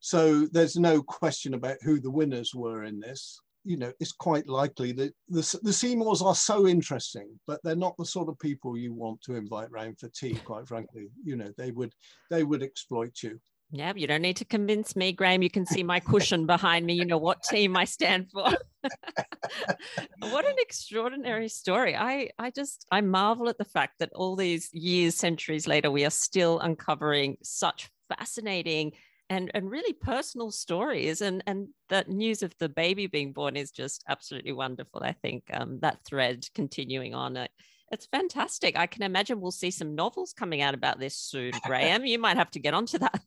So 0.00 0.46
there's 0.52 0.76
no 0.76 1.02
question 1.02 1.54
about 1.54 1.78
who 1.82 1.98
the 1.98 2.10
winners 2.10 2.54
were 2.54 2.84
in 2.84 3.00
this. 3.00 3.40
You 3.64 3.78
know, 3.78 3.92
it's 3.98 4.12
quite 4.12 4.48
likely 4.48 4.92
that 4.92 5.14
the, 5.28 5.58
the 5.62 5.72
Seymours 5.72 6.22
are 6.22 6.34
so 6.34 6.66
interesting, 6.66 7.28
but 7.46 7.60
they're 7.64 7.74
not 7.74 7.96
the 7.96 8.04
sort 8.04 8.28
of 8.28 8.38
people 8.38 8.76
you 8.76 8.92
want 8.92 9.22
to 9.22 9.34
invite 9.34 9.70
round 9.70 9.98
for 9.98 10.08
tea, 10.08 10.34
quite 10.44 10.68
frankly. 10.68 11.08
You 11.24 11.36
know, 11.36 11.50
they 11.56 11.70
would 11.70 11.92
they 12.30 12.44
would 12.44 12.62
exploit 12.62 13.22
you. 13.22 13.40
Yeah, 13.70 13.92
you 13.96 14.06
don't 14.06 14.22
need 14.22 14.36
to 14.36 14.44
convince 14.44 14.94
me, 14.94 15.10
Graham. 15.10 15.42
You 15.42 15.50
can 15.50 15.66
see 15.66 15.82
my 15.82 15.98
cushion 15.98 16.46
behind 16.46 16.86
me. 16.86 16.94
You 16.94 17.04
know 17.04 17.18
what 17.18 17.42
team 17.42 17.76
I 17.76 17.86
stand 17.86 18.30
for. 18.30 18.52
what 20.20 20.46
an 20.46 20.54
extraordinary 20.58 21.48
story. 21.48 21.96
I, 21.96 22.30
I 22.38 22.50
just, 22.50 22.86
I 22.92 23.00
marvel 23.00 23.48
at 23.48 23.58
the 23.58 23.64
fact 23.64 23.94
that 23.98 24.12
all 24.14 24.36
these 24.36 24.72
years, 24.72 25.16
centuries 25.16 25.66
later, 25.66 25.90
we 25.90 26.04
are 26.04 26.10
still 26.10 26.60
uncovering 26.60 27.36
such 27.42 27.90
fascinating 28.16 28.92
and, 29.30 29.50
and 29.54 29.70
really 29.70 29.92
personal 29.92 30.50
stories. 30.50 31.20
And, 31.20 31.42
and 31.46 31.68
that 31.88 32.08
news 32.08 32.42
of 32.42 32.54
the 32.58 32.68
baby 32.68 33.06
being 33.06 33.32
born 33.32 33.56
is 33.56 33.70
just 33.70 34.04
absolutely 34.08 34.52
wonderful. 34.52 35.02
I 35.02 35.12
think 35.12 35.44
um, 35.52 35.78
that 35.80 36.04
thread 36.04 36.46
continuing 36.54 37.14
on. 37.14 37.36
Uh, 37.36 37.46
it's 37.90 38.06
fantastic. 38.06 38.78
I 38.78 38.86
can 38.86 39.02
imagine 39.02 39.40
we'll 39.40 39.50
see 39.50 39.70
some 39.70 39.94
novels 39.94 40.32
coming 40.32 40.62
out 40.62 40.74
about 40.74 40.98
this 40.98 41.16
soon, 41.16 41.52
Graham. 41.64 42.04
you 42.04 42.18
might 42.18 42.36
have 42.36 42.50
to 42.52 42.58
get 42.58 42.74
onto 42.74 42.98
that. 42.98 43.20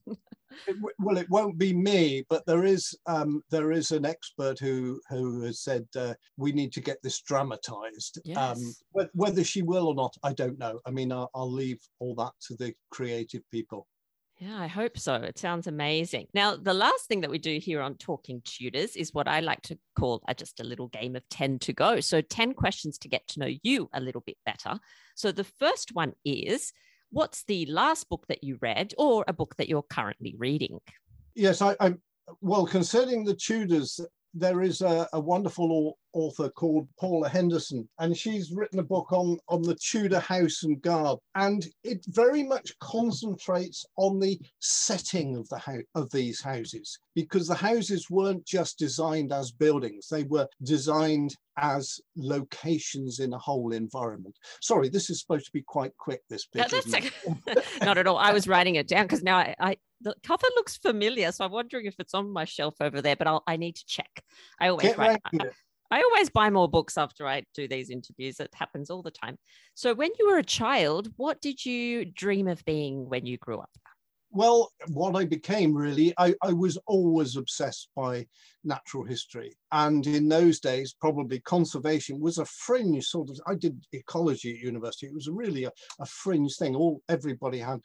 it, 0.67 0.75
well, 0.99 1.17
it 1.17 1.29
won't 1.29 1.57
be 1.57 1.73
me, 1.73 2.25
but 2.29 2.45
there 2.45 2.65
is 2.65 2.97
um, 3.05 3.43
there 3.49 3.71
is 3.71 3.91
an 3.91 4.05
expert 4.05 4.59
who 4.59 4.99
who 5.09 5.41
has 5.41 5.61
said 5.61 5.87
uh, 5.95 6.13
we 6.37 6.51
need 6.51 6.73
to 6.73 6.81
get 6.81 7.01
this 7.01 7.21
dramatized. 7.21 8.19
Yes. 8.25 8.37
Um, 8.37 9.07
whether 9.13 9.43
she 9.43 9.61
will 9.61 9.87
or 9.87 9.95
not, 9.95 10.15
I 10.23 10.33
don't 10.33 10.59
know. 10.59 10.79
I 10.85 10.91
mean, 10.91 11.11
I'll, 11.11 11.29
I'll 11.33 11.51
leave 11.51 11.79
all 11.99 12.15
that 12.15 12.33
to 12.47 12.55
the 12.55 12.73
creative 12.89 13.43
people. 13.51 13.87
Yeah, 14.39 14.59
I 14.59 14.67
hope 14.67 14.99
so. 14.99 15.15
It 15.15 15.39
sounds 15.39 15.65
amazing. 15.65 16.27
Now, 16.33 16.55
the 16.55 16.73
last 16.73 17.07
thing 17.07 17.21
that 17.21 17.29
we 17.31 17.39
do 17.39 17.57
here 17.57 17.81
on 17.81 17.95
Talking 17.95 18.41
Tudors 18.45 18.95
is 18.95 19.13
what 19.13 19.27
I 19.27 19.39
like 19.39 19.61
to 19.63 19.79
call 19.97 20.21
a, 20.27 20.35
just 20.35 20.59
a 20.59 20.63
little 20.63 20.89
game 20.89 21.15
of 21.15 21.27
10 21.29 21.57
to 21.59 21.73
go. 21.73 21.99
So, 22.01 22.21
10 22.21 22.53
questions 22.53 22.99
to 22.99 23.09
get 23.09 23.27
to 23.29 23.39
know 23.39 23.49
you 23.63 23.89
a 23.93 23.99
little 23.99 24.21
bit 24.21 24.37
better. 24.45 24.79
So, 25.15 25.31
the 25.31 25.43
first 25.43 25.95
one 25.95 26.13
is 26.23 26.71
what's 27.09 27.43
the 27.45 27.65
last 27.65 28.09
book 28.09 28.25
that 28.27 28.43
you 28.43 28.59
read 28.61 28.93
or 28.99 29.25
a 29.27 29.33
book 29.33 29.55
that 29.57 29.69
you're 29.69 29.81
currently 29.81 30.35
reading? 30.37 30.79
Yes, 31.33 31.63
I, 31.63 31.75
I 31.79 31.95
well, 32.41 32.67
concerning 32.67 33.23
the 33.23 33.33
Tudors, 33.33 33.99
there 34.33 34.61
is 34.61 34.81
a, 34.81 35.07
a, 35.13 35.19
wonderful 35.19 35.97
author 36.13 36.49
called 36.49 36.87
Paula 36.99 37.29
Henderson, 37.29 37.87
and 37.99 38.15
she's 38.15 38.51
written 38.51 38.79
a 38.79 38.83
book 38.83 39.11
on, 39.11 39.37
on 39.47 39.61
the 39.61 39.75
Tudor 39.75 40.19
house 40.19 40.63
and 40.63 40.81
guard, 40.81 41.19
and 41.35 41.65
it 41.83 42.05
very 42.07 42.43
much 42.43 42.77
concentrates 42.79 43.85
on 43.97 44.19
the 44.19 44.39
setting 44.59 45.35
of 45.35 45.47
the 45.49 45.57
house 45.57 45.83
of 45.95 46.09
these 46.11 46.41
houses, 46.41 46.99
because 47.15 47.47
the 47.47 47.55
houses 47.55 48.09
weren't 48.09 48.45
just 48.45 48.77
designed 48.79 49.31
as 49.31 49.51
buildings; 49.51 50.07
they 50.09 50.23
were 50.23 50.47
designed 50.63 51.35
as 51.57 51.99
locations 52.15 53.19
in 53.19 53.33
a 53.33 53.37
whole 53.37 53.73
environment. 53.73 54.35
Sorry, 54.61 54.89
this 54.89 55.09
is 55.09 55.19
supposed 55.19 55.45
to 55.45 55.51
be 55.51 55.63
quite 55.63 55.95
quick. 55.97 56.21
This 56.29 56.45
bit, 56.45 56.71
no, 56.71 56.81
that's 56.81 57.81
not 57.81 57.97
at 57.97 58.07
all. 58.07 58.17
I 58.17 58.31
was 58.31 58.47
writing 58.47 58.75
it 58.75 58.87
down 58.87 59.05
because 59.05 59.23
now 59.23 59.37
I, 59.37 59.55
I 59.59 59.77
the 60.01 60.15
cover 60.23 60.45
looks 60.55 60.77
familiar, 60.77 61.31
so 61.31 61.45
I'm 61.45 61.51
wondering 61.51 61.85
if 61.85 61.95
it's 61.99 62.13
on 62.13 62.31
my 62.31 62.45
shelf 62.45 62.75
over 62.79 63.01
there. 63.01 63.15
But 63.15 63.27
I'll, 63.27 63.43
I 63.47 63.57
need 63.57 63.75
to 63.75 63.85
check. 63.85 64.23
I 64.59 64.69
always 64.69 64.87
Get 64.87 64.97
write. 64.97 65.21
I, 65.25 65.49
I 65.89 66.01
always 66.01 66.29
buy 66.29 66.49
more 66.49 66.67
books 66.67 66.97
after 66.97 67.27
I 67.27 67.43
do 67.53 67.67
these 67.67 67.89
interviews. 67.89 68.39
It 68.39 68.53
happens 68.53 68.89
all 68.89 69.01
the 69.01 69.11
time. 69.11 69.37
So, 69.73 69.93
when 69.93 70.11
you 70.19 70.29
were 70.29 70.37
a 70.37 70.43
child, 70.43 71.09
what 71.15 71.41
did 71.41 71.65
you 71.65 72.05
dream 72.05 72.47
of 72.47 72.63
being 72.65 73.09
when 73.09 73.25
you 73.25 73.37
grew 73.37 73.59
up? 73.59 73.69
Well, 74.29 74.69
what 74.89 75.15
I 75.15 75.23
became 75.23 75.73
really, 75.73 76.13
I, 76.17 76.35
I, 76.43 76.51
was 76.51 76.77
always 76.85 77.37
obsessed 77.37 77.89
by 77.95 78.27
natural 78.65 79.05
history. 79.05 79.57
And 79.71 80.05
in 80.05 80.27
those 80.27 80.59
days, 80.59 80.93
probably 80.99 81.39
conservation 81.39 82.19
was 82.19 82.37
a 82.37 82.45
fringe 82.45 83.05
sort 83.05 83.29
of, 83.29 83.39
I 83.47 83.55
did 83.55 83.81
ecology 83.93 84.51
at 84.51 84.59
university. 84.59 85.07
It 85.07 85.13
was 85.13 85.29
really 85.29 85.63
a, 85.63 85.71
a 86.01 86.05
fringe 86.05 86.57
thing. 86.57 86.75
All 86.75 87.01
everybody 87.07 87.57
had, 87.59 87.79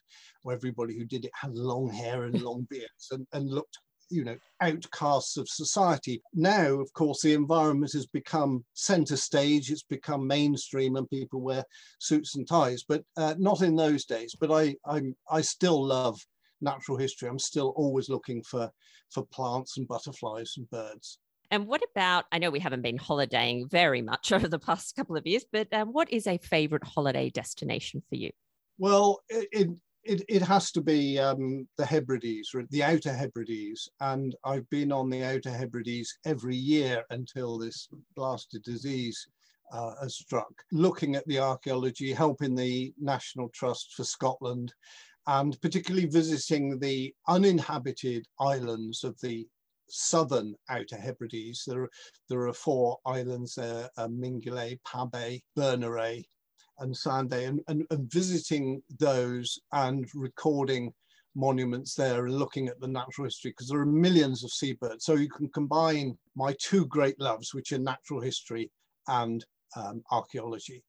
or 0.45 0.53
everybody 0.53 0.99
who 0.99 1.05
did 1.05 1.25
it 1.25 1.31
had 1.33 1.55
long 1.55 1.89
hair 1.89 2.25
and 2.25 2.43
long 2.43 2.67
beards 2.69 3.09
and, 3.13 3.25
and 3.33 3.49
looked 3.49 3.79
you 4.13 4.25
know 4.25 4.37
outcasts 4.61 5.37
of 5.37 5.49
society 5.49 6.23
now 6.35 6.79
of 6.81 6.93
course 6.93 7.23
the 7.23 7.33
environment 7.33 7.93
has 7.93 8.07
become 8.07 8.65
center 8.75 9.17
stage 9.17 9.71
it's 9.71 9.83
become 9.83 10.27
mainstream 10.27 10.97
and 10.97 11.11
people 11.11 11.41
wear 11.41 11.65
suits 11.99 12.37
and 12.37 12.47
ties 12.47 12.85
but 12.87 13.03
uh, 13.17 13.35
not 13.39 13.63
in 13.63 13.75
those 13.75 14.05
days 14.05 14.37
but 14.39 14.53
i 14.53 14.75
i'm 14.87 15.17
i 15.31 15.41
still 15.41 15.85
love 15.85 16.21
natural 16.63 16.97
history, 16.97 17.29
I'm 17.29 17.39
still 17.39 17.75
always 17.77 18.09
looking 18.09 18.43
for, 18.43 18.71
for 19.11 19.27
plants 19.27 19.77
and 19.77 19.87
butterflies 19.87 20.55
and 20.57 20.71
birds. 20.71 21.19
And 21.51 21.67
what 21.67 21.83
about? 21.91 22.25
I 22.33 22.39
know 22.39 22.51
we 22.51 22.61
haven't 22.61 22.81
been 22.81 22.97
holidaying 22.97 23.69
very 23.69 24.01
much 24.01 24.33
over 24.33 24.49
the 24.49 24.59
past 24.59 24.97
couple 24.97 25.17
of 25.17 25.27
years, 25.27 25.45
but 25.51 25.69
um, 25.73 25.89
what 25.93 26.11
is 26.11 26.27
a 26.27 26.39
favorite 26.39 26.85
holiday 26.85 27.29
destination 27.29 28.03
for 28.09 28.15
you? 28.15 28.31
Well, 28.79 29.21
it, 29.29 29.69
it, 30.05 30.23
it 30.29 30.43
has 30.43 30.73
to 30.73 30.81
be 30.81 31.19
um, 31.19 31.67
the 31.79 31.87
Hebrides, 31.87 32.55
the 32.71 32.83
Outer 32.83 33.13
Hebrides. 33.13 33.89
And 34.01 34.35
I've 34.45 34.69
been 34.71 34.93
on 34.93 35.11
the 35.11 35.23
Outer 35.23 35.51
Hebrides 35.51 36.19
every 36.25 36.57
year 36.57 37.05
until 37.11 37.59
this 37.59 37.89
blasted 38.17 38.63
disease 38.63 39.27
uh, 39.73 39.95
has 40.03 40.17
struck, 40.17 40.53
looking 40.73 41.15
at 41.15 41.27
the 41.27 41.39
archaeology, 41.39 42.13
helping 42.13 42.55
the 42.55 42.93
National 43.01 43.49
Trust 43.51 43.95
for 43.95 44.05
Scotland, 44.05 44.75
and 45.27 45.61
particularly 45.61 46.07
visiting 46.07 46.79
the 46.79 47.15
uninhabited 47.29 48.27
islands 48.41 49.05
of 49.05 49.19
the 49.21 49.47
southern 49.89 50.55
Outer 50.69 50.97
Hebrides. 50.97 51.65
There, 51.67 51.89
there 52.29 52.49
are 52.49 52.53
four 52.53 52.99
islands 53.07 53.55
there, 53.55 53.89
uh, 53.97 54.09
Mingulay, 54.09 54.79
Pabbay, 54.87 55.43
Berneray, 55.57 56.25
and 56.83 56.95
Sandray, 56.95 57.49
and, 57.49 57.61
and, 57.69 57.85
and, 57.91 58.13
visiting 58.13 58.83
those 58.99 59.59
and 59.73 60.07
recording 60.15 60.93
monuments 61.35 61.95
there 61.95 62.27
and 62.27 62.39
looking 62.39 62.69
at 62.69 62.81
the 62.81 62.89
natural 62.89 63.25
history, 63.25 63.53
because 63.53 63.69
there 63.69 63.81
are 63.81 63.87
millions 63.87 64.45
of 64.45 64.53
seabirds. 64.53 65.05
So 65.05 65.15
you 65.15 65.29
can 65.29 65.49
combine 65.49 66.19
my 66.37 66.55
two 66.61 66.87
great 66.87 67.19
loves, 67.19 67.55
which 67.55 67.73
are 67.73 67.79
natural 67.79 68.21
history 68.21 68.71
and 69.09 69.45
um, 69.77 70.03
archaeology. 70.11 70.83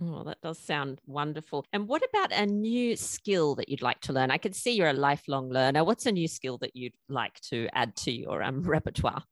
Oh, 0.00 0.22
that 0.24 0.40
does 0.40 0.58
sound 0.60 1.00
wonderful. 1.06 1.64
And 1.72 1.88
what 1.88 2.02
about 2.08 2.32
a 2.32 2.46
new 2.46 2.94
skill 2.94 3.56
that 3.56 3.68
you'd 3.68 3.82
like 3.82 4.00
to 4.02 4.12
learn? 4.12 4.30
I 4.30 4.38
can 4.38 4.52
see 4.52 4.72
you're 4.72 4.88
a 4.88 4.92
lifelong 4.92 5.50
learner. 5.50 5.82
What's 5.82 6.06
a 6.06 6.12
new 6.12 6.28
skill 6.28 6.56
that 6.58 6.76
you'd 6.76 6.94
like 7.08 7.40
to 7.50 7.68
add 7.72 7.96
to 7.96 8.12
your 8.12 8.42
um, 8.42 8.62
repertoire? 8.68 9.24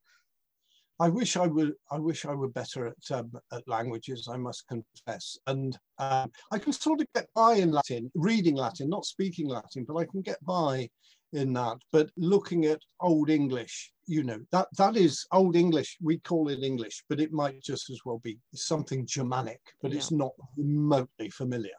I 0.98 1.08
wish 1.08 1.36
I 1.36 1.46
would. 1.46 1.74
I 1.90 1.98
wish 1.98 2.24
I 2.24 2.34
were 2.34 2.48
better 2.48 2.86
at 2.86 3.16
um, 3.16 3.30
at 3.52 3.68
languages. 3.68 4.28
I 4.30 4.36
must 4.38 4.66
confess, 4.66 5.38
and 5.46 5.78
um, 5.98 6.30
I 6.52 6.58
can 6.58 6.72
sort 6.72 7.00
of 7.00 7.06
get 7.14 7.28
by 7.34 7.54
in 7.54 7.70
Latin, 7.70 8.10
reading 8.14 8.56
Latin, 8.56 8.88
not 8.88 9.04
speaking 9.04 9.48
Latin, 9.48 9.84
but 9.86 9.96
I 9.96 10.06
can 10.06 10.22
get 10.22 10.42
by 10.44 10.88
in 11.34 11.52
that. 11.52 11.76
But 11.92 12.08
looking 12.16 12.64
at 12.64 12.80
Old 13.00 13.28
English, 13.28 13.92
you 14.06 14.22
know, 14.22 14.40
that 14.52 14.68
that 14.78 14.96
is 14.96 15.26
Old 15.32 15.54
English. 15.54 15.98
We 16.02 16.18
call 16.18 16.48
it 16.48 16.62
English, 16.62 17.04
but 17.10 17.20
it 17.20 17.32
might 17.32 17.62
just 17.62 17.90
as 17.90 18.00
well 18.06 18.20
be 18.24 18.38
something 18.54 19.06
Germanic, 19.06 19.60
but 19.82 19.90
yeah. 19.90 19.98
it's 19.98 20.10
not 20.10 20.32
remotely 20.56 21.28
familiar. 21.28 21.76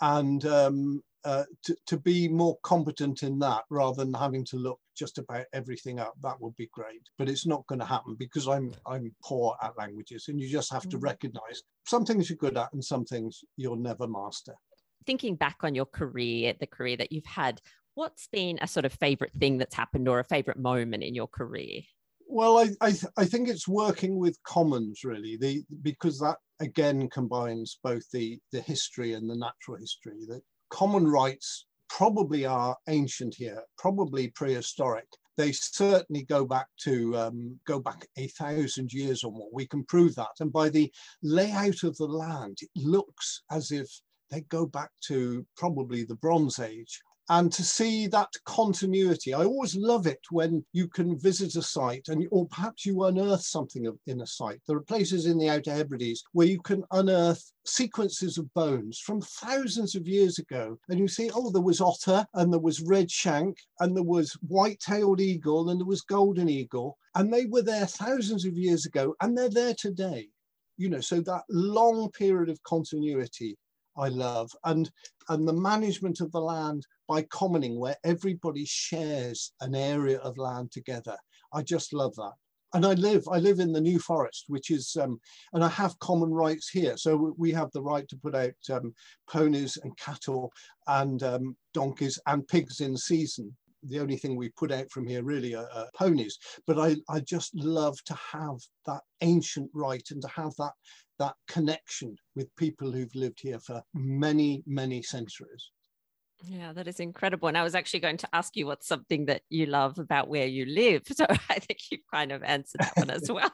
And 0.00 0.44
um, 0.46 1.02
uh, 1.24 1.44
to, 1.64 1.76
to 1.86 1.98
be 1.98 2.28
more 2.28 2.56
competent 2.62 3.22
in 3.22 3.38
that 3.40 3.64
rather 3.70 4.04
than 4.04 4.14
having 4.14 4.44
to 4.46 4.56
look 4.56 4.78
just 4.96 5.18
about 5.18 5.46
everything 5.52 5.98
up, 5.98 6.14
that 6.22 6.40
would 6.40 6.56
be 6.56 6.68
great. 6.72 7.02
But 7.18 7.28
it's 7.28 7.46
not 7.46 7.66
going 7.66 7.80
to 7.80 7.84
happen 7.84 8.16
because 8.18 8.48
I'm 8.48 8.72
I'm 8.86 9.14
poor 9.24 9.56
at 9.62 9.76
languages, 9.76 10.26
and 10.28 10.40
you 10.40 10.48
just 10.48 10.72
have 10.72 10.88
to 10.88 10.98
mm. 10.98 11.02
recognise 11.02 11.62
some 11.86 12.04
things 12.04 12.30
you're 12.30 12.36
good 12.36 12.56
at 12.56 12.72
and 12.72 12.84
some 12.84 13.04
things 13.04 13.44
you'll 13.56 13.76
never 13.76 14.06
master 14.06 14.54
thinking 15.08 15.36
back 15.36 15.56
on 15.62 15.74
your 15.74 15.86
career, 15.86 16.52
the 16.60 16.66
career 16.66 16.94
that 16.94 17.10
you've 17.10 17.24
had, 17.24 17.62
what's 17.94 18.28
been 18.28 18.58
a 18.60 18.68
sort 18.68 18.84
of 18.84 18.92
favorite 18.92 19.32
thing 19.40 19.56
that's 19.56 19.74
happened 19.74 20.06
or 20.06 20.20
a 20.20 20.24
favorite 20.24 20.58
moment 20.58 21.02
in 21.02 21.14
your 21.14 21.26
career? 21.26 21.80
Well, 22.28 22.58
I, 22.58 22.68
I, 22.82 22.90
th- 22.90 23.12
I 23.16 23.24
think 23.24 23.48
it's 23.48 23.66
working 23.66 24.18
with 24.18 24.38
commons 24.42 25.04
really, 25.04 25.38
the, 25.38 25.64
because 25.80 26.18
that 26.20 26.36
again 26.60 27.08
combines 27.08 27.78
both 27.82 28.08
the, 28.10 28.38
the 28.52 28.60
history 28.60 29.14
and 29.14 29.28
the 29.28 29.36
natural 29.36 29.76
history. 29.76 30.26
That 30.28 30.42
common 30.70 31.06
rights 31.06 31.66
probably 31.88 32.44
are 32.44 32.76
ancient 32.88 33.34
here, 33.34 33.62
probably 33.78 34.28
prehistoric. 34.28 35.06
They 35.36 35.52
certainly 35.52 36.24
go 36.24 36.44
back 36.44 36.66
to 36.84 37.16
um, 37.16 37.58
go 37.66 37.78
back 37.78 38.06
a 38.16 38.26
thousand 38.28 38.92
years 38.92 39.22
or 39.22 39.30
more. 39.30 39.48
We 39.52 39.66
can 39.66 39.84
prove 39.84 40.14
that, 40.16 40.40
and 40.40 40.52
by 40.52 40.68
the 40.68 40.92
layout 41.22 41.84
of 41.84 41.96
the 41.96 42.06
land, 42.06 42.58
it 42.60 42.70
looks 42.74 43.42
as 43.50 43.70
if 43.70 43.88
they 44.30 44.42
go 44.42 44.66
back 44.66 44.90
to 45.06 45.46
probably 45.56 46.04
the 46.04 46.16
Bronze 46.16 46.58
Age 46.58 47.00
and 47.30 47.52
to 47.52 47.62
see 47.62 48.06
that 48.06 48.32
continuity. 48.44 49.34
I 49.34 49.44
always 49.44 49.76
love 49.76 50.06
it 50.06 50.20
when 50.30 50.64
you 50.72 50.88
can 50.88 51.18
visit 51.18 51.56
a 51.56 51.62
site 51.62 52.08
and 52.08 52.26
or 52.30 52.46
perhaps 52.46 52.86
you 52.86 53.04
unearth 53.04 53.42
something 53.42 53.86
in 54.06 54.20
a 54.20 54.26
site. 54.26 54.60
There 54.66 54.76
are 54.76 54.82
places 54.82 55.26
in 55.26 55.38
the 55.38 55.50
Outer 55.50 55.72
Hebrides 55.72 56.24
where 56.32 56.46
you 56.46 56.60
can 56.60 56.84
unearth 56.92 57.52
sequences 57.64 58.38
of 58.38 58.52
bones 58.54 58.98
from 58.98 59.20
thousands 59.20 59.94
of 59.94 60.08
years 60.08 60.38
ago 60.38 60.78
and 60.88 60.98
you 60.98 61.06
see 61.06 61.30
oh 61.34 61.50
there 61.50 61.60
was 61.60 61.82
otter 61.82 62.24
and 62.34 62.50
there 62.50 62.60
was 62.60 62.80
red 62.80 63.10
shank 63.10 63.58
and 63.80 63.94
there 63.94 64.02
was 64.02 64.32
white-tailed 64.46 65.20
eagle 65.20 65.68
and 65.68 65.78
there 65.78 65.86
was 65.86 66.00
golden 66.00 66.48
eagle 66.48 66.96
and 67.14 67.32
they 67.32 67.44
were 67.44 67.60
there 67.60 67.84
thousands 67.84 68.46
of 68.46 68.56
years 68.56 68.86
ago 68.86 69.14
and 69.20 69.36
they're 69.36 69.50
there 69.50 69.74
today 69.74 70.28
you 70.78 70.88
know 70.88 71.00
so 71.00 71.20
that 71.20 71.42
long 71.50 72.10
period 72.12 72.48
of 72.48 72.62
continuity 72.62 73.54
I 73.98 74.08
love, 74.08 74.50
and 74.64 74.90
and 75.28 75.46
the 75.46 75.52
management 75.52 76.20
of 76.20 76.32
the 76.32 76.40
land 76.40 76.86
by 77.08 77.22
commoning, 77.22 77.78
where 77.78 77.96
everybody 78.04 78.64
shares 78.66 79.52
an 79.60 79.74
area 79.74 80.18
of 80.18 80.38
land 80.38 80.72
together. 80.72 81.16
I 81.52 81.62
just 81.62 81.92
love 81.92 82.14
that. 82.16 82.32
And 82.74 82.84
I 82.84 82.92
live, 82.94 83.26
I 83.32 83.38
live 83.38 83.60
in 83.60 83.72
the 83.72 83.80
New 83.80 83.98
Forest, 83.98 84.44
which 84.48 84.70
is, 84.70 84.94
um, 85.00 85.18
and 85.54 85.64
I 85.64 85.68
have 85.68 85.98
common 86.00 86.30
rights 86.30 86.68
here. 86.68 86.98
So 86.98 87.34
we 87.38 87.50
have 87.52 87.70
the 87.72 87.82
right 87.82 88.06
to 88.08 88.16
put 88.16 88.34
out 88.34 88.52
um, 88.70 88.94
ponies 89.26 89.78
and 89.82 89.96
cattle 89.96 90.52
and 90.86 91.22
um, 91.22 91.56
donkeys 91.72 92.18
and 92.26 92.46
pigs 92.46 92.80
in 92.80 92.96
season 92.96 93.56
the 93.84 94.00
only 94.00 94.16
thing 94.16 94.36
we 94.36 94.48
put 94.50 94.72
out 94.72 94.90
from 94.90 95.06
here 95.06 95.22
really 95.22 95.54
are, 95.54 95.68
are, 95.72 95.86
ponies. 95.94 96.38
But 96.66 96.78
I, 96.78 96.96
I 97.08 97.20
just 97.20 97.54
love 97.54 97.96
to 98.06 98.14
have 98.32 98.56
that 98.86 99.02
ancient 99.20 99.70
right 99.72 100.02
and 100.10 100.20
to 100.22 100.28
have 100.28 100.54
that 100.56 100.72
that 101.18 101.34
connection 101.48 102.16
with 102.34 102.54
people 102.56 102.92
who've 102.92 103.14
lived 103.14 103.40
here 103.40 103.58
for 103.58 103.82
many, 103.94 104.62
many 104.66 105.02
centuries. 105.02 105.70
Yeah, 106.44 106.72
that 106.72 106.86
is 106.86 107.00
incredible. 107.00 107.48
And 107.48 107.58
I 107.58 107.64
was 107.64 107.74
actually 107.74 108.00
going 108.00 108.16
to 108.18 108.28
ask 108.32 108.56
you 108.56 108.66
what's 108.66 108.86
something 108.86 109.26
that 109.26 109.42
you 109.48 109.66
love 109.66 109.98
about 109.98 110.28
where 110.28 110.46
you 110.46 110.66
live. 110.66 111.02
So 111.16 111.26
I 111.28 111.58
think 111.58 111.80
you've 111.90 112.06
kind 112.12 112.30
of 112.30 112.42
answered 112.44 112.80
that 112.80 112.92
one 112.96 113.10
as 113.10 113.30
well. 113.30 113.50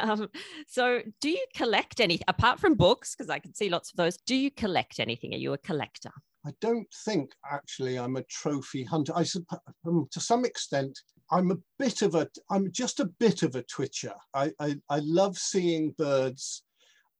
Um, 0.00 0.28
so, 0.66 1.02
do 1.20 1.28
you 1.28 1.44
collect 1.54 2.00
any, 2.00 2.20
apart 2.28 2.60
from 2.60 2.74
books, 2.74 3.14
because 3.14 3.28
I 3.28 3.38
can 3.38 3.54
see 3.54 3.68
lots 3.68 3.90
of 3.90 3.96
those, 3.96 4.16
do 4.16 4.34
you 4.34 4.50
collect 4.50 5.00
anything? 5.00 5.34
Are 5.34 5.38
you 5.38 5.52
a 5.52 5.58
collector? 5.58 6.12
I 6.46 6.52
don't 6.60 6.88
think 7.04 7.32
actually 7.50 7.98
I'm 7.98 8.16
a 8.16 8.22
trophy 8.22 8.84
hunter. 8.84 9.12
I 9.14 9.22
suppose 9.22 9.60
um, 9.86 10.08
to 10.10 10.20
some 10.20 10.44
extent, 10.44 10.98
I'm 11.32 11.50
a 11.50 11.58
bit 11.78 12.02
of 12.02 12.14
a, 12.14 12.28
I'm 12.50 12.70
just 12.70 13.00
a 13.00 13.06
bit 13.06 13.42
of 13.42 13.56
a 13.56 13.62
twitcher. 13.62 14.12
I, 14.34 14.52
I, 14.60 14.76
I 14.90 14.98
love 14.98 15.38
seeing 15.38 15.94
birds. 15.96 16.62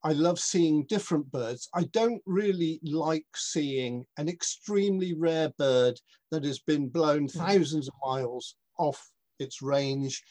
I 0.05 0.13
love 0.13 0.39
seeing 0.39 0.85
different 0.87 1.33
birds. 1.33 1.69
I 1.75 1.85
don't 1.85 2.21
really 2.27 2.79
like 2.83 3.27
seeing 3.35 4.05
an 4.19 4.29
extremely 4.29 5.15
rare 5.15 5.51
bird 5.57 5.99
that 6.31 6.45
has 6.45 6.59
been 6.59 6.89
blown 6.89 7.23
hmm. 7.23 7.39
thousands 7.39 7.89
of 7.89 7.95
miles 8.05 8.57
off 8.79 9.11
its 9.39 9.63
range 9.63 10.23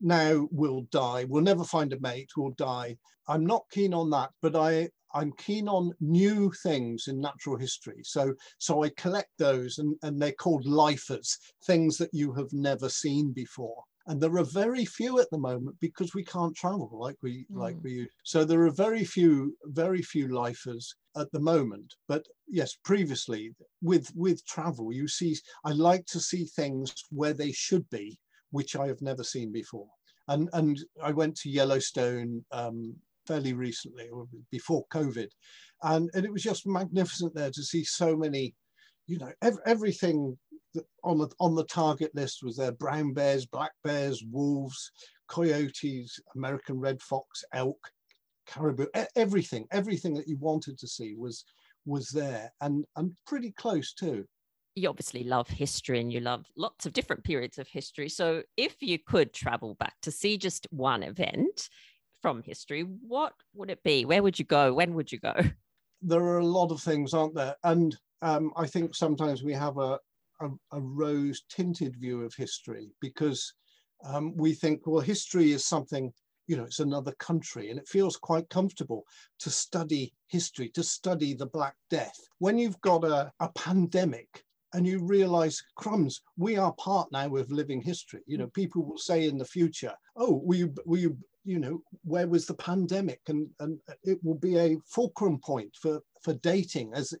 now 0.00 0.48
will 0.50 0.82
die. 0.90 1.24
We'll 1.24 1.42
never 1.42 1.64
find 1.64 1.92
a 1.92 2.00
mate, 2.00 2.30
will 2.36 2.52
die. 2.52 2.96
I'm 3.28 3.46
not 3.46 3.70
keen 3.70 3.94
on 3.94 4.10
that, 4.10 4.30
but 4.42 4.56
I, 4.56 4.88
I'm 5.14 5.32
keen 5.38 5.68
on 5.68 5.92
new 6.00 6.52
things 6.62 7.08
in 7.08 7.20
natural 7.20 7.56
history. 7.56 8.00
So, 8.02 8.34
so 8.58 8.84
I 8.84 8.90
collect 8.90 9.30
those 9.38 9.78
and, 9.78 9.96
and 10.02 10.20
they're 10.20 10.32
called 10.32 10.66
lifers, 10.66 11.38
things 11.64 11.96
that 11.98 12.10
you 12.12 12.32
have 12.34 12.52
never 12.52 12.88
seen 12.88 13.32
before. 13.32 13.82
And 14.06 14.20
there 14.20 14.36
are 14.38 14.44
very 14.44 14.86
few 14.86 15.20
at 15.20 15.30
the 15.30 15.38
moment 15.38 15.76
because 15.80 16.14
we 16.14 16.24
can't 16.24 16.56
travel 16.56 16.90
like 16.98 17.16
we 17.22 17.44
mm. 17.52 17.58
like 17.58 17.76
we 17.82 18.08
so 18.22 18.42
there 18.42 18.62
are 18.62 18.70
very 18.70 19.04
few 19.04 19.54
very 19.64 20.00
few 20.00 20.28
lifers 20.28 20.94
at 21.16 21.30
the 21.32 21.40
moment 21.40 21.94
but 22.08 22.26
yes 22.48 22.74
previously 22.84 23.54
with 23.82 24.10
with 24.16 24.42
travel 24.46 24.94
you 24.94 25.06
see 25.06 25.36
i 25.66 25.72
like 25.72 26.06
to 26.06 26.20
see 26.20 26.46
things 26.46 26.94
where 27.10 27.34
they 27.34 27.52
should 27.52 27.88
be 27.90 28.18
which 28.50 28.76
i 28.76 28.86
have 28.86 29.02
never 29.02 29.22
seen 29.22 29.52
before 29.52 29.88
and 30.28 30.48
and 30.54 30.78
i 31.02 31.12
went 31.12 31.36
to 31.36 31.50
yellowstone 31.50 32.42
um, 32.50 32.94
fairly 33.28 33.52
recently 33.52 34.08
or 34.08 34.26
before 34.50 34.84
COVID. 34.92 35.28
And, 35.82 36.10
and 36.14 36.24
it 36.24 36.32
was 36.32 36.42
just 36.42 36.66
magnificent 36.66 37.34
there 37.34 37.50
to 37.50 37.62
see 37.62 37.84
so 37.84 38.16
many, 38.16 38.54
you 39.06 39.18
know, 39.18 39.30
ev- 39.42 39.60
everything 39.66 40.36
on 41.04 41.18
the, 41.18 41.28
on 41.38 41.54
the 41.54 41.64
target 41.64 42.10
list 42.14 42.40
was 42.42 42.56
there 42.56 42.72
brown 42.72 43.12
bears, 43.12 43.46
black 43.46 43.72
bears, 43.84 44.24
wolves, 44.30 44.90
coyotes, 45.28 46.18
American 46.34 46.80
red 46.80 47.00
fox, 47.02 47.44
elk, 47.52 47.78
caribou, 48.46 48.86
everything, 49.14 49.66
everything 49.70 50.14
that 50.14 50.26
you 50.26 50.38
wanted 50.38 50.78
to 50.78 50.88
see 50.88 51.14
was 51.14 51.44
was 51.86 52.08
there 52.10 52.52
and 52.60 52.84
and 52.96 53.16
pretty 53.26 53.50
close 53.52 53.94
too 53.94 54.22
you 54.78 54.88
obviously 54.88 55.24
love 55.24 55.48
history 55.48 56.00
and 56.00 56.12
you 56.12 56.20
love 56.20 56.46
lots 56.56 56.86
of 56.86 56.92
different 56.92 57.24
periods 57.24 57.58
of 57.58 57.68
history. 57.68 58.08
So, 58.08 58.42
if 58.56 58.76
you 58.80 58.98
could 58.98 59.34
travel 59.34 59.74
back 59.74 59.94
to 60.02 60.10
see 60.10 60.38
just 60.38 60.66
one 60.70 61.02
event, 61.02 61.68
from 62.22 62.42
history, 62.42 62.82
what 62.82 63.32
would 63.54 63.70
it 63.70 63.82
be? 63.82 64.04
Where 64.04 64.22
would 64.22 64.38
you 64.38 64.44
go? 64.44 64.72
When 64.72 64.94
would 64.94 65.12
you 65.12 65.18
go? 65.18 65.34
There 66.00 66.22
are 66.22 66.38
a 66.38 66.46
lot 66.46 66.70
of 66.70 66.80
things, 66.80 67.12
aren't 67.12 67.34
there? 67.34 67.56
And 67.64 67.98
um, 68.22 68.52
I 68.56 68.68
think 68.68 68.94
sometimes 68.94 69.42
we 69.42 69.52
have 69.54 69.78
a, 69.78 69.98
a, 70.40 70.48
a 70.70 70.80
rose 70.80 71.42
tinted 71.50 71.96
view 71.96 72.22
of 72.22 72.32
history 72.34 72.92
because 73.00 73.52
um, 74.04 74.32
we 74.36 74.52
think, 74.52 74.82
well, 74.86 75.00
history 75.00 75.50
is 75.50 75.64
something, 75.64 76.12
you 76.46 76.56
know, 76.56 76.62
it's 76.62 76.78
another 76.78 77.10
country 77.18 77.70
and 77.70 77.80
it 77.80 77.88
feels 77.88 78.16
quite 78.16 78.48
comfortable 78.48 79.02
to 79.40 79.50
study 79.50 80.14
history, 80.28 80.68
to 80.68 80.84
study 80.84 81.34
the 81.34 81.46
Black 81.46 81.74
Death. 81.90 82.16
When 82.38 82.58
you've 82.58 82.80
got 82.80 83.02
a, 83.02 83.32
a 83.40 83.48
pandemic 83.56 84.44
and 84.72 84.86
you 84.86 85.02
realize 85.02 85.62
crumbs 85.76 86.20
we 86.36 86.56
are 86.56 86.72
part 86.74 87.10
now 87.10 87.34
of 87.36 87.50
living 87.50 87.80
history 87.80 88.20
you 88.26 88.36
know 88.36 88.48
people 88.48 88.84
will 88.84 88.98
say 88.98 89.26
in 89.26 89.38
the 89.38 89.44
future 89.44 89.94
oh 90.16 90.42
were 90.44 90.56
you 90.56 90.74
were 90.84 90.98
you 90.98 91.16
you 91.48 91.58
know, 91.58 91.80
where 92.04 92.28
was 92.28 92.44
the 92.44 92.54
pandemic? 92.54 93.20
And, 93.28 93.48
and 93.60 93.80
it 94.04 94.18
will 94.22 94.34
be 94.34 94.58
a 94.58 94.76
fulcrum 94.86 95.38
point 95.38 95.74
for, 95.80 96.02
for 96.20 96.34
dating 96.34 96.92
as, 96.94 97.14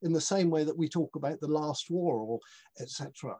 in 0.00 0.12
the 0.12 0.20
same 0.20 0.48
way 0.48 0.64
that 0.64 0.76
we 0.76 0.88
talk 0.88 1.16
about 1.16 1.38
the 1.40 1.48
last 1.48 1.90
war 1.90 2.16
or 2.16 2.40
etc. 2.80 3.36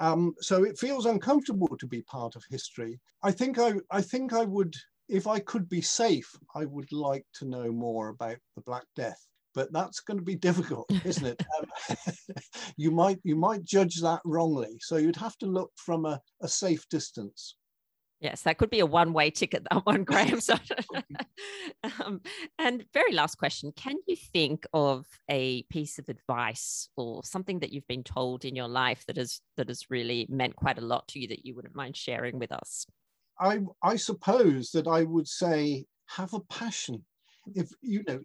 Um, 0.00 0.34
so 0.40 0.64
it 0.64 0.78
feels 0.78 1.06
uncomfortable 1.06 1.76
to 1.78 1.86
be 1.86 2.02
part 2.02 2.34
of 2.34 2.42
history. 2.50 2.98
I 3.22 3.30
think 3.30 3.60
I, 3.60 3.74
I 3.92 4.02
think 4.02 4.32
I 4.32 4.44
would, 4.44 4.74
if 5.08 5.28
I 5.28 5.38
could 5.38 5.68
be 5.68 5.80
safe, 5.80 6.28
I 6.56 6.64
would 6.64 6.90
like 6.90 7.24
to 7.34 7.44
know 7.44 7.70
more 7.70 8.08
about 8.08 8.38
the 8.56 8.62
Black 8.62 8.86
Death. 8.96 9.24
But 9.54 9.72
that's 9.72 10.00
going 10.00 10.18
to 10.18 10.24
be 10.24 10.34
difficult, 10.48 10.90
isn't 11.04 11.24
it? 11.24 11.40
um, 11.56 12.14
you 12.76 12.90
might 12.90 13.20
you 13.22 13.36
might 13.36 13.64
judge 13.64 14.00
that 14.00 14.22
wrongly. 14.24 14.76
So 14.80 14.96
you'd 14.96 15.14
have 15.14 15.38
to 15.38 15.46
look 15.46 15.70
from 15.76 16.04
a, 16.04 16.20
a 16.42 16.48
safe 16.48 16.84
distance. 16.88 17.54
Yes, 18.24 18.40
that 18.42 18.56
could 18.56 18.70
be 18.70 18.80
a 18.80 18.86
one 18.86 19.12
way 19.12 19.28
ticket, 19.28 19.66
that 19.70 19.84
one, 19.84 20.02
Graham. 20.10 20.40
So, 20.40 20.54
um, 22.02 22.22
and 22.58 22.82
very 22.94 23.12
last 23.12 23.34
question 23.34 23.70
Can 23.76 23.96
you 24.08 24.16
think 24.16 24.66
of 24.72 25.04
a 25.30 25.62
piece 25.64 25.98
of 25.98 26.08
advice 26.08 26.88
or 26.96 27.22
something 27.22 27.58
that 27.58 27.70
you've 27.70 27.86
been 27.86 28.02
told 28.02 28.46
in 28.46 28.56
your 28.56 28.66
life 28.66 29.04
that 29.08 29.18
has, 29.18 29.42
that 29.58 29.68
has 29.68 29.90
really 29.90 30.26
meant 30.30 30.56
quite 30.56 30.78
a 30.78 30.80
lot 30.80 31.06
to 31.08 31.20
you 31.20 31.28
that 31.28 31.44
you 31.44 31.54
wouldn't 31.54 31.76
mind 31.76 31.98
sharing 31.98 32.38
with 32.38 32.50
us? 32.50 32.86
I, 33.38 33.60
I 33.82 33.96
suppose 33.96 34.70
that 34.70 34.86
I 34.86 35.02
would 35.02 35.28
say 35.28 35.84
have 36.06 36.32
a 36.32 36.40
passion 36.40 37.04
if 37.54 37.68
you 37.82 38.02
know 38.08 38.20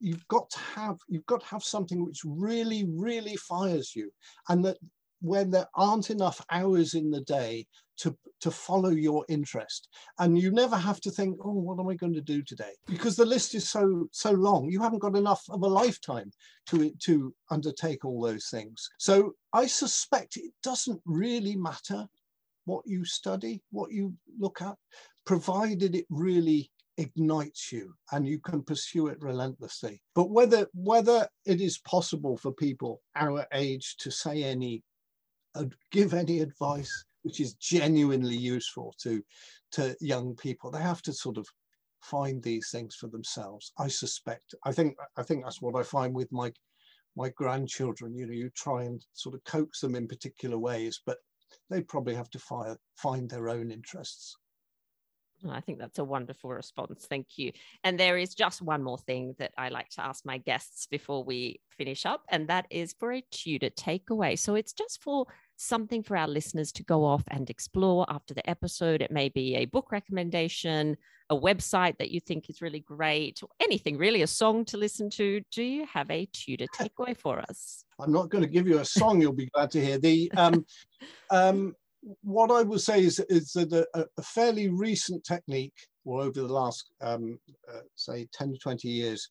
you've 0.00 0.26
got 0.26 0.50
to 0.50 0.58
have 0.58 0.96
you've 1.06 1.26
got 1.26 1.40
to 1.40 1.46
have 1.46 1.62
something 1.62 2.04
which 2.04 2.22
really 2.24 2.84
really 2.88 3.36
fires 3.36 3.94
you 3.94 4.10
and 4.48 4.64
that 4.64 4.76
when 5.20 5.50
there 5.50 5.68
aren't 5.74 6.10
enough 6.10 6.44
hours 6.50 6.94
in 6.94 7.10
the 7.10 7.22
day 7.22 7.66
to, 7.98 8.16
to 8.40 8.50
follow 8.50 8.90
your 8.90 9.24
interest. 9.28 9.88
And 10.18 10.38
you 10.38 10.50
never 10.50 10.76
have 10.76 11.00
to 11.02 11.10
think, 11.10 11.38
oh, 11.42 11.52
what 11.52 11.80
am 11.80 11.88
I 11.88 11.94
going 11.94 12.14
to 12.14 12.20
do 12.20 12.42
today? 12.42 12.72
Because 12.86 13.16
the 13.16 13.24
list 13.24 13.54
is 13.54 13.68
so 13.68 14.08
so 14.12 14.32
long. 14.32 14.68
You 14.68 14.80
haven't 14.80 14.98
got 14.98 15.16
enough 15.16 15.42
of 15.48 15.62
a 15.62 15.66
lifetime 15.66 16.30
to, 16.66 16.90
to 17.04 17.34
undertake 17.50 18.04
all 18.04 18.20
those 18.20 18.48
things. 18.50 18.88
So 18.98 19.32
I 19.52 19.66
suspect 19.66 20.36
it 20.36 20.52
doesn't 20.62 21.00
really 21.06 21.56
matter 21.56 22.06
what 22.66 22.86
you 22.86 23.04
study, 23.04 23.62
what 23.70 23.92
you 23.92 24.14
look 24.38 24.60
at, 24.60 24.76
provided 25.24 25.94
it 25.94 26.06
really 26.10 26.70
ignites 26.98 27.70
you 27.72 27.94
and 28.12 28.26
you 28.26 28.38
can 28.38 28.62
pursue 28.62 29.08
it 29.08 29.20
relentlessly 29.20 30.00
but 30.14 30.30
whether 30.30 30.66
whether 30.72 31.28
it 31.44 31.60
is 31.60 31.76
possible 31.80 32.38
for 32.38 32.52
people 32.52 33.02
our 33.16 33.46
age 33.52 33.96
to 33.98 34.10
say 34.10 34.42
any 34.42 34.82
give 35.90 36.14
any 36.14 36.40
advice 36.40 37.04
which 37.26 37.40
is 37.40 37.54
genuinely 37.54 38.36
useful 38.36 38.94
to 39.02 39.20
to 39.72 39.96
young 40.00 40.36
people. 40.36 40.70
They 40.70 40.80
have 40.80 41.02
to 41.02 41.12
sort 41.12 41.38
of 41.38 41.46
find 42.00 42.40
these 42.40 42.70
things 42.70 42.94
for 42.94 43.08
themselves. 43.08 43.72
I 43.78 43.88
suspect. 43.88 44.54
I 44.64 44.70
think 44.70 44.96
I 45.16 45.24
think 45.24 45.42
that's 45.42 45.60
what 45.60 45.74
I 45.74 45.82
find 45.82 46.14
with 46.14 46.30
my 46.30 46.52
my 47.16 47.30
grandchildren. 47.30 48.14
You 48.14 48.26
know, 48.26 48.32
you 48.32 48.50
try 48.50 48.84
and 48.84 49.04
sort 49.12 49.34
of 49.34 49.42
coax 49.42 49.80
them 49.80 49.96
in 49.96 50.06
particular 50.06 50.56
ways, 50.56 51.00
but 51.04 51.18
they 51.68 51.80
probably 51.82 52.14
have 52.14 52.30
to 52.30 52.38
fire, 52.38 52.76
find 52.96 53.28
their 53.28 53.48
own 53.48 53.72
interests. 53.72 54.36
I 55.50 55.60
think 55.60 55.78
that's 55.78 55.98
a 55.98 56.04
wonderful 56.04 56.50
response. 56.50 57.06
Thank 57.08 57.36
you. 57.36 57.52
And 57.84 57.98
there 58.00 58.16
is 58.16 58.34
just 58.34 58.62
one 58.62 58.82
more 58.82 58.98
thing 58.98 59.34
that 59.38 59.52
I 59.58 59.68
like 59.68 59.90
to 59.90 60.02
ask 60.02 60.24
my 60.24 60.38
guests 60.38 60.86
before 60.86 61.24
we 61.24 61.60
finish 61.76 62.06
up, 62.06 62.22
and 62.28 62.48
that 62.48 62.66
is 62.70 62.94
for 62.98 63.12
a 63.12 63.24
Tudor 63.30 63.70
takeaway. 63.70 64.38
So 64.38 64.54
it's 64.54 64.72
just 64.72 65.02
for 65.02 65.26
something 65.56 66.02
for 66.02 66.16
our 66.16 66.28
listeners 66.28 66.70
to 66.72 66.84
go 66.84 67.04
off 67.04 67.24
and 67.28 67.48
explore 67.50 68.06
after 68.08 68.34
the 68.34 68.48
episode. 68.48 69.02
It 69.02 69.10
may 69.10 69.28
be 69.28 69.56
a 69.56 69.64
book 69.64 69.90
recommendation, 69.90 70.96
a 71.30 71.36
website 71.36 71.98
that 71.98 72.10
you 72.10 72.20
think 72.20 72.48
is 72.48 72.62
really 72.62 72.80
great, 72.80 73.42
or 73.42 73.48
anything 73.60 73.96
really, 73.98 74.22
a 74.22 74.26
song 74.26 74.64
to 74.66 74.76
listen 74.76 75.10
to. 75.10 75.40
Do 75.50 75.62
you 75.62 75.86
have 75.92 76.10
a 76.10 76.26
Tudor 76.32 76.66
takeaway 76.74 77.16
for 77.16 77.38
us? 77.40 77.84
I'm 77.98 78.12
not 78.12 78.28
going 78.28 78.44
to 78.44 78.50
give 78.50 78.68
you 78.68 78.78
a 78.78 78.84
song, 78.84 79.20
you'll 79.20 79.32
be 79.32 79.50
glad 79.54 79.70
to 79.72 79.84
hear. 79.84 79.98
The 79.98 80.30
um, 80.36 80.64
um, 81.30 81.74
what 82.22 82.50
I 82.50 82.62
would 82.62 82.80
say 82.80 83.02
is, 83.02 83.18
is 83.28 83.52
that 83.52 83.72
a, 83.72 84.04
a 84.16 84.22
fairly 84.22 84.68
recent 84.68 85.24
technique, 85.24 85.74
or 86.04 86.20
over 86.20 86.40
the 86.40 86.46
last, 86.46 86.90
um, 87.00 87.38
uh, 87.72 87.80
say, 87.96 88.28
10 88.32 88.52
to 88.52 88.58
20 88.58 88.88
years, 88.88 89.28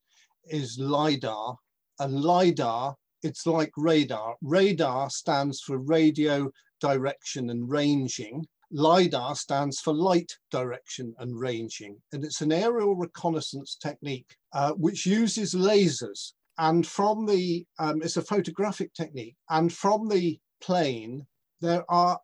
is 0.48 0.78
LIDAR. 0.80 1.56
And 2.00 2.22
LIDAR, 2.22 2.94
it's 3.26 3.46
like 3.46 3.72
radar. 3.76 4.36
Radar 4.42 5.10
stands 5.10 5.62
for 5.62 5.78
radio 5.80 6.52
direction 6.80 7.50
and 7.50 7.70
ranging. 7.70 8.46
LIDAR 8.72 9.36
stands 9.36 9.80
for 9.80 9.94
light 9.94 10.32
direction 10.52 11.14
and 11.20 11.40
ranging. 11.40 11.98
And 12.12 12.24
it's 12.24 12.42
an 12.42 12.52
aerial 12.52 12.96
reconnaissance 12.96 13.78
technique 13.82 14.36
uh, 14.54 14.72
which 14.74 15.06
uses 15.06 15.54
lasers. 15.54 16.34
And 16.58 16.86
from 16.86 17.26
the, 17.26 17.66
um, 17.80 18.02
it's 18.02 18.18
a 18.18 18.22
photographic 18.22 18.94
technique. 18.94 19.36
And 19.50 19.72
from 19.72 20.08
the 20.08 20.40
plane, 20.62 21.26
there 21.62 21.84
are 21.90 22.20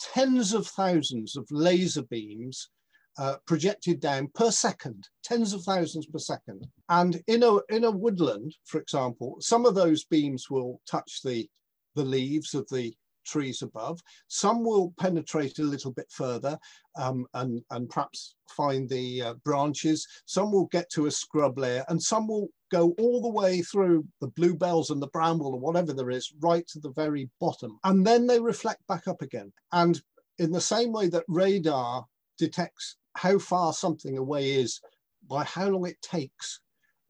tens 0.00 0.54
of 0.54 0.66
thousands 0.66 1.36
of 1.36 1.46
laser 1.50 2.02
beams 2.02 2.70
uh, 3.18 3.36
projected 3.46 4.00
down 4.00 4.28
per 4.34 4.50
second, 4.50 5.08
tens 5.22 5.52
of 5.52 5.62
thousands 5.62 6.06
per 6.06 6.18
second. 6.18 6.66
And 6.88 7.22
in 7.26 7.42
a, 7.42 7.58
in 7.68 7.84
a 7.84 7.90
woodland, 7.90 8.54
for 8.64 8.80
example, 8.80 9.36
some 9.40 9.66
of 9.66 9.74
those 9.74 10.04
beams 10.04 10.50
will 10.50 10.80
touch 10.90 11.20
the, 11.22 11.48
the 11.94 12.04
leaves 12.04 12.54
of 12.54 12.68
the 12.70 12.94
trees 13.26 13.62
above. 13.62 14.00
Some 14.28 14.64
will 14.64 14.92
penetrate 14.98 15.58
a 15.58 15.64
little 15.64 15.92
bit 15.92 16.06
further 16.10 16.58
um, 16.96 17.26
and, 17.34 17.62
and 17.70 17.88
perhaps 17.88 18.34
find 18.48 18.88
the 18.88 19.22
uh, 19.22 19.34
branches. 19.44 20.06
Some 20.26 20.52
will 20.52 20.66
get 20.66 20.90
to 20.90 21.06
a 21.06 21.10
scrub 21.10 21.58
layer 21.58 21.84
and 21.88 22.02
some 22.02 22.26
will 22.26 22.48
go 22.70 22.94
all 22.98 23.20
the 23.20 23.28
way 23.28 23.62
through 23.62 24.04
the 24.20 24.28
bluebells 24.28 24.90
and 24.90 25.02
the 25.02 25.08
bramble 25.08 25.54
or 25.54 25.60
whatever 25.60 25.92
there 25.92 26.10
is, 26.10 26.32
right 26.40 26.66
to 26.68 26.80
the 26.80 26.92
very 26.92 27.28
bottom. 27.40 27.78
And 27.84 28.06
then 28.06 28.26
they 28.26 28.40
reflect 28.40 28.86
back 28.86 29.06
up 29.08 29.22
again. 29.22 29.52
And 29.72 30.00
in 30.38 30.52
the 30.52 30.60
same 30.60 30.92
way 30.92 31.08
that 31.08 31.24
radar 31.28 32.06
detects 32.38 32.96
how 33.14 33.38
far 33.38 33.72
something 33.72 34.16
away 34.18 34.52
is 34.52 34.80
by 35.28 35.44
how 35.44 35.68
long 35.68 35.86
it 35.86 36.00
takes 36.02 36.60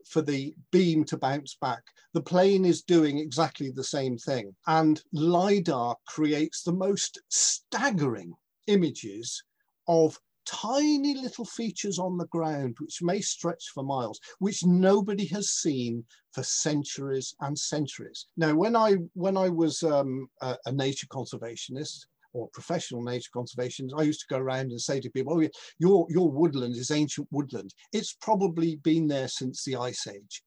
for 0.06 0.22
the 0.22 0.54
beam 0.72 1.04
to 1.04 1.16
bounce 1.16 1.56
back. 1.60 1.82
The 2.14 2.22
plane 2.22 2.64
is 2.64 2.82
doing 2.82 3.18
exactly 3.18 3.70
the 3.70 3.84
same 3.84 4.18
thing. 4.18 4.54
And 4.66 5.00
LIDAR 5.12 5.94
creates 6.06 6.62
the 6.62 6.72
most 6.72 7.20
staggering 7.28 8.32
images 8.66 9.42
of 9.86 10.18
tiny 10.46 11.14
little 11.14 11.44
features 11.44 11.98
on 11.98 12.16
the 12.16 12.26
ground, 12.26 12.76
which 12.80 13.02
may 13.02 13.20
stretch 13.20 13.66
for 13.72 13.84
miles, 13.84 14.18
which 14.40 14.64
nobody 14.64 15.26
has 15.26 15.50
seen 15.50 16.04
for 16.32 16.42
centuries 16.42 17.34
and 17.40 17.56
centuries. 17.56 18.26
Now, 18.36 18.54
when 18.54 18.74
I 18.74 18.96
when 19.14 19.36
I 19.36 19.48
was 19.48 19.82
um, 19.82 20.28
a, 20.40 20.56
a 20.66 20.72
nature 20.72 21.06
conservationist, 21.06 22.06
or 22.32 22.48
professional 22.52 23.02
nature 23.02 23.30
conservation, 23.32 23.90
I 23.96 24.02
used 24.02 24.20
to 24.20 24.34
go 24.34 24.38
around 24.38 24.70
and 24.70 24.80
say 24.80 25.00
to 25.00 25.10
people, 25.10 25.34
oh, 25.34 25.48
your, 25.78 26.06
your 26.08 26.30
woodland 26.30 26.76
is 26.76 26.90
ancient 26.90 27.28
woodland. 27.30 27.74
It's 27.92 28.16
probably 28.20 28.76
been 28.76 29.06
there 29.06 29.28
since 29.28 29.64
the 29.64 29.76
Ice 29.76 30.06
Age. 30.06 30.42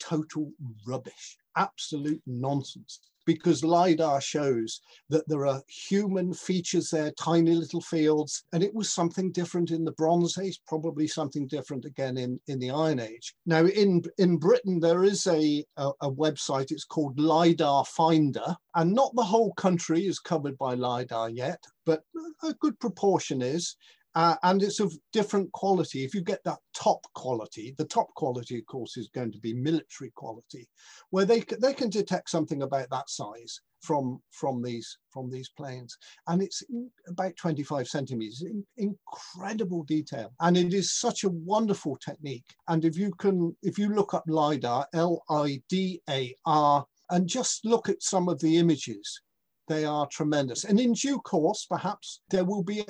Total 0.00 0.50
rubbish, 0.86 1.36
absolute 1.56 2.22
nonsense 2.26 3.00
because 3.24 3.64
LIDAR 3.64 4.20
shows 4.20 4.80
that 5.08 5.26
there 5.28 5.46
are 5.46 5.62
human 5.68 6.32
features 6.32 6.90
there, 6.90 7.12
tiny 7.12 7.52
little 7.52 7.80
fields, 7.80 8.44
and 8.52 8.62
it 8.62 8.74
was 8.74 8.92
something 8.92 9.30
different 9.32 9.70
in 9.70 9.84
the 9.84 9.92
Bronze 9.92 10.38
Age, 10.38 10.60
probably 10.66 11.06
something 11.06 11.46
different 11.46 11.84
again 11.84 12.16
in, 12.16 12.40
in 12.48 12.58
the 12.58 12.70
Iron 12.70 13.00
Age. 13.00 13.34
Now, 13.46 13.66
in, 13.66 14.02
in 14.18 14.36
Britain, 14.36 14.80
there 14.80 15.04
is 15.04 15.26
a, 15.26 15.64
a, 15.76 15.90
a 16.02 16.10
website, 16.10 16.70
it's 16.70 16.84
called 16.84 17.18
LIDAR 17.18 17.84
Finder, 17.84 18.56
and 18.74 18.92
not 18.92 19.14
the 19.14 19.22
whole 19.22 19.52
country 19.54 20.06
is 20.06 20.18
covered 20.18 20.58
by 20.58 20.74
LIDAR 20.74 21.30
yet, 21.30 21.62
but 21.84 22.02
a 22.42 22.54
good 22.54 22.78
proportion 22.80 23.42
is. 23.42 23.76
Uh, 24.14 24.36
and 24.42 24.62
it's 24.62 24.80
of 24.80 24.92
different 25.12 25.50
quality. 25.52 26.04
If 26.04 26.14
you 26.14 26.20
get 26.20 26.44
that 26.44 26.58
top 26.74 27.00
quality, 27.14 27.74
the 27.78 27.86
top 27.86 28.08
quality, 28.14 28.58
of 28.58 28.66
course, 28.66 28.96
is 28.96 29.08
going 29.08 29.32
to 29.32 29.38
be 29.38 29.54
military 29.54 30.10
quality, 30.14 30.68
where 31.10 31.24
they 31.24 31.40
they 31.60 31.72
can 31.72 31.88
detect 31.88 32.28
something 32.28 32.62
about 32.62 32.90
that 32.90 33.08
size 33.08 33.60
from 33.80 34.20
from 34.30 34.62
these 34.62 34.98
from 35.10 35.30
these 35.30 35.48
planes, 35.56 35.96
and 36.28 36.42
it's 36.42 36.62
about 37.08 37.36
25 37.36 37.88
centimeters, 37.88 38.42
in, 38.42 38.64
incredible 38.76 39.82
detail, 39.84 40.32
and 40.40 40.56
it 40.56 40.74
is 40.74 40.92
such 40.98 41.24
a 41.24 41.30
wonderful 41.30 41.96
technique. 41.96 42.44
And 42.68 42.84
if 42.84 42.96
you 42.96 43.12
can, 43.14 43.56
if 43.62 43.78
you 43.78 43.94
look 43.94 44.12
up 44.12 44.24
lidar, 44.26 44.86
L 44.92 45.22
I 45.30 45.62
D 45.70 46.02
A 46.10 46.34
R, 46.44 46.84
and 47.10 47.26
just 47.26 47.64
look 47.64 47.88
at 47.88 48.02
some 48.02 48.28
of 48.28 48.40
the 48.40 48.58
images 48.58 49.22
they 49.68 49.84
are 49.84 50.06
tremendous. 50.08 50.64
And 50.64 50.78
in 50.80 50.92
due 50.92 51.18
course, 51.20 51.66
perhaps 51.66 52.20
there 52.30 52.44
will 52.44 52.62
be 52.62 52.84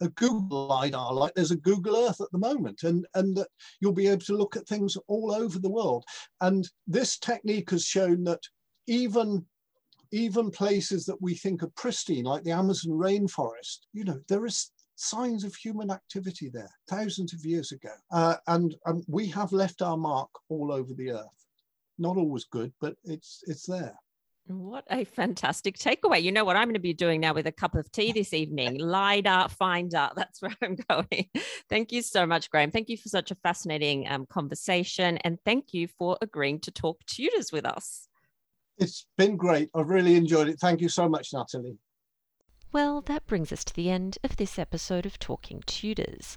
a 0.00 0.08
Google 0.10 0.66
LiDAR, 0.68 1.12
like 1.12 1.34
there's 1.34 1.50
a 1.50 1.56
Google 1.56 1.96
Earth 1.96 2.20
at 2.20 2.30
the 2.32 2.38
moment, 2.38 2.82
and, 2.82 3.06
and 3.14 3.36
that 3.36 3.48
you'll 3.80 3.92
be 3.92 4.08
able 4.08 4.22
to 4.22 4.36
look 4.36 4.56
at 4.56 4.66
things 4.66 4.96
all 5.08 5.32
over 5.32 5.58
the 5.58 5.70
world. 5.70 6.04
And 6.40 6.68
this 6.86 7.18
technique 7.18 7.70
has 7.70 7.84
shown 7.84 8.24
that 8.24 8.42
even, 8.86 9.44
even 10.12 10.50
places 10.50 11.04
that 11.06 11.20
we 11.20 11.34
think 11.34 11.62
are 11.62 11.72
pristine, 11.76 12.24
like 12.24 12.44
the 12.44 12.52
Amazon 12.52 12.92
rainforest, 12.92 13.80
you 13.92 14.04
know, 14.04 14.20
there 14.28 14.46
is 14.46 14.70
signs 14.96 15.44
of 15.44 15.54
human 15.54 15.90
activity 15.90 16.50
there 16.50 16.70
thousands 16.88 17.32
of 17.32 17.44
years 17.44 17.72
ago. 17.72 17.92
Uh, 18.12 18.36
and 18.48 18.74
um, 18.86 19.02
we 19.08 19.26
have 19.26 19.52
left 19.52 19.80
our 19.82 19.96
mark 19.96 20.28
all 20.48 20.72
over 20.72 20.92
the 20.94 21.10
earth. 21.10 21.46
Not 21.98 22.16
always 22.16 22.44
good, 22.44 22.72
but 22.80 22.96
it's, 23.04 23.42
it's 23.46 23.66
there. 23.66 23.94
What 24.46 24.84
a 24.90 25.04
fantastic 25.04 25.78
takeaway. 25.78 26.22
You 26.22 26.32
know 26.32 26.44
what 26.44 26.56
I'm 26.56 26.66
going 26.66 26.74
to 26.74 26.80
be 26.80 26.92
doing 26.92 27.20
now 27.20 27.34
with 27.34 27.46
a 27.46 27.52
cup 27.52 27.76
of 27.76 27.90
tea 27.92 28.12
this 28.12 28.34
evening? 28.34 28.78
LIDAR 28.78 29.48
Finder. 29.48 30.10
That's 30.16 30.42
where 30.42 30.56
I'm 30.62 30.76
going. 30.88 31.28
Thank 31.68 31.92
you 31.92 32.02
so 32.02 32.26
much, 32.26 32.50
Graham. 32.50 32.70
Thank 32.70 32.88
you 32.88 32.96
for 32.96 33.08
such 33.08 33.30
a 33.30 33.36
fascinating 33.36 34.08
um, 34.08 34.26
conversation. 34.26 35.18
And 35.18 35.38
thank 35.44 35.72
you 35.72 35.86
for 35.86 36.18
agreeing 36.20 36.60
to 36.60 36.72
talk 36.72 37.04
Tudors 37.06 37.52
with 37.52 37.64
us. 37.64 38.08
It's 38.78 39.06
been 39.16 39.36
great. 39.36 39.70
I've 39.74 39.88
really 39.88 40.16
enjoyed 40.16 40.48
it. 40.48 40.58
Thank 40.58 40.80
you 40.80 40.88
so 40.88 41.08
much, 41.08 41.32
Natalie. 41.32 41.78
Well, 42.72 43.00
that 43.02 43.26
brings 43.26 43.52
us 43.52 43.64
to 43.64 43.74
the 43.74 43.90
end 43.90 44.18
of 44.22 44.36
this 44.36 44.56
episode 44.56 45.04
of 45.04 45.18
Talking 45.18 45.62
Tudors. 45.66 46.36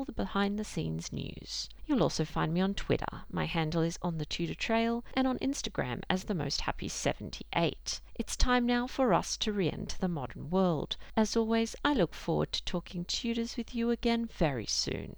the 0.05 0.11
behind 0.13 0.57
the 0.57 0.63
scenes 0.63 1.11
news. 1.11 1.69
You'll 1.85 2.03
also 2.03 2.25
find 2.25 2.53
me 2.53 2.61
on 2.61 2.73
Twitter. 2.73 3.23
My 3.31 3.45
handle 3.45 3.81
is 3.81 3.99
on 4.01 4.17
the 4.17 4.25
Tudor 4.25 4.55
Trail 4.55 5.03
and 5.13 5.27
on 5.27 5.37
Instagram 5.39 6.01
as 6.09 6.23
the 6.23 6.33
most 6.33 6.61
happy 6.61 6.87
78. 6.87 8.01
It's 8.15 8.35
time 8.35 8.65
now 8.65 8.87
for 8.87 9.13
us 9.13 9.37
to 9.37 9.51
re-enter 9.51 9.97
the 9.99 10.07
modern 10.07 10.49
world. 10.49 10.97
As 11.15 11.35
always, 11.35 11.75
I 11.83 11.93
look 11.93 12.13
forward 12.13 12.51
to 12.53 12.63
talking 12.65 13.05
Tudors 13.05 13.57
with 13.57 13.75
you 13.75 13.89
again 13.89 14.25
very 14.25 14.65
soon. 14.65 15.15